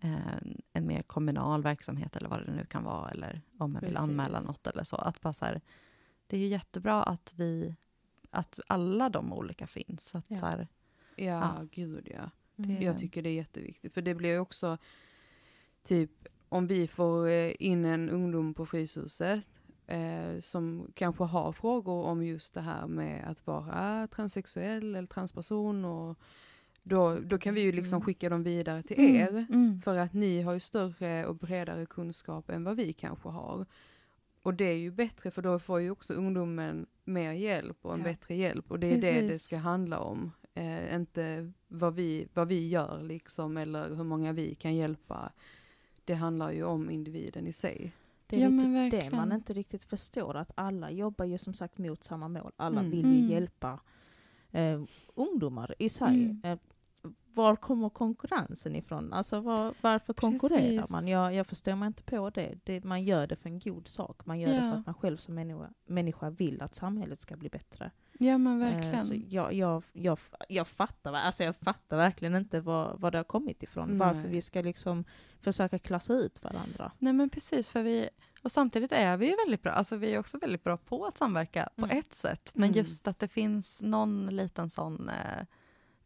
eh, 0.00 0.36
en 0.72 0.86
mer 0.86 1.02
kommunal 1.02 1.62
verksamhet 1.62 2.16
eller 2.16 2.28
vad 2.28 2.46
det 2.46 2.52
nu 2.52 2.64
kan 2.66 2.84
vara, 2.84 3.10
eller 3.10 3.40
om 3.58 3.72
man 3.72 3.80
vill 3.80 3.94
Precis. 3.94 3.98
anmäla 4.10 4.40
något 4.40 4.66
eller 4.66 4.82
så. 4.84 4.96
Att 4.96 5.20
bara 5.20 5.32
så 5.32 5.44
här, 5.44 5.60
det 6.26 6.36
är 6.36 6.48
jättebra 6.48 7.02
att 7.02 7.32
vi, 7.36 7.74
att 8.30 8.60
alla 8.66 9.08
de 9.08 9.32
olika 9.32 9.66
finns. 9.66 10.14
Att 10.14 10.26
Ja. 10.28 10.36
så 10.36 10.46
här, 10.46 10.68
Ja, 11.16 11.24
Ja. 11.26 11.66
gud 11.72 12.08
ja. 12.14 12.30
Det- 12.56 12.72
Jag 12.84 12.98
tycker 12.98 13.22
det 13.22 13.28
är 13.28 13.34
jätteviktigt. 13.34 13.94
För 13.94 14.02
det 14.02 14.14
blir 14.14 14.30
ju 14.30 14.38
också, 14.38 14.78
typ 15.82 16.10
om 16.48 16.66
vi 16.66 16.88
får 16.88 17.28
eh, 17.28 17.52
in 17.58 17.84
en 17.84 18.10
ungdom 18.10 18.54
på 18.54 18.66
Fryshuset 18.66 19.46
eh, 19.86 20.40
som 20.40 20.86
kanske 20.94 21.24
har 21.24 21.52
frågor 21.52 22.04
om 22.04 22.24
just 22.26 22.54
det 22.54 22.60
här 22.60 22.86
med 22.86 23.28
att 23.30 23.46
vara 23.46 24.06
transsexuell 24.06 24.94
eller 24.94 25.06
transperson 25.08 25.84
och 25.84 26.18
då, 26.82 27.18
då 27.18 27.38
kan 27.38 27.54
vi 27.54 27.60
ju 27.60 27.72
liksom 27.72 27.96
Mm. 27.96 28.06
skicka 28.06 28.28
dem 28.28 28.42
vidare 28.42 28.82
till 28.82 28.98
Mm, 28.98 29.16
er. 29.16 29.46
mm. 29.50 29.80
För 29.80 29.98
att 29.98 30.12
ni 30.12 30.42
har 30.42 30.52
ju 30.52 30.60
större 30.60 31.26
och 31.26 31.36
bredare 31.36 31.86
kunskap 31.86 32.50
än 32.50 32.64
vad 32.64 32.76
vi 32.76 32.92
kanske 32.92 33.28
har. 33.28 33.66
Och 34.42 34.54
det 34.54 34.64
är 34.64 34.76
ju 34.76 34.90
bättre 34.90 35.30
för 35.30 35.42
då 35.42 35.58
får 35.58 35.80
ju 35.80 35.90
också 35.90 36.14
ungdomen 36.14 36.86
mer 37.10 37.32
hjälp 37.32 37.78
och 37.82 37.92
en 37.94 37.98
Ja. 38.00 38.04
bättre 38.04 38.34
hjälp. 38.34 38.70
Och 38.70 38.80
det 38.80 38.86
är 38.86 38.98
det 39.00 39.20
det 39.20 39.28
Precis. 39.28 39.46
ska 39.46 39.56
handla 39.56 39.98
om. 40.00 40.32
Eh, 40.54 40.94
inte 40.94 41.52
vad 41.68 41.94
vi, 41.94 42.28
vad 42.34 42.48
vi 42.48 42.68
gör 42.68 43.02
liksom 43.02 43.56
eller 43.56 43.94
hur 43.94 44.04
många 44.04 44.32
vi 44.32 44.54
kan 44.54 44.74
hjälpa. 44.76 45.32
Det 46.04 46.14
handlar 46.14 46.50
ju 46.52 46.64
om 46.64 46.90
individen 46.90 47.46
i 47.46 47.52
sig. 47.52 47.92
Det 48.26 48.36
är 48.36 48.40
Ja, 48.40 48.48
lite 48.48 48.68
men 48.68 48.90
det 48.90 49.10
man 49.10 49.32
inte 49.32 49.52
riktigt 49.52 49.82
förstår, 49.84 50.36
att 50.36 50.50
alla 50.54 50.90
jobbar 50.90 51.24
ju 51.24 51.38
som 51.38 51.54
sagt 51.54 51.78
mot 51.78 52.02
samma 52.04 52.28
mål. 52.28 52.52
Alla 52.56 52.80
Mm. 52.80 52.90
vill 52.90 53.06
ju 53.06 53.18
Mm. 53.18 53.30
hjälpa 53.30 53.80
eh, 54.52 54.82
ungdomar 55.14 55.74
i 55.78 55.88
sig. 55.88 56.24
Mm. 56.24 56.58
Var 57.34 57.56
kommer 57.56 57.88
konkurrensen 57.88 58.76
ifrån? 58.76 59.12
Alltså 59.12 59.40
var, 59.40 59.74
varför 59.80 60.12
konkurrerar 60.12 60.76
Precis. 60.76 60.90
man? 60.90 61.08
Jag, 61.08 61.34
jag 61.34 61.46
förstår 61.46 61.74
mig 61.74 61.86
inte 61.86 62.02
på 62.02 62.30
det. 62.30 62.54
det. 62.64 62.84
Man 62.84 63.02
gör 63.02 63.26
det 63.26 63.36
för 63.36 63.48
en 63.48 63.58
god 63.58 63.88
sak. 63.88 64.26
Man 64.26 64.40
gör 64.40 64.48
det 64.48 64.54
Ja. 64.54 64.60
för 64.72 64.78
att 64.78 64.86
man 64.86 64.94
själv 64.94 65.16
som 65.16 65.34
människa, 65.34 65.70
människa 65.86 66.30
vill 66.30 66.62
att 66.62 66.74
samhället 66.74 67.20
ska 67.20 67.36
bli 67.36 67.48
bättre. 67.48 67.90
Ja, 68.18 68.38
men 68.38 68.62
Eh, 68.62 68.72
verkligen. 68.72 69.00
så 69.00 69.14
jag, 69.28 69.52
jag, 69.54 69.82
jag, 69.92 70.18
jag, 70.48 70.68
fattar, 70.68 71.12
alltså 71.12 71.44
jag 71.44 71.56
fattar 71.56 71.96
verkligen 71.96 72.34
inte 72.34 72.60
var, 72.60 72.94
var 72.98 73.10
det 73.10 73.18
har 73.18 73.24
kommit 73.24 73.62
ifrån. 73.62 73.88
Nej. 73.88 73.98
Varför 73.98 74.28
vi 74.28 74.42
ska 74.42 74.60
liksom 74.60 75.04
försöka 75.40 75.78
klassa 75.78 76.12
ut 76.14 76.42
varandra. 76.44 76.92
Nej 76.98 77.12
men 77.12 77.30
precis, 77.30 77.68
för 77.68 77.82
vi, 77.82 78.08
och 78.42 78.52
samtidigt 78.52 78.92
är 78.92 79.16
vi 79.16 79.26
ju 79.30 79.36
väldigt 79.44 79.62
bra, 79.62 79.72
alltså 79.72 79.96
vi 79.96 80.14
är 80.14 80.18
också 80.18 80.38
väldigt 80.38 80.64
bra 80.64 80.76
på 80.76 81.06
att 81.06 81.18
samverka 81.18 81.68
på 81.76 81.84
Mm. 81.84 81.98
ett 81.98 82.14
sätt. 82.14 82.52
Men 82.54 82.64
Mm. 82.70 82.78
just 82.78 83.08
att 83.08 83.18
det 83.18 83.28
finns 83.28 83.82
någon 83.82 84.26
liten 84.26 84.70
sån 84.70 85.08
eh, 85.08 85.44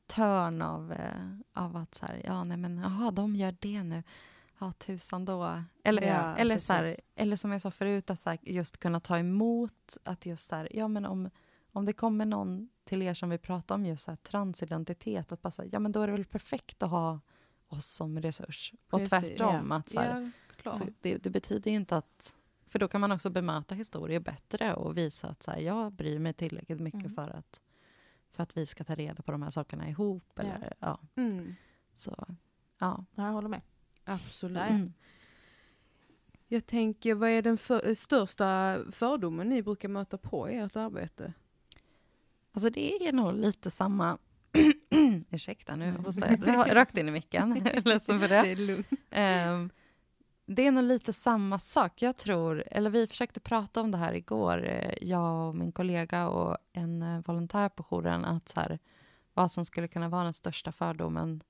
törn 0.07 0.63
av, 0.63 0.93
eh, 0.93 1.37
av 1.53 1.77
att 1.77 1.95
så 1.95 2.07
här, 2.07 2.23
ja 2.25 2.45
nej 2.45 2.57
men 2.57 2.79
jaha, 2.79 3.11
de 3.11 3.37
gör 3.37 3.57
det 3.61 3.83
nu. 3.83 4.03
Ja, 4.59 4.73
tusan 4.73 5.25
då. 5.25 5.63
Eller, 5.85 6.03
Ja, 6.03 6.37
eller, 6.37 6.59
så 6.59 6.73
här, 6.73 6.95
eller 7.15 7.37
som 7.37 7.53
jag 7.53 7.63
sa 7.63 7.71
förut, 7.71 8.11
att 8.11 8.23
så 8.23 8.31
här, 8.31 8.39
just 8.43 8.77
kunna 8.77 9.01
ta 9.01 9.19
emot, 9.19 9.97
att 10.05 10.27
just 10.27 10.49
så 10.49 10.57
här, 10.57 10.69
ja 10.77 10.89
men 10.89 11.07
om, 11.07 11.31
om 11.73 11.85
det 11.85 11.93
kommer 11.93 12.27
någon 12.27 12.69
till 12.85 13.03
er 13.03 13.15
som 13.15 13.31
vill 13.31 13.39
prata 13.39 13.75
om 13.75 13.87
just 13.87 14.05
så 14.05 14.11
här, 14.11 14.17
transidentitet, 14.17 15.33
att 15.33 15.43
bara 15.43 15.51
säga, 15.51 15.69
ja 15.73 15.79
men 15.79 15.93
då 15.93 16.01
är 16.01 16.07
det 16.07 16.13
väl 16.13 16.25
perfekt 16.25 16.83
att 16.83 16.91
ha 16.91 17.21
oss 17.69 17.87
som 17.87 18.21
resurs. 18.21 18.73
Och 18.91 18.99
Precis. 18.99 19.09
tvärtom, 19.11 19.73
att 19.73 19.91
så 19.91 20.01
här, 20.01 20.31
Ja, 20.65 20.73
så 20.73 20.85
det, 21.01 21.17
det 21.17 21.31
betyder 21.31 21.71
inte 21.71 21.97
att... 21.97 22.35
För 22.67 22.79
då 22.79 22.89
kan 22.89 23.01
man 23.01 23.13
också 23.13 23.31
bemöta 23.31 23.75
historier 23.75 24.21
bättre 24.21 24.75
och 24.75 24.97
visa 24.97 25.29
att 25.29 25.43
så 25.43 25.51
här, 25.51 25.59
jag 25.59 25.93
bryr 25.93 26.19
mig 26.19 26.33
tillräckligt 26.33 26.81
mycket 26.81 27.01
Mm. 27.01 27.15
för, 27.15 27.31
att, 27.31 27.63
för 28.35 28.43
att 28.43 28.57
vi 28.57 28.67
ska 28.67 28.85
ta 28.85 28.95
reda 28.95 29.23
på 29.23 29.33
de 29.33 29.43
här 29.43 29.51
sakerna 29.51 29.89
ihop. 29.89 30.33
Ja. 30.35 30.43
Eller, 30.43 30.73
ja. 30.81 30.99
Mm, 31.17 31.55
så, 31.95 32.15
ja. 32.79 33.05
Ja, 33.15 33.25
jag 33.27 33.33
håller 33.33 33.49
med. 33.49 33.61
absolut. 34.05 34.57
Ja, 34.59 34.65
ja. 34.67 34.71
Mm. 34.75 34.93
Jag 36.49 36.67
tänker, 36.67 37.15
vad 37.15 37.29
är 37.31 37.43
den 37.43 37.57
för, 37.59 37.89
eh, 37.89 37.95
största 37.95 38.79
fördomen 38.93 39.49
ni 39.49 39.63
brukar 39.63 39.89
möta 39.89 40.19
på 40.19 40.51
i 40.51 40.57
ert 40.57 40.77
arbete? 40.77 41.33
Alltså 42.53 42.71
det 42.71 43.07
är 43.09 43.13
nog 43.13 43.35
lite 43.35 43.71
samma... 43.71 44.19
Ursäkta, 45.31 45.77
nu 45.77 45.91
hostar 45.93 46.27
jag 46.27 46.39
ra- 46.41 46.75
rakt 46.75 46.99
in 46.99 47.09
i 47.09 47.11
micken. 47.11 47.67
Ledsen 47.85 48.21
för 48.21 48.29
det. 48.29 48.43
Det 48.43 48.51
är 48.53 48.57
lugnt. 48.57 48.87
Ehm, 49.11 49.71
det 50.47 50.67
är 50.67 50.71
nog 50.73 50.85
lite 50.85 51.13
samma 51.13 51.59
sak. 51.59 52.03
Jag 52.03 52.17
tror, 52.17 52.65
eller 52.67 52.91
vi 52.91 53.07
försökte 53.07 53.41
prata 53.41 53.81
om 53.81 53.91
det 53.91 53.99
här 53.99 54.13
igår, 54.13 54.65
eh, 54.67 54.95
jag 55.01 55.49
och 55.49 55.55
min 55.55 55.73
kollega 55.73 56.29
och 56.29 56.59
en 56.73 57.03
eh, 57.03 57.21
volontär 57.27 57.69
på 57.69 57.83
jouren, 57.83 58.25
att 58.25 58.49
så 58.49 58.61
här, 58.61 58.79
vad 59.35 59.53
som 59.53 59.65
skulle 59.65 59.89
kunna 59.89 60.09
vara 60.09 60.25
den 60.25 60.35
största 60.35 60.73
fördomen. 60.73 61.43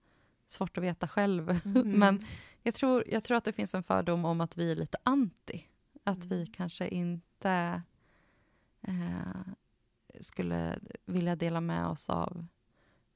Svårt 0.48 0.78
att 0.78 0.84
veta 0.84 1.08
själv. 1.08 1.60
Mm. 1.64 1.90
Men 1.98 2.26
jag 2.62 2.74
tror, 2.74 3.04
jag 3.08 3.24
tror 3.24 3.36
att 3.36 3.44
det 3.44 3.52
finns 3.52 3.74
en 3.74 3.82
fördom 3.82 4.24
om 4.24 4.40
att 4.40 4.56
vi 4.56 4.72
är 4.72 4.76
lite 4.76 4.98
anti. 5.02 5.64
Att 6.04 6.24
vi 6.24 6.36
Mm. 6.36 6.46
kanske 6.52 6.88
inte 6.88 7.82
eh, 8.82 9.52
skulle 10.20 10.78
vilja 11.06 11.36
dela 11.36 11.60
med 11.60 11.86
oss 11.86 12.10
av 12.10 12.46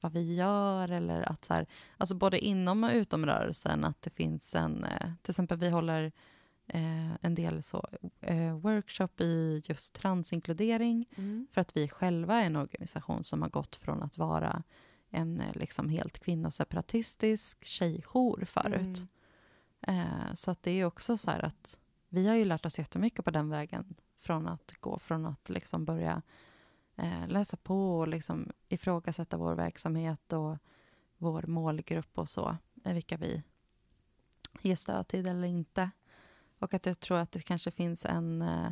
vad 0.01 0.11
vi 0.13 0.35
gör 0.35 0.91
eller 0.91 1.31
att 1.31 1.45
så 1.45 1.53
här, 1.53 1.67
alltså 1.97 2.15
både 2.15 2.39
inom 2.39 2.83
och 2.83 2.91
utom 2.91 3.25
rörelsen 3.25 3.85
att 3.85 4.01
det 4.01 4.09
finns 4.09 4.55
en, 4.55 4.83
eh, 4.83 5.11
till 5.21 5.31
exempel 5.31 5.57
vi 5.57 5.69
håller 5.69 6.11
eh, 6.67 7.11
en 7.21 7.35
del 7.35 7.63
så, 7.63 7.87
eh, 8.21 8.57
workshop 8.57 9.21
i 9.21 9.61
just 9.65 9.93
transinkludering 9.93 11.05
Mm. 11.15 11.47
för 11.51 11.61
att 11.61 11.77
vi 11.77 11.89
själva 11.89 12.35
är 12.35 12.45
en 12.45 12.55
organisation 12.55 13.23
som 13.23 13.41
har 13.41 13.49
gått 13.49 13.75
från 13.75 14.03
att 14.03 14.17
vara 14.17 14.63
en 15.09 15.41
eh, 15.41 15.53
liksom 15.55 15.89
helt 15.89 16.19
kvinnoseparatistisk 16.19 17.65
tjejjour 17.65 18.45
förut. 18.45 19.01
Mm. 19.81 19.99
Eh, 19.99 20.33
så 20.33 20.51
att 20.51 20.63
det 20.63 20.71
är 20.71 20.85
också 20.85 21.17
så 21.17 21.31
här 21.31 21.45
att 21.45 21.79
vi 22.09 22.27
har 22.27 22.35
ju 22.35 22.45
lärt 22.45 22.65
oss 22.65 22.79
jättemycket 22.79 23.25
på 23.25 23.31
den 23.31 23.49
vägen. 23.49 23.95
Från 24.19 24.47
att 24.47 24.73
gå 24.79 24.99
från 24.99 25.25
att 25.25 25.49
liksom 25.49 25.85
börja 25.85 26.21
eh, 27.01 27.27
läsa 27.27 27.57
på 27.57 27.99
och 27.99 28.07
liksom 28.07 28.51
ifrågasätta 28.69 29.37
vår 29.37 29.55
verksamhet 29.55 30.33
och 30.33 30.57
vår 31.17 31.43
målgrupp 31.47 32.17
och 32.17 32.29
så, 32.29 32.57
eh, 32.83 32.93
vilka 32.93 33.17
vi 33.17 33.43
ge 34.61 34.75
stöd 34.75 35.07
till 35.07 35.27
eller 35.27 35.47
inte. 35.47 35.89
Och 36.59 36.73
att 36.73 36.85
jag 36.85 36.99
tror 36.99 37.17
att 37.17 37.31
det 37.31 37.41
kanske 37.41 37.71
finns 37.71 38.05
en, 38.05 38.41
eh, 38.41 38.71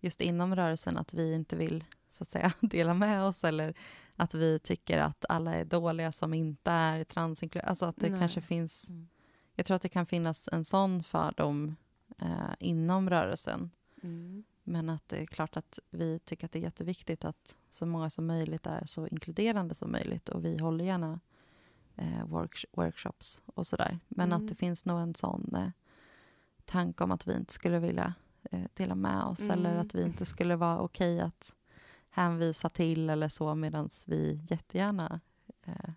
just 0.00 0.20
inom 0.20 0.56
rörelsen, 0.56 0.98
att 0.98 1.14
vi 1.14 1.34
inte 1.34 1.56
vill 1.56 1.84
så 2.10 2.22
att 2.22 2.30
säga 2.30 2.52
dela 2.60 2.94
med 2.94 3.22
oss 3.24 3.44
eller 3.44 3.74
att 4.16 4.34
vi 4.34 4.58
tycker 4.58 4.98
att 4.98 5.24
alla 5.28 5.54
är 5.54 5.64
dåliga 5.64 6.12
som 6.12 6.34
inte 6.34 6.70
är 6.70 7.04
transinkluderade. 7.04 7.70
Alltså 7.70 7.86
att 7.86 7.96
det 7.96 8.10
Nej. 8.10 8.18
kanske 8.18 8.40
finns, 8.40 8.90
Mm. 8.90 9.08
jag 9.54 9.66
tror 9.66 9.74
att 9.76 9.82
det 9.82 9.88
kan 9.88 10.06
finnas 10.06 10.48
en 10.52 10.64
sån 10.64 11.02
fördom 11.02 11.76
eh, 12.18 12.50
inom 12.58 13.10
rörelsen. 13.10 13.70
Mm. 14.02 14.44
Men 14.68 14.90
att 14.90 15.08
det 15.08 15.16
är 15.22 15.26
klart 15.26 15.56
att 15.56 15.78
vi 15.90 16.18
tycker 16.18 16.44
att 16.46 16.52
det 16.52 16.58
är 16.58 16.62
jätteviktigt 16.62 17.24
att 17.24 17.56
så 17.68 17.86
många 17.86 18.10
som 18.10 18.26
möjligt 18.26 18.66
är 18.66 18.84
så 18.86 19.06
inkluderande 19.06 19.74
som 19.74 19.92
möjligt 19.92 20.28
och 20.28 20.44
vi 20.44 20.58
håller 20.58 20.84
gärna 20.84 21.20
eh, 21.96 22.26
work, 22.26 22.64
workshops 22.72 23.42
och 23.46 23.66
sådär. 23.66 23.98
Men 24.08 24.32
Mm. 24.32 24.36
att 24.44 24.48
det 24.48 24.54
finns 24.54 24.84
nog 24.84 25.00
en 25.00 25.14
sån 25.14 25.54
eh, 25.56 25.68
tanke 26.64 27.04
om 27.04 27.10
att 27.10 27.26
vi 27.26 27.34
inte 27.34 27.52
skulle 27.52 27.78
vilja 27.78 28.14
eh, 28.50 28.64
dela 28.74 28.94
med 28.94 29.22
oss 29.24 29.40
Mm. 29.40 29.50
eller 29.52 29.74
att 29.76 29.94
vi 29.94 30.02
inte 30.02 30.24
skulle 30.24 30.56
vara 30.56 30.78
okej 30.80 31.20
att 31.20 31.54
hänvisa 32.10 32.68
till 32.68 33.10
eller 33.10 33.28
så 33.28 33.54
medan 33.54 33.88
vi 34.06 34.40
jättegärna 34.50 35.20
eh, 35.64 35.90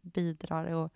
bidrar 0.00 0.72
och 0.72 0.92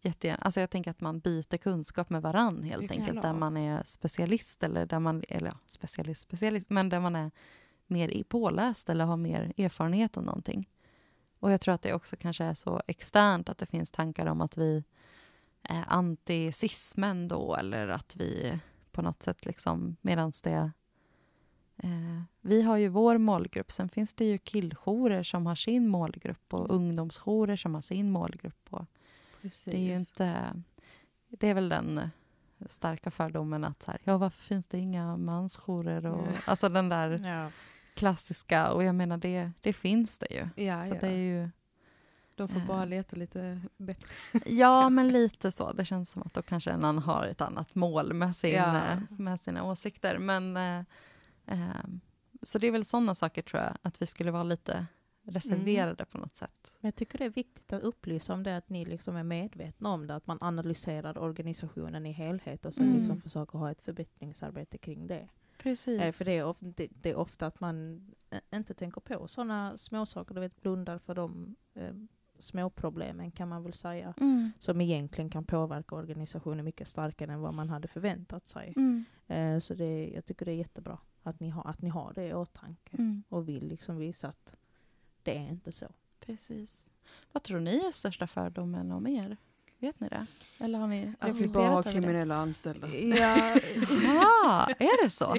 jättegärna, 0.00 0.42
alltså 0.42 0.60
jag 0.60 0.70
tänker 0.70 0.90
att 0.90 1.00
man 1.00 1.20
byter 1.20 1.56
kunskap 1.56 2.10
med 2.10 2.22
varann 2.22 2.62
helt 2.62 2.90
enkelt, 2.90 3.22
där 3.22 3.32
man 3.32 3.56
är 3.56 3.82
specialist 3.84 4.62
eller 4.62 4.86
där 4.86 5.00
man, 5.00 5.24
eller 5.28 5.46
ja, 5.46 5.58
specialist, 5.66 6.22
specialist, 6.22 6.70
men 6.70 6.88
där 6.88 7.00
man 7.00 7.16
är 7.16 7.30
mer 7.86 8.24
påläst 8.28 8.88
eller 8.88 9.04
har 9.04 9.16
mer 9.16 9.52
erfarenhet 9.56 10.16
om 10.16 10.24
någonting. 10.24 10.68
Och 11.40 11.52
jag 11.52 11.60
tror 11.60 11.74
att 11.74 11.82
det 11.82 11.94
också 11.94 12.16
kanske 12.16 12.44
är 12.44 12.54
så 12.54 12.82
externt 12.86 13.48
att 13.48 13.58
det 13.58 13.66
finns 13.66 13.90
tankar 13.90 14.26
om 14.26 14.40
att 14.40 14.56
vi 14.56 14.84
är 15.62 15.84
anti-cismen 15.84 17.28
då 17.28 17.56
eller 17.56 17.88
att 17.88 18.16
vi 18.16 18.60
på 18.92 19.02
något 19.02 19.22
sätt 19.22 19.46
liksom, 19.46 19.96
medans 20.00 20.42
det 20.42 20.70
eh, 21.76 22.22
vi 22.40 22.62
har 22.62 22.76
ju 22.76 22.88
vår 22.88 23.18
målgrupp, 23.18 23.70
sen 23.70 23.88
finns 23.88 24.14
det 24.14 24.24
ju 24.24 24.38
killjourer 24.38 25.22
som 25.22 25.46
har 25.46 25.54
sin 25.54 25.88
målgrupp 25.88 26.54
och 26.54 26.70
ungdomsjourer 26.70 27.56
som 27.56 27.74
har 27.74 27.82
sin 27.82 28.10
målgrupp. 28.10 28.66
Och 28.70 28.86
Precis. 29.42 29.64
det 29.64 29.76
är 29.78 29.90
ju 29.92 29.96
inte... 29.96 30.52
Det 31.28 31.48
är 31.48 31.54
väl 31.54 31.68
den 31.68 32.10
starka 32.68 33.10
fördomen 33.10 33.64
att 33.64 33.82
så 33.82 33.90
här, 33.90 34.00
ja 34.04 34.18
varför 34.18 34.42
finns 34.42 34.66
det 34.66 34.78
inga 34.78 35.16
mansjourer 35.16 36.06
och 36.06 36.26
Ja. 36.26 36.32
alltså 36.46 36.68
den 36.68 36.88
där 36.88 37.20
Ja. 37.28 37.50
klassiska 37.94 38.70
och 38.72 38.84
jag 38.84 38.94
menar 38.94 39.16
det, 39.16 39.50
det 39.60 39.72
finns 39.72 40.18
det 40.18 40.26
ju. 40.30 40.64
ja, 40.64 40.80
Så 40.80 40.94
det 40.94 41.06
är 41.06 41.10
ju 41.42 41.48
De 42.34 42.48
får 42.48 42.60
bara 42.60 42.82
eh. 42.82 42.88
leta 42.88 43.16
lite 43.16 43.60
bättre. 43.76 44.08
Ja, 44.46 44.88
men 44.90 45.08
lite 45.08 45.52
så. 45.52 45.72
Det 45.72 45.84
känns 45.84 46.10
som 46.10 46.22
att 46.22 46.34
då 46.34 46.42
kanske 46.42 46.70
en 46.70 46.84
annan 46.84 46.98
har 46.98 47.26
ett 47.26 47.40
annat 47.40 47.74
mål 47.74 48.12
med, 48.14 48.36
sin, 48.36 48.54
eh, 48.58 48.98
med 49.10 49.40
sina 49.40 49.62
åsikter. 49.64 50.18
Men, 50.18 50.56
eh, 50.56 50.78
eh, 51.46 51.84
så 52.42 52.58
det 52.58 52.66
är 52.66 52.72
väl 52.72 52.84
sådana 52.84 53.14
saker 53.14 53.42
tror 53.42 53.62
jag, 53.62 53.72
att 53.82 54.02
vi 54.02 54.06
skulle 54.06 54.30
vara 54.30 54.42
lite 54.42 54.86
reserverade 55.30 56.04
på 56.04 56.18
något 56.18 56.36
sätt. 56.36 56.72
Men 56.80 56.88
jag 56.88 56.94
tycker 56.94 57.18
det 57.18 57.24
är 57.24 57.30
viktigt 57.30 57.72
att 57.72 57.82
upplysa 57.82 58.34
om 58.34 58.42
det, 58.42 58.56
att 58.56 58.68
ni 58.68 58.84
liksom 58.84 59.16
är 59.16 59.22
medvetna 59.22 59.88
om 59.88 60.06
det, 60.06 60.14
att 60.14 60.26
man 60.26 60.38
analyserar 60.40 61.18
organisationen 61.18 62.06
i 62.06 62.12
helhet 62.12 62.66
och 62.66 62.74
sen 62.74 62.84
Mm. 62.86 62.98
liksom 62.98 63.20
försöker 63.20 63.58
ha 63.58 63.70
ett 63.70 63.80
förbättringsarbete 63.82 64.78
kring 64.78 65.06
det. 65.06 65.28
Precis. 65.58 66.00
Eh, 66.00 66.12
för 66.12 66.24
det 66.24 66.32
är, 66.32 66.44
of, 66.44 66.56
det, 66.60 66.88
det 66.90 67.10
är 67.10 67.14
ofta 67.16 67.46
att 67.46 67.60
man 67.60 68.06
eh, 68.30 68.38
inte 68.58 68.74
tänker 68.74 69.00
på 69.00 69.28
sådana 69.28 69.78
småsaker, 69.78 70.34
du 70.34 70.40
vet 70.40 70.60
blundar 70.60 70.98
för 70.98 71.14
de 71.14 71.56
eh, 71.74 71.94
småproblemen 72.38 73.30
kan 73.30 73.48
man 73.48 73.62
väl 73.62 73.72
säga, 73.74 74.14
Mm. 74.20 74.52
som 74.58 74.80
egentligen 74.80 75.30
kan 75.30 75.44
påverka 75.44 75.94
organisationen 75.94 76.64
mycket 76.64 76.88
starkare 76.88 77.32
än 77.32 77.40
vad 77.40 77.54
man 77.54 77.68
hade 77.68 77.88
förväntat 77.88 78.46
sig. 78.48 78.74
Mm. 78.76 79.04
Eh, 79.26 79.58
så 79.58 79.74
det, 79.74 80.10
jag 80.14 80.24
tycker 80.24 80.44
det 80.46 80.52
är 80.52 80.56
jättebra 80.56 80.98
att 81.22 81.40
ni 81.40 81.48
har, 81.48 81.66
att 81.66 81.82
ni 81.82 81.88
har 81.88 82.12
det 82.14 82.26
i 82.26 82.34
åtanke 82.34 82.96
Mm. 82.98 83.22
och 83.28 83.48
vill 83.48 83.68
liksom 83.68 83.96
visa 83.98 84.28
att 84.28 84.56
det 85.22 85.30
är 85.36 85.48
inte 85.48 85.72
så. 85.72 85.86
Precis. 86.26 86.86
Vad 87.32 87.42
tror 87.42 87.60
ni 87.60 87.76
är 87.86 87.90
största 87.92 88.26
fördomen 88.26 88.92
om 88.92 89.06
er? 89.06 89.36
Vet 89.78 90.00
ni 90.00 90.08
det? 90.08 90.26
Eller 90.58 90.78
har 90.78 90.86
ni 90.86 91.12
Att 91.20 91.36
vi 91.36 91.48
bara 91.48 91.64
har 91.68 91.72
över 91.78 91.82
det? 91.82 91.92
kriminella 91.92 92.34
anställda. 92.36 92.88
Ja, 92.96 93.56
Jaha, 94.04 94.74
är 94.78 95.04
det 95.04 95.10
så? 95.10 95.36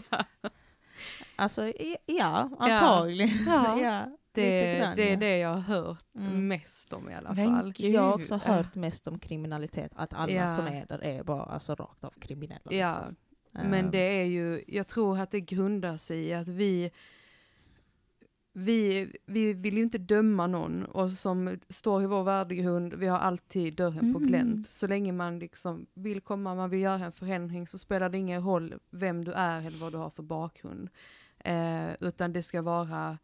alltså 1.35 1.67
i- 1.67 1.97
ja, 2.05 2.49
antagligen. 2.59 3.45
Ja. 3.47 3.79
ja, 3.81 4.17
Det, 4.31 4.77
grann, 4.79 4.95
det 4.95 5.03
är 5.09 5.13
ja. 5.13 5.17
det 5.19 5.37
jag 5.37 5.49
har 5.49 5.59
hört 5.59 6.05
Mm. 6.15 6.47
mest 6.47 6.93
om 6.93 7.09
i 7.09 7.13
alla 7.13 7.33
Men 7.33 7.55
fall. 7.55 7.73
gud. 7.73 7.91
Jag 7.91 8.01
har 8.01 8.13
också 8.13 8.35
hört 8.37 8.75
mest 8.75 9.07
om 9.07 9.19
kriminalitet, 9.19 9.91
att 9.95 10.13
alla 10.13 10.31
Ja. 10.33 10.47
som 10.47 10.67
är 10.67 10.85
där 10.85 11.03
är 11.03 11.23
bara 11.23 11.43
alltså, 11.43 11.75
rakt 11.75 12.03
av 12.03 12.13
kriminella. 12.19 12.61
Ja, 12.71 12.87
liksom. 12.87 13.15
Men 13.69 13.85
Eh, 13.85 13.91
det 13.91 14.21
är 14.21 14.25
ju, 14.25 14.63
jag 14.67 14.87
tror 14.87 15.19
att 15.19 15.31
det 15.31 15.41
grundar 15.41 15.97
sig 15.97 16.19
i 16.25 16.33
att 16.33 16.47
vi 16.47 16.91
vi, 18.53 19.11
vi 19.25 19.53
vill 19.53 19.77
ju 19.77 19.83
inte 19.83 19.97
döma 19.97 20.47
någon 20.47 20.85
och 20.85 21.09
som 21.09 21.59
står 21.69 22.03
i 22.03 22.05
vår 22.05 22.23
värdegrund, 22.23 22.93
vi 22.93 23.07
har 23.07 23.17
alltid 23.19 23.75
dörren 23.75 24.13
på 24.13 24.19
Mm. 24.19 24.27
glänt. 24.27 24.69
Så 24.69 24.87
länge 24.87 25.11
man 25.11 25.39
liksom 25.39 25.85
vill 25.93 26.21
komma, 26.21 26.55
man 26.55 26.69
vill 26.69 26.79
göra 26.79 27.05
en 27.05 27.11
förändring 27.11 27.67
så 27.67 27.77
spelar 27.77 28.09
det 28.09 28.17
ingen 28.17 28.43
roll 28.43 28.73
vem 28.89 29.23
du 29.25 29.31
är 29.31 29.59
eller 29.67 29.77
vad 29.77 29.91
du 29.91 29.97
har 29.97 30.09
för 30.09 30.23
bakgrund. 30.23 30.89
Eh, 31.39 31.89
utan 31.99 32.33
det 32.33 32.43
ska 32.43 32.61
vara, 32.61 33.17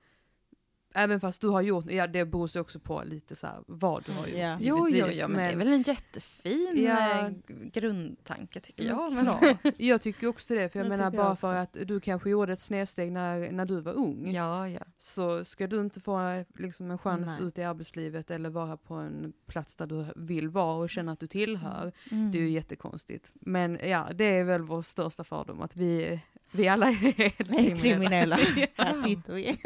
även 0.97 1.19
fast 1.19 1.41
du 1.41 1.47
har 1.49 1.61
gjort, 1.61 1.85
ja 1.91 2.07
det 2.07 2.25
beror 2.25 2.47
sig 2.47 2.61
också 2.61 2.79
på 2.79 3.03
lite 3.05 3.35
så 3.35 3.47
här 3.47 3.59
vad 3.67 4.03
du 4.05 4.11
har 4.11 4.27
gjort. 4.27 4.37
Ja. 4.37 4.57
Jo, 4.59 4.87
jo, 4.89 5.05
jo, 5.11 5.27
men, 5.27 5.37
det 5.37 5.43
är 5.43 5.55
väl 5.55 5.67
en 5.67 5.81
jättefin 5.81 6.73
Ja. 6.87 7.19
eh, 7.19 7.31
grundtanke 7.73 8.59
tycker 8.59 8.83
jag. 8.83 8.97
Ja, 8.97 9.09
Men, 9.09 9.25
klart. 9.25 9.73
Jag 9.77 10.01
tycker 10.01 10.27
också 10.27 10.55
det, 10.55 10.69
för 10.69 10.79
jag 10.79 10.85
Det 10.85 10.89
menar 10.89 11.03
jag 11.03 11.13
bara 11.13 11.31
också. 11.31 11.39
för 11.47 11.55
att 11.55 11.77
du 11.85 11.99
kanske 11.99 12.29
gjorde 12.29 12.53
ett 12.53 12.59
snedsteg 12.59 13.11
när, 13.11 13.51
när 13.51 13.65
du 13.65 13.81
var 13.81 13.93
ung. 13.93 14.31
ja, 14.31 14.69
ja. 14.69 14.79
så 14.97 15.45
ska 15.45 15.67
du 15.67 15.79
inte 15.79 15.99
få 16.01 16.21
eh, 16.29 16.45
liksom, 16.57 16.91
en 16.91 16.97
chans 16.97 17.27
Nej. 17.39 17.47
ut 17.47 17.57
i 17.57 17.63
arbetslivet 17.63 18.31
eller 18.31 18.49
vara 18.49 18.77
på 18.77 18.93
en 18.93 19.33
plats 19.47 19.75
där 19.75 19.85
du 19.87 20.05
vill 20.15 20.49
vara 20.49 20.75
och 20.77 20.89
känna 20.89 21.11
att 21.11 21.19
du 21.19 21.27
tillhör. 21.27 21.91
Mm. 22.11 22.31
Det 22.31 22.37
är 22.37 22.41
ju 22.41 22.49
jättekonstigt. 22.49 23.31
Men 23.33 23.79
ja, 23.83 24.07
det 24.15 24.25
är 24.25 24.43
väl 24.43 24.61
vår 24.61 24.81
största 24.81 25.23
fördom 25.23 25.61
att 25.61 25.75
vi, 25.75 26.19
vi 26.51 26.67
alla 26.67 26.87
är 26.87 26.91
helt 26.91 27.81
kriminella. 27.81 28.39
Ja. 28.75 28.83
Här 28.83 28.93
sitter 28.93 29.33
vi. 29.33 29.57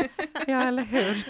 Ja, 0.48 0.64
eller 0.64 0.84
hur? 0.84 1.26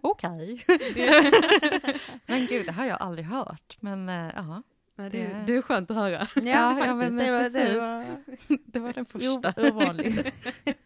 Okej. 0.00 0.64
men 2.26 2.46
gud, 2.46 2.66
det 2.66 2.72
har 2.72 2.84
jag 2.84 2.96
aldrig 3.00 3.26
hört. 3.26 3.76
Men 3.80 4.08
eh, 4.08 4.30
ja, 4.36 4.62
Nej, 4.96 5.10
det, 5.10 5.18
Det- 5.18 5.42
det 5.46 5.56
är 5.56 5.62
skönt 5.62 5.90
att 5.90 5.96
höra. 5.96 6.28
Ja, 6.34 6.42
Ja, 6.42 6.70
faktiskt. 6.70 6.86
ja, 6.86 6.94
men 6.94 7.16
det, 7.16 7.30
var, 7.32 7.50
det 7.50 7.78
var 7.80 8.16
det 8.66 8.78
var 8.78 8.92
den 8.92 9.04
första. 9.04 9.54
ovanligt. 9.58 10.26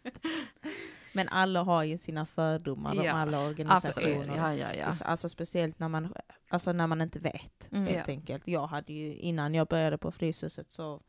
Men 1.13 1.29
alla 1.29 1.63
har 1.63 1.83
ju 1.83 1.97
sina 1.97 2.25
fördomar 2.25 2.91
om 2.99 3.03
Ja, 3.05 3.13
alla 3.13 3.37
Absolut. 3.37 3.59
organisationer. 3.59 4.37
Ja, 4.37 4.53
ja, 4.55 4.67
ja. 4.79 4.85
Alltså, 4.85 5.03
alltså 5.03 5.29
speciellt 5.29 5.79
när 5.79 5.87
man, 5.87 6.13
alltså 6.49 6.71
när 6.73 6.87
man 6.87 7.01
inte 7.01 7.19
vet. 7.19 7.69
Mm. 7.71 7.85
Helt 7.87 8.09
enkelt. 8.09 8.47
Jag 8.47 8.67
hade 8.67 8.93
ju, 8.93 9.13
innan 9.15 9.53
jag 9.55 9.67
började 9.67 9.97
på 9.97 10.11
Fryshuset 10.11 10.71
så 10.71 11.01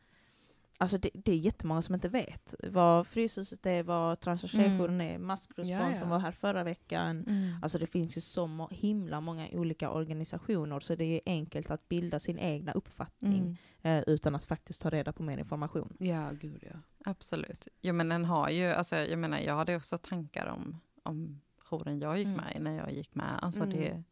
Alltså 0.83 0.99
det, 0.99 1.11
det 1.15 1.33
är 1.33 1.37
jättemånga 1.37 1.83
som 1.83 1.95
inte 1.95 2.09
vet 2.09 2.55
vad 2.63 3.07
Fryshuset 3.07 3.67
är, 3.67 3.83
vad 3.83 4.21
Transformation 4.21 5.01
är, 5.01 5.19
Maskrosbarn 5.19 5.69
Ja, 5.69 5.91
ja. 5.91 5.99
som 6.01 6.09
var 6.09 6.19
här 6.19 6.33
förra 6.33 6.65
veckan. 6.65 7.25
Mm. 7.27 7.53
Alltså 7.63 7.79
det 7.79 7.87
finns 7.87 8.17
ju 8.17 8.21
så 8.21 8.47
må- 8.47 8.69
himla 8.73 9.21
många 9.21 9.49
olika 9.53 9.91
organisationer 9.91 10.81
så 10.81 10.95
det 10.95 11.05
är 11.05 11.21
enkelt 11.27 11.71
att 11.71 11.89
bilda 11.89 12.19
sin 12.21 12.39
egna 12.39 12.73
uppfattning 12.73 13.41
Mm. 13.83 13.99
eh, 13.99 14.05
utan 14.07 14.35
att 14.35 14.45
faktiskt 14.45 14.81
ta 14.83 14.91
reda 14.91 15.13
på 15.13 15.23
mer 15.23 15.39
information. 15.39 15.97
Ja, 15.99 16.31
gud 16.41 16.65
ja. 16.73 16.79
Absolut. 17.11 17.69
Jo, 17.83 17.95
men 17.95 18.09
den 18.09 18.25
har 18.25 18.49
ju, 18.51 18.67
alltså, 18.67 18.97
jag 18.97 19.19
menar, 19.19 19.39
jag 19.39 19.57
hade 19.57 19.77
också 19.77 19.99
tankar 19.99 20.47
om, 20.47 20.81
om 21.03 21.41
jouren 21.71 22.01
jag 22.01 22.19
gick 22.19 22.27
Mm. 22.27 22.41
med 22.41 22.57
i 22.57 22.61
när 22.61 22.77
jag 22.77 22.93
gick 22.93 23.15
med. 23.15 23.39
Alltså 23.43 23.63
Mm. 23.63 23.77
det, 23.77 24.03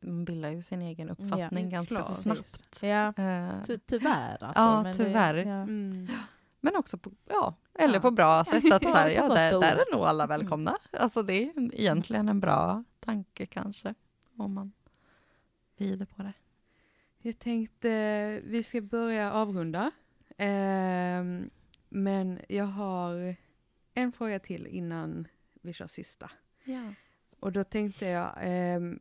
man 0.00 0.24
bildar 0.24 0.48
ju 0.50 0.62
sin 0.62 0.82
egen 0.82 1.10
uppfattning 1.10 1.64
Ja, 1.64 1.70
ganska 1.70 1.96
klart. 1.96 2.18
snabbt. 2.18 2.78
Ja, 2.82 3.12
Eh, 3.16 3.62
ty- 3.66 3.78
tyvärr 3.86 4.42
alltså. 4.44 4.62
Ja, 4.62 4.82
men 4.82 4.94
tyvärr. 4.94 5.34
Det, 5.34 5.42
ja. 5.42 5.54
Mm. 5.62 6.08
men 6.60 6.76
också 6.76 6.98
på, 6.98 7.12
ja, 7.28 7.54
eller 7.74 7.94
Ja. 7.94 8.00
på 8.00 8.10
bra 8.10 8.44
sätt 8.50 8.72
att 8.72 8.82
så 8.82 8.88
här, 8.96 9.08
Ja, 9.08 9.28
där, 9.28 9.60
där 9.60 9.76
är 9.76 9.92
nog 9.96 10.04
alla 10.04 10.26
välkomna. 10.26 10.76
Alltså 10.92 11.22
det 11.22 11.32
är 11.34 11.74
egentligen 11.80 12.28
en 12.28 12.40
bra 12.40 12.84
tanke 13.00 13.46
kanske, 13.46 13.94
om 14.36 14.54
man 14.54 14.72
rider 15.76 16.06
på 16.06 16.22
det. 16.22 16.32
Jag 17.22 17.38
tänkte 17.38 17.90
vi 18.44 18.62
ska 18.62 18.80
börja 18.80 19.32
avrunda. 19.32 19.90
Ehm, 20.36 21.50
men 21.88 22.38
jag 22.48 22.64
har 22.64 23.36
en 23.94 24.12
fråga 24.12 24.38
till 24.38 24.66
innan 24.66 25.28
vi 25.62 25.72
kör 25.72 25.86
sista. 25.86 26.30
Ja. 26.64 26.82
Och 27.40 27.52
då 27.52 27.64
tänkte 27.64 28.06
jag, 28.06 28.32
ehm, 28.40 29.00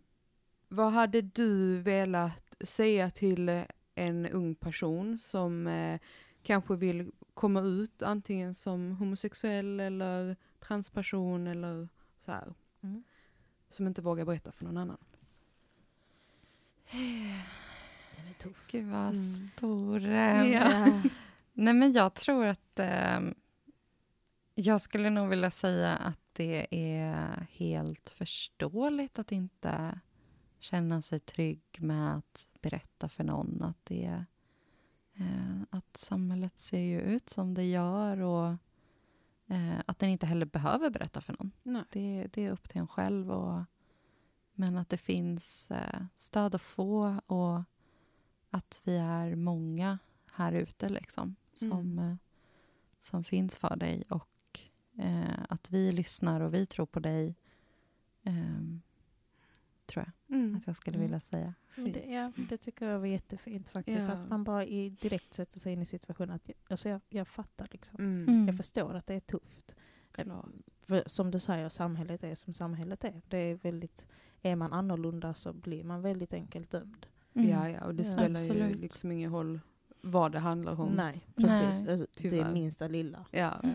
vad 0.70 0.92
hade 0.94 1.22
du 1.22 1.78
velat 1.82 2.34
säga 2.62 3.10
till 3.10 3.64
en 3.96 4.26
ung 4.26 4.56
person 4.56 5.18
som 5.18 5.68
eh, 5.68 6.00
kanske 6.44 6.76
vill 6.76 7.12
komma 7.34 7.62
ut 7.62 8.02
antingen 8.04 8.54
som 8.54 8.92
homosexuell 8.92 9.80
eller 9.80 10.36
transperson 10.60 11.48
eller 11.48 11.90
så 12.18 12.32
här. 12.32 12.54
Mm. 12.82 13.04
Som 13.70 13.88
inte 13.88 14.02
vågar 14.02 14.26
berätta 14.26 14.52
för 14.52 14.66
någon 14.66 14.78
annan. 14.78 14.98
Den 18.16 18.28
är 18.30 18.34
tuff. 18.38 18.64
Gud 18.72 18.86
vad 18.88 19.02
Mm. 19.16 19.16
stor. 19.56 20.06
eh, 20.06 20.52
Ja. 20.52 21.02
Nej 21.54 21.74
men 21.74 21.94
jag 21.94 22.14
tror 22.14 22.46
att 22.46 22.80
eh, 22.80 23.20
jag 24.56 24.82
skulle 24.82 25.10
nog 25.10 25.30
vilja 25.30 25.52
säga 25.52 25.96
att 25.98 26.20
det 26.34 26.68
är 26.72 27.48
helt 27.52 28.10
förståeligt 28.10 29.20
att 29.20 29.32
inte 29.32 30.00
känna 30.60 31.02
sig 31.02 31.20
trygg 31.20 31.62
med 31.80 32.16
att 32.18 32.48
berätta 32.62 33.10
för 33.10 33.24
någon 33.24 33.64
att 33.64 33.86
det 33.86 34.26
eh, 35.14 35.62
att 35.70 35.98
samhället 35.98 36.60
ser 36.60 36.80
ju 36.82 37.02
ut 37.02 37.30
som 37.30 37.54
det 37.54 37.64
gör 37.64 38.18
och 38.22 38.50
eh, 39.48 39.80
att 39.86 40.00
den 40.00 40.10
inte 40.10 40.26
heller 40.26 40.46
behöver 40.46 40.90
berätta 40.90 41.22
för 41.22 41.34
någon. 41.40 41.52
Nej. 41.64 41.84
Det, 41.92 42.28
det 42.34 42.46
är 42.46 42.52
upp 42.52 42.70
till 42.70 42.80
en 42.82 42.88
själv. 42.88 43.32
Och, 43.32 43.64
men 44.54 44.78
att 44.78 44.90
det 44.90 44.98
finns 44.98 45.72
eh, 45.72 46.04
stöd 46.16 46.56
att 46.56 46.62
få 46.62 47.22
och 47.26 47.62
att 48.50 48.82
vi 48.84 48.98
är 48.98 49.36
många 49.36 50.00
här 50.32 50.52
ute 50.54 50.90
liksom, 50.90 51.36
som, 51.54 51.72
Mm. 51.72 52.00
eh, 52.00 52.16
som 53.00 53.24
finns 53.24 53.58
för 53.58 53.76
dig. 53.76 54.04
Och 54.10 54.60
eh, 54.98 55.44
att 55.50 55.72
vi 55.72 55.92
lyssnar 55.92 56.42
och 56.42 56.54
vi 56.54 56.66
tror 56.66 56.86
på 56.86 57.00
dig. 57.00 57.36
ehm, 58.24 58.82
tror 59.90 60.06
jag 60.28 60.38
Mm. 60.40 60.56
att 60.56 60.68
jag 60.68 60.76
skulle 60.76 60.98
Mm. 60.98 61.08
vilja 61.08 61.20
säga. 61.20 61.54
Men 61.76 61.92
det, 61.92 62.06
ja, 62.06 62.32
det 62.50 62.58
tycker 62.58 62.90
jag 62.90 63.00
var 63.00 63.06
jättefint 63.08 63.70
faktiskt. 63.70 64.08
Ja. 64.08 64.14
Att 64.14 64.30
man 64.30 64.44
bara 64.44 64.66
i 64.66 64.90
direkt 64.90 65.34
sätter 65.34 65.60
sig 65.60 65.74
in 65.74 65.82
i 65.82 65.86
situationen. 65.86 66.36
Att, 66.36 66.48
jag- 66.50 66.58
alltså 66.70 66.90
jag, 66.90 67.02
jag 67.10 67.28
fattar 67.28 67.68
liksom. 67.72 68.00
Mm. 68.00 68.28
Mm. 68.30 68.48
Jag 68.48 68.58
förstår 68.58 68.94
att 68.96 69.08
det 69.08 69.14
är 69.14 69.20
tufft. 69.20 69.76
För 70.88 71.04
som 71.06 71.32
du 71.32 71.40
säger, 71.40 71.70
samhället 71.70 72.24
är 72.24 72.36
som 72.36 72.54
samhället 72.54 73.04
är. 73.04 73.22
Det 73.28 73.38
är 73.38 73.56
väldigt, 73.56 74.08
är 74.42 74.56
man 74.56 74.74
annorlunda 74.74 75.34
så 75.34 75.54
blir 75.54 75.84
man 75.84 76.02
väldigt 76.02 76.34
enkelt 76.34 76.72
dömd. 76.72 77.06
Mm. 77.34 77.50
Ja, 77.50 77.70
ja, 77.70 77.86
och 77.86 77.96
det 77.96 78.04
Ja. 78.04 78.10
spelar 78.12 78.40
ju 78.40 78.50
Absolut. 78.52 78.80
liksom 78.80 79.12
ingen 79.12 79.32
roll 79.32 79.60
vad 80.02 80.32
det 80.32 80.40
handlar 80.40 80.82
om. 80.82 80.90
Nej, 80.94 81.28
precis. 81.36 81.84
Nej, 81.84 81.92
Alltså, 81.92 82.08
det 82.30 82.52
minsta 82.52 82.88
lilla. 82.88 83.26
Ja. 83.32 83.60
Eh, 83.64 83.70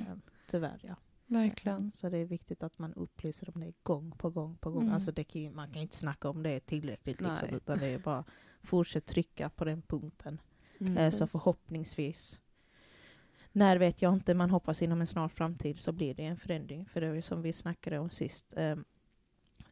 tyvärr, 0.46 0.78
ja. 0.82 0.94
Verkligen. 1.26 1.92
Så 1.92 2.08
det 2.08 2.18
är 2.18 2.24
viktigt 2.24 2.62
att 2.62 2.78
man 2.78 2.94
upplyser 2.94 3.50
om 3.54 3.60
det 3.60 3.72
gång 3.82 4.10
på 4.18 4.30
gång 4.30 4.56
på 4.56 4.70
gång. 4.70 4.82
Mm. 4.82 4.94
Alltså 4.94 5.12
kan, 5.12 5.54
man 5.54 5.72
kan 5.72 5.82
inte 5.82 5.96
snacka 5.96 6.28
om 6.28 6.42
det 6.42 6.60
tillräckligt 6.60 7.20
liksom, 7.20 7.48
utan 7.48 7.78
det 7.78 7.86
är 7.86 7.98
bara 7.98 8.24
fortsätt 8.62 9.06
trycka 9.06 9.48
på 9.48 9.64
den 9.64 9.82
punkten. 9.82 10.40
Mm. 10.78 10.96
Eh, 10.96 11.10
så 11.10 11.26
förhoppningsvis, 11.26 12.40
när 13.52 13.78
vet 13.78 14.02
jag 14.02 14.14
inte, 14.14 14.34
man 14.34 14.50
hoppas 14.50 14.82
inom 14.82 15.00
en 15.00 15.06
snar 15.06 15.28
framtid 15.28 15.80
så 15.80 15.92
blir 15.92 16.14
det 16.14 16.24
en 16.24 16.36
förändring. 16.36 16.86
För 16.86 17.00
det 17.00 17.06
är 17.06 17.20
som 17.20 17.42
vi 17.42 17.52
snackade 17.52 17.98
om 17.98 18.10
sist. 18.10 18.54
Eh, 18.56 18.76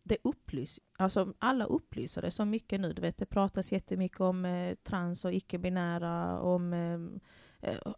det 0.02 0.16
upplys, 0.24 0.80
alltså 0.96 1.34
alla 1.38 1.64
upplyser 1.64 2.22
det 2.22 2.30
så 2.30 2.44
mycket 2.44 2.80
nu. 2.80 2.92
Du 2.92 3.02
vet, 3.02 3.18
det 3.18 3.26
pratas 3.26 3.72
jättemycket 3.72 4.20
om 4.20 4.44
eh, 4.44 4.74
trans 4.74 5.24
och 5.24 5.32
icke-binära, 5.32 6.40
om 6.40 6.72
eh, 6.72 6.80
eh, 6.80 6.98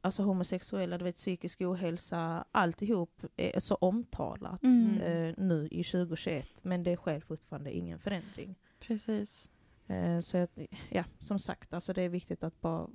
alltså 0.01 0.23
homosexuella, 0.23 0.99
du 0.99 1.05
vet, 1.05 1.15
psykisk 1.15 1.61
ohälsa. 1.61 2.45
Alltihop 2.53 3.23
är 3.37 3.61
så 3.61 3.75
omtalat 3.75 4.63
Mm. 4.63 5.01
eh, 5.01 5.35
nu 5.39 5.69
i 5.71 5.85
2021, 5.85 6.49
men 6.65 6.83
det 6.83 6.97
sker 6.97 7.21
fortfarande 7.21 7.73
ingen 7.77 7.99
förändring. 7.99 8.55
Precis. 8.81 9.51
Eh, 9.87 10.19
så 10.21 10.37
att, 10.39 10.59
ja, 10.91 11.05
som 11.19 11.39
sagt, 11.39 11.75
alltså 11.75 11.93
det 11.93 12.03
är 12.03 12.09
viktigt 12.09 12.45
att 12.45 12.61
bara 12.61 12.89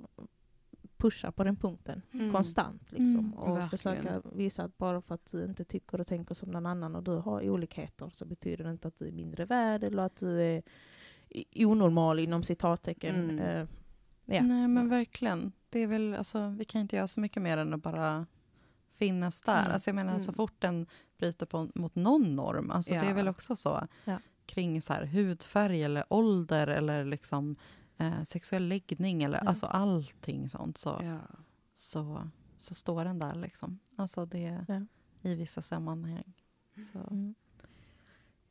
pusha 0.96 1.32
på 1.32 1.44
den 1.44 1.56
punkten 1.56 2.02
Mm. 2.12 2.32
konstant. 2.32 2.82
Liksom, 2.92 3.18
Mm, 3.18 3.34
och 3.34 3.48
verkligen. 3.48 3.70
försöka 3.70 4.22
visa 4.32 4.62
att 4.64 4.78
bara 4.78 5.02
för 5.02 5.14
att 5.14 5.32
du 5.32 5.44
inte 5.44 5.64
tycker 5.64 6.00
och 6.00 6.06
tänker 6.06 6.34
som 6.34 6.50
någon 6.50 6.66
annan 6.66 6.96
och 6.96 7.02
du 7.02 7.10
har 7.16 7.50
olikheter 7.50 8.10
så 8.12 8.24
betyder 8.24 8.64
det 8.64 8.70
inte 8.70 8.88
att 8.88 8.96
du 8.96 9.08
är 9.08 9.12
mindre 9.12 9.44
värd 9.44 9.84
eller 9.84 10.02
att 10.02 10.16
du 10.16 10.40
är 10.42 10.62
onormal 11.56 12.18
inom 12.18 12.42
citattecken. 12.42 13.14
Mm. 13.30 13.38
Eh, 13.38 13.66
ja. 14.26 14.42
Nej 14.42 14.68
men 14.68 14.88
verkligen. 14.88 15.52
Det 15.70 15.78
är 15.80 15.86
väl, 15.86 16.14
alltså, 16.14 16.48
vi 16.48 16.64
kan 16.64 16.80
inte 16.80 16.96
göra 16.96 17.06
så 17.06 17.20
mycket 17.20 17.42
mer 17.42 17.58
än 17.58 17.74
att 17.74 17.82
bara 17.82 18.26
finnas 18.90 19.40
där. 19.42 19.60
Mm. 19.60 19.72
Alltså, 19.72 19.90
jag 19.90 19.94
menar, 19.94 20.18
så 20.18 20.30
Mm. 20.30 20.34
fort 20.36 20.54
den 20.58 20.86
bryter 21.18 21.46
på, 21.46 21.70
mot 21.74 21.94
någon 21.94 22.36
norm, 22.36 22.70
alltså, 22.70 22.90
det 22.92 22.96
Ja. 22.96 23.04
är 23.04 23.14
väl 23.14 23.28
också 23.28 23.56
så 23.56 23.88
Ja. 24.04 24.18
kring 24.46 24.82
så 24.82 24.92
här, 24.92 25.04
hudfärg 25.06 25.82
eller 25.82 26.04
ålder 26.08 26.66
eller 26.66 27.04
liksom, 27.04 27.56
eh, 27.98 28.22
sexuell 28.22 28.68
läggning 28.68 29.22
eller 29.22 29.38
Ja. 29.38 29.48
alltså, 29.48 29.66
allting 29.66 30.48
sånt 30.48 30.78
så, 30.78 31.00
Ja. 31.02 31.18
så, 31.74 32.28
så 32.56 32.74
står 32.74 33.04
den 33.04 33.18
där. 33.18 33.34
Liksom. 33.34 33.78
Alltså, 33.96 34.26
det. 34.26 34.86
I 35.22 35.34
vissa 35.34 35.62
sammanhang. 35.62 36.32
Så. 36.92 36.98
Mm. 36.98 37.34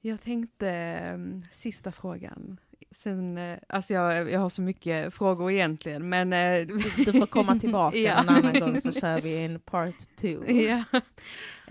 Jag 0.01 0.21
tänkte, 0.21 0.99
um, 1.13 1.45
sista 1.51 1.91
frågan. 1.91 2.59
Sen, 2.91 3.37
eh, 3.37 3.57
alltså 3.69 3.93
jag, 3.93 4.31
jag 4.31 4.39
har 4.39 4.49
så 4.49 4.61
mycket 4.61 5.13
frågor 5.13 5.51
egentligen, 5.51 6.09
men... 6.09 6.33
eh, 6.33 6.67
Du 7.05 7.11
får 7.19 7.25
komma 7.27 7.55
tillbaka 7.59 7.97
Ja. 7.97 8.11
en 8.17 8.29
annan 8.29 8.59
gång 8.59 8.81
så 8.81 8.91
kör 8.91 9.21
vi 9.21 9.45
en 9.45 9.59
part 9.59 10.15
two. 10.15 10.51
ja. 10.51 10.83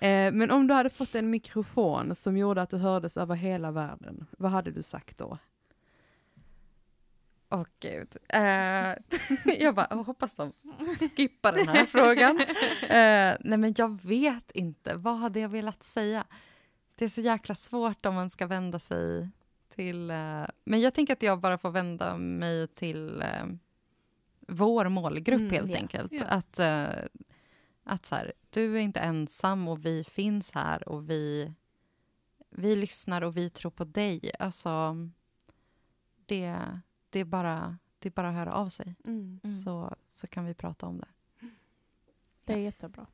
Eh, 0.07 0.33
men 0.33 0.51
om 0.51 0.67
du 0.67 0.75
hade 0.75 0.91
fått 0.91 1.15
en 1.15 1.31
mikrofon 1.31 2.15
som 2.15 2.37
gjorde 2.37 2.63
att 2.63 2.71
du 2.71 2.77
hördes 2.77 3.17
över 3.17 3.35
hela 3.35 3.71
världen, 3.71 4.27
vad 4.39 4.51
hade 4.51 4.71
du 4.71 4.83
sagt 4.83 5.19
då? 5.19 5.39
Åh 7.51 7.65
gud. 7.81 8.17
Eh, 8.29 8.95
jag 9.59 9.75
bara, 9.75 9.87
jag 9.91 9.97
hoppas 9.97 10.35
de 10.35 10.53
skippar 11.17 11.53
den 11.53 11.69
här 11.69 11.85
frågan. 11.85 12.41
Eh, 12.83 13.37
nej 13.41 13.59
men 13.59 13.75
jag 13.77 13.99
vet 14.03 14.51
inte. 14.51 14.95
Vad 14.95 15.17
hade 15.17 15.41
jag 15.41 15.49
velat 15.49 15.83
säga? 15.83 16.25
Det 16.95 17.05
är 17.05 17.09
så 17.09 17.21
jäkla 17.21 17.55
svårt 17.55 18.07
om 18.07 18.15
man 18.15 18.31
ska 18.31 18.47
vända 18.47 18.79
sig 18.79 19.29
till... 19.79 20.11
Eh, 20.11 20.47
men 20.65 20.81
jag 20.81 20.95
tänker 20.95 21.13
att 21.13 21.23
jag 21.23 21.41
bara 21.41 21.59
får 21.59 21.71
vända 21.71 22.17
mig 22.17 22.69
till 22.69 23.23
eh, 23.23 23.47
vår 24.49 24.89
målgrupp 24.89 25.41
Mm, 25.41 25.51
helt 25.51 25.71
ja. 25.71 25.77
enkelt. 25.77 26.13
Ja. 26.13 26.25
Att, 26.25 26.59
eh, 26.59 26.89
att 27.85 28.07
så 28.07 28.15
här, 28.15 28.33
du 28.51 28.75
är 28.75 28.81
inte 28.81 29.01
ensam 29.01 29.69
och 29.69 29.85
vi 29.87 30.05
finns 30.05 30.53
här 30.53 30.89
och 30.89 31.11
vi, 31.11 31.53
vi 32.51 32.77
lyssnar 32.77 33.23
och 33.23 33.37
vi 33.37 33.51
tror 33.51 33.71
på 33.71 33.85
dig. 33.85 34.31
Alltså, 34.39 34.97
det, 36.27 36.57
det, 37.11 37.21
är 37.21 37.25
bara, 37.25 37.79
det 37.99 38.09
är 38.09 38.13
bara 38.13 38.29
att 38.29 38.35
höra 38.35 38.53
av 38.53 38.69
sig 38.69 38.95
Mm. 39.05 39.41
Mm. 39.45 39.57
så, 39.57 39.97
så 40.09 40.27
kan 40.27 40.45
vi 40.45 40.55
prata 40.55 40.87
om 40.87 40.99
det. 40.99 41.09
Det 42.47 42.53
är 42.53 42.59
jättebra. 42.59 43.07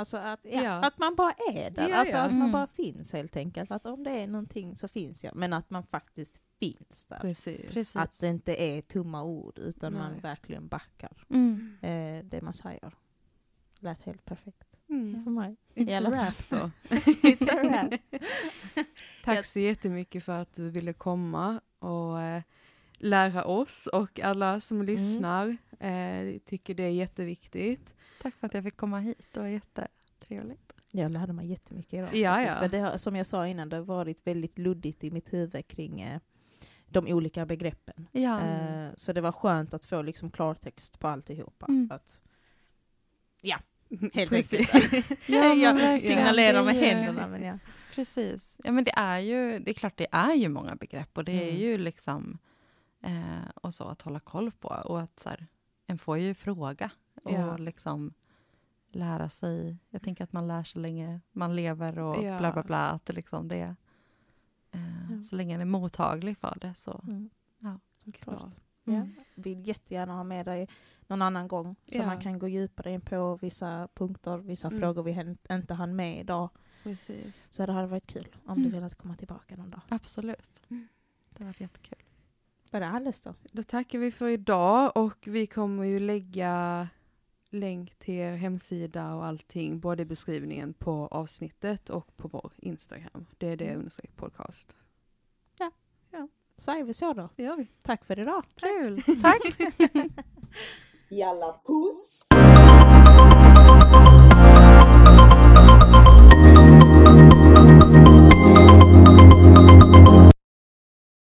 Alltså 0.00 0.16
att, 0.16 0.40
ja, 0.42 0.72
att 0.72 0.98
man 0.98 1.14
bara 1.14 1.32
är 1.54 1.70
där, 1.70 1.88
Ja, 1.88 1.96
alltså 1.96 2.14
ja. 2.16 2.22
att 2.22 2.32
man 2.32 2.40
Mm. 2.40 2.52
bara 2.52 2.66
finns 2.66 3.12
helt 3.12 3.36
enkelt. 3.36 3.70
Att 3.70 3.86
om 3.86 4.04
det 4.04 4.10
är 4.10 4.26
någonting 4.26 4.74
så 4.74 4.88
finns 4.88 5.24
jag, 5.24 5.36
men 5.36 5.52
att 5.52 5.70
man 5.70 5.82
faktiskt 5.86 6.40
finns 6.60 7.04
där. 7.04 7.18
Precis. 7.18 7.70
Precis. 7.70 7.96
Att 7.96 8.20
det 8.20 8.28
inte 8.28 8.62
är 8.62 8.80
tomma 8.82 9.22
ord 9.22 9.58
utan 9.58 9.92
man 9.94 10.12
Nej. 10.12 10.20
verkligen 10.20 10.68
backar 10.68 11.24
Mm. 11.30 11.76
eh, 11.82 12.24
det 12.24 12.42
man 12.42 12.54
säger. 12.54 12.92
Lät 13.80 14.00
helt 14.02 14.24
perfekt 14.24 14.78
Mm. 14.88 15.24
för 15.24 15.30
mig. 15.30 15.56
It's 15.74 15.90
I 15.90 15.94
a 16.06 16.10
wrap 16.10 16.50
då. 16.50 16.70
It's 17.22 17.50
a 17.52 17.62
wrap. 17.62 18.00
Tack 19.24 19.46
så 19.46 19.58
jättemycket 19.60 20.24
för 20.24 20.32
att 20.42 20.54
du 20.54 20.70
ville 20.70 20.92
komma 20.92 21.60
och 21.78 22.22
eh, 22.22 22.42
lära 22.98 23.44
oss 23.44 23.86
och 23.86 24.20
alla 24.20 24.60
som 24.60 24.82
lyssnar. 24.82 25.56
Eh, 25.80 26.38
tycker 26.44 26.74
det 26.74 26.82
är 26.82 26.90
jätteviktigt. 26.90 27.96
Tack 28.22 28.34
för 28.34 28.46
att 28.46 28.54
jag 28.54 28.64
fick 28.64 28.76
komma 28.76 28.98
hit. 29.00 29.26
Det 29.32 29.40
var 29.40 29.46
jättetrevligt. 29.46 30.72
Jag 30.90 31.12
lärde 31.12 31.32
mig 31.32 31.46
jättemycket 31.46 31.92
idag. 31.94 32.14
Ja, 32.16 32.42
ja. 32.42 32.54
För 32.54 32.68
det 32.68 32.78
har, 32.78 32.96
som 32.96 33.16
jag 33.16 33.26
sa 33.26 33.46
innan, 33.46 33.68
det 33.68 33.76
har 33.76 33.84
varit 33.84 34.26
väldigt 34.26 34.58
luddigt 34.58 35.04
i 35.04 35.10
mitt 35.10 35.32
huvud 35.32 35.66
kring 35.68 36.00
eh, 36.00 36.20
de 36.86 37.06
olika 37.06 37.46
begreppen. 37.46 38.06
Ja. 38.12 38.40
Eh, 38.40 38.88
så 38.96 39.12
det 39.12 39.20
var 39.20 39.32
skönt 39.32 39.74
att 39.74 39.84
få 39.84 40.02
liksom 40.02 40.30
klartext 40.30 40.98
på 40.98 41.08
alltihopa. 41.08 41.66
Mm. 41.66 41.88
Att, 41.92 42.20
helt 44.14 44.30
Precis. 44.30 44.74
enkelt. 44.74 45.20
Ja, 45.26 45.54
jag 45.54 46.02
signalerar 46.02 46.64
med 46.64 46.74
händerna. 46.74 47.26
Men 47.28 47.42
ja. 47.42 47.58
Precis. 47.94 48.60
Ja, 48.64 48.72
men 48.72 48.84
det 48.84 48.92
är 48.96 49.18
ju, 49.18 49.58
det 49.58 49.70
är 49.70 49.74
klart 49.74 49.96
det 49.96 50.06
är 50.12 50.34
ju 50.34 50.48
många 50.48 50.74
begrepp 50.76 51.18
och 51.18 51.24
det 51.24 51.32
är 51.32 51.48
Mm. 51.48 51.56
ju 51.60 51.78
liksom 51.78 52.38
eh, 53.02 53.48
och 53.54 53.74
så 53.74 53.84
att 53.84 54.02
hålla 54.02 54.20
koll 54.20 54.50
på 54.52 54.68
och 54.68 55.00
att 55.00 55.20
så 55.20 55.28
här, 55.28 55.46
en 55.86 55.98
får 55.98 56.18
ju 56.18 56.34
fråga 56.34 56.90
och 57.24 57.32
Ja. 57.32 57.56
liksom 57.56 58.14
lära 58.92 59.28
sig. 59.28 59.76
Jag 59.90 60.02
tänker 60.02 60.24
att 60.24 60.32
man 60.32 60.48
lär 60.48 60.64
sig 60.64 60.82
länge 60.82 61.20
man 61.32 61.56
lever 61.56 61.98
och 61.98 62.22
Ja. 62.24 62.38
bla 62.38 62.52
bla 62.52 62.62
bla. 62.62 62.88
Att 62.90 63.04
det 63.06 63.12
liksom 63.12 63.48
det, 63.48 63.74
eh, 64.72 65.10
Ja. 65.10 65.22
Så 65.22 65.36
länge 65.36 65.54
man 65.54 65.60
är 65.60 65.64
mottaglig 65.64 66.38
för 66.38 66.58
det 66.60 66.74
så. 66.74 67.00
Mm. 67.06 67.30
Ja. 67.58 67.78
Klart. 68.12 68.54
Mm. 68.86 69.14
Ja. 69.16 69.22
Vill 69.34 69.66
jättegärna 69.68 70.12
ha 70.14 70.24
med 70.24 70.46
dig 70.46 70.68
någon 71.06 71.22
annan 71.22 71.48
gång 71.48 71.76
så 71.86 71.98
Ja. 71.98 72.06
man 72.06 72.20
kan 72.20 72.38
gå 72.38 72.48
djupare 72.48 72.92
in 72.92 73.00
på 73.00 73.36
vissa 73.36 73.88
punkter, 73.94 74.38
vissa 74.38 74.68
Mm. 74.68 74.80
frågor 74.80 75.02
vi 75.02 75.34
inte 75.50 75.74
hann 75.74 75.96
med 75.96 76.20
idag. 76.20 76.48
Precis. 76.82 77.46
Så 77.50 77.66
det 77.66 77.72
hade 77.72 77.86
varit 77.86 78.06
kul 78.06 78.28
om 78.44 78.58
Mm. 78.58 78.62
du 78.62 78.70
velat 78.76 78.94
komma 78.94 79.14
tillbaka 79.14 79.56
någon 79.56 79.70
dag. 79.70 79.80
Absolut. 79.88 80.62
Mm. 80.68 80.88
Det 81.30 81.42
har 81.44 81.48
varit 81.48 81.60
jättekul. 81.60 81.98
Var 82.72 82.80
det 82.80 82.88
alldeles 82.88 83.22
då? 83.22 83.34
Då 83.52 83.62
tackar 83.62 83.98
vi 83.98 84.10
för 84.12 84.28
idag 84.28 84.92
och 84.96 85.18
vi 85.26 85.46
kommer 85.46 85.84
ju 85.84 86.00
lägga 86.00 86.88
länk 87.50 87.94
till 87.98 88.14
er 88.14 88.32
hemsida 88.36 89.14
och 89.14 89.24
allting, 89.26 89.80
både 89.80 90.02
i 90.02 90.06
beskrivningen 90.06 90.72
på 90.74 91.08
avsnittet 91.10 91.90
och 91.90 92.16
på 92.16 92.28
vår 92.28 92.52
Instagram. 92.56 93.26
Det 93.38 93.48
är 93.48 93.56
det 93.56 93.64
Mm. 93.64 93.78
understreck 93.78 94.16
podcast. 94.16 94.76
säger 96.56 96.84
vi 96.84 96.94
så 96.94 97.12
då. 97.12 97.28
Det 97.36 97.42
gör 97.42 97.56
vi. 97.56 97.66
Tack 97.82 98.04
för 98.04 98.18
idag. 98.18 98.44
Kul! 98.54 99.02
Tack! 99.02 99.56
Jalla 101.08 101.60
puss! 101.66 102.26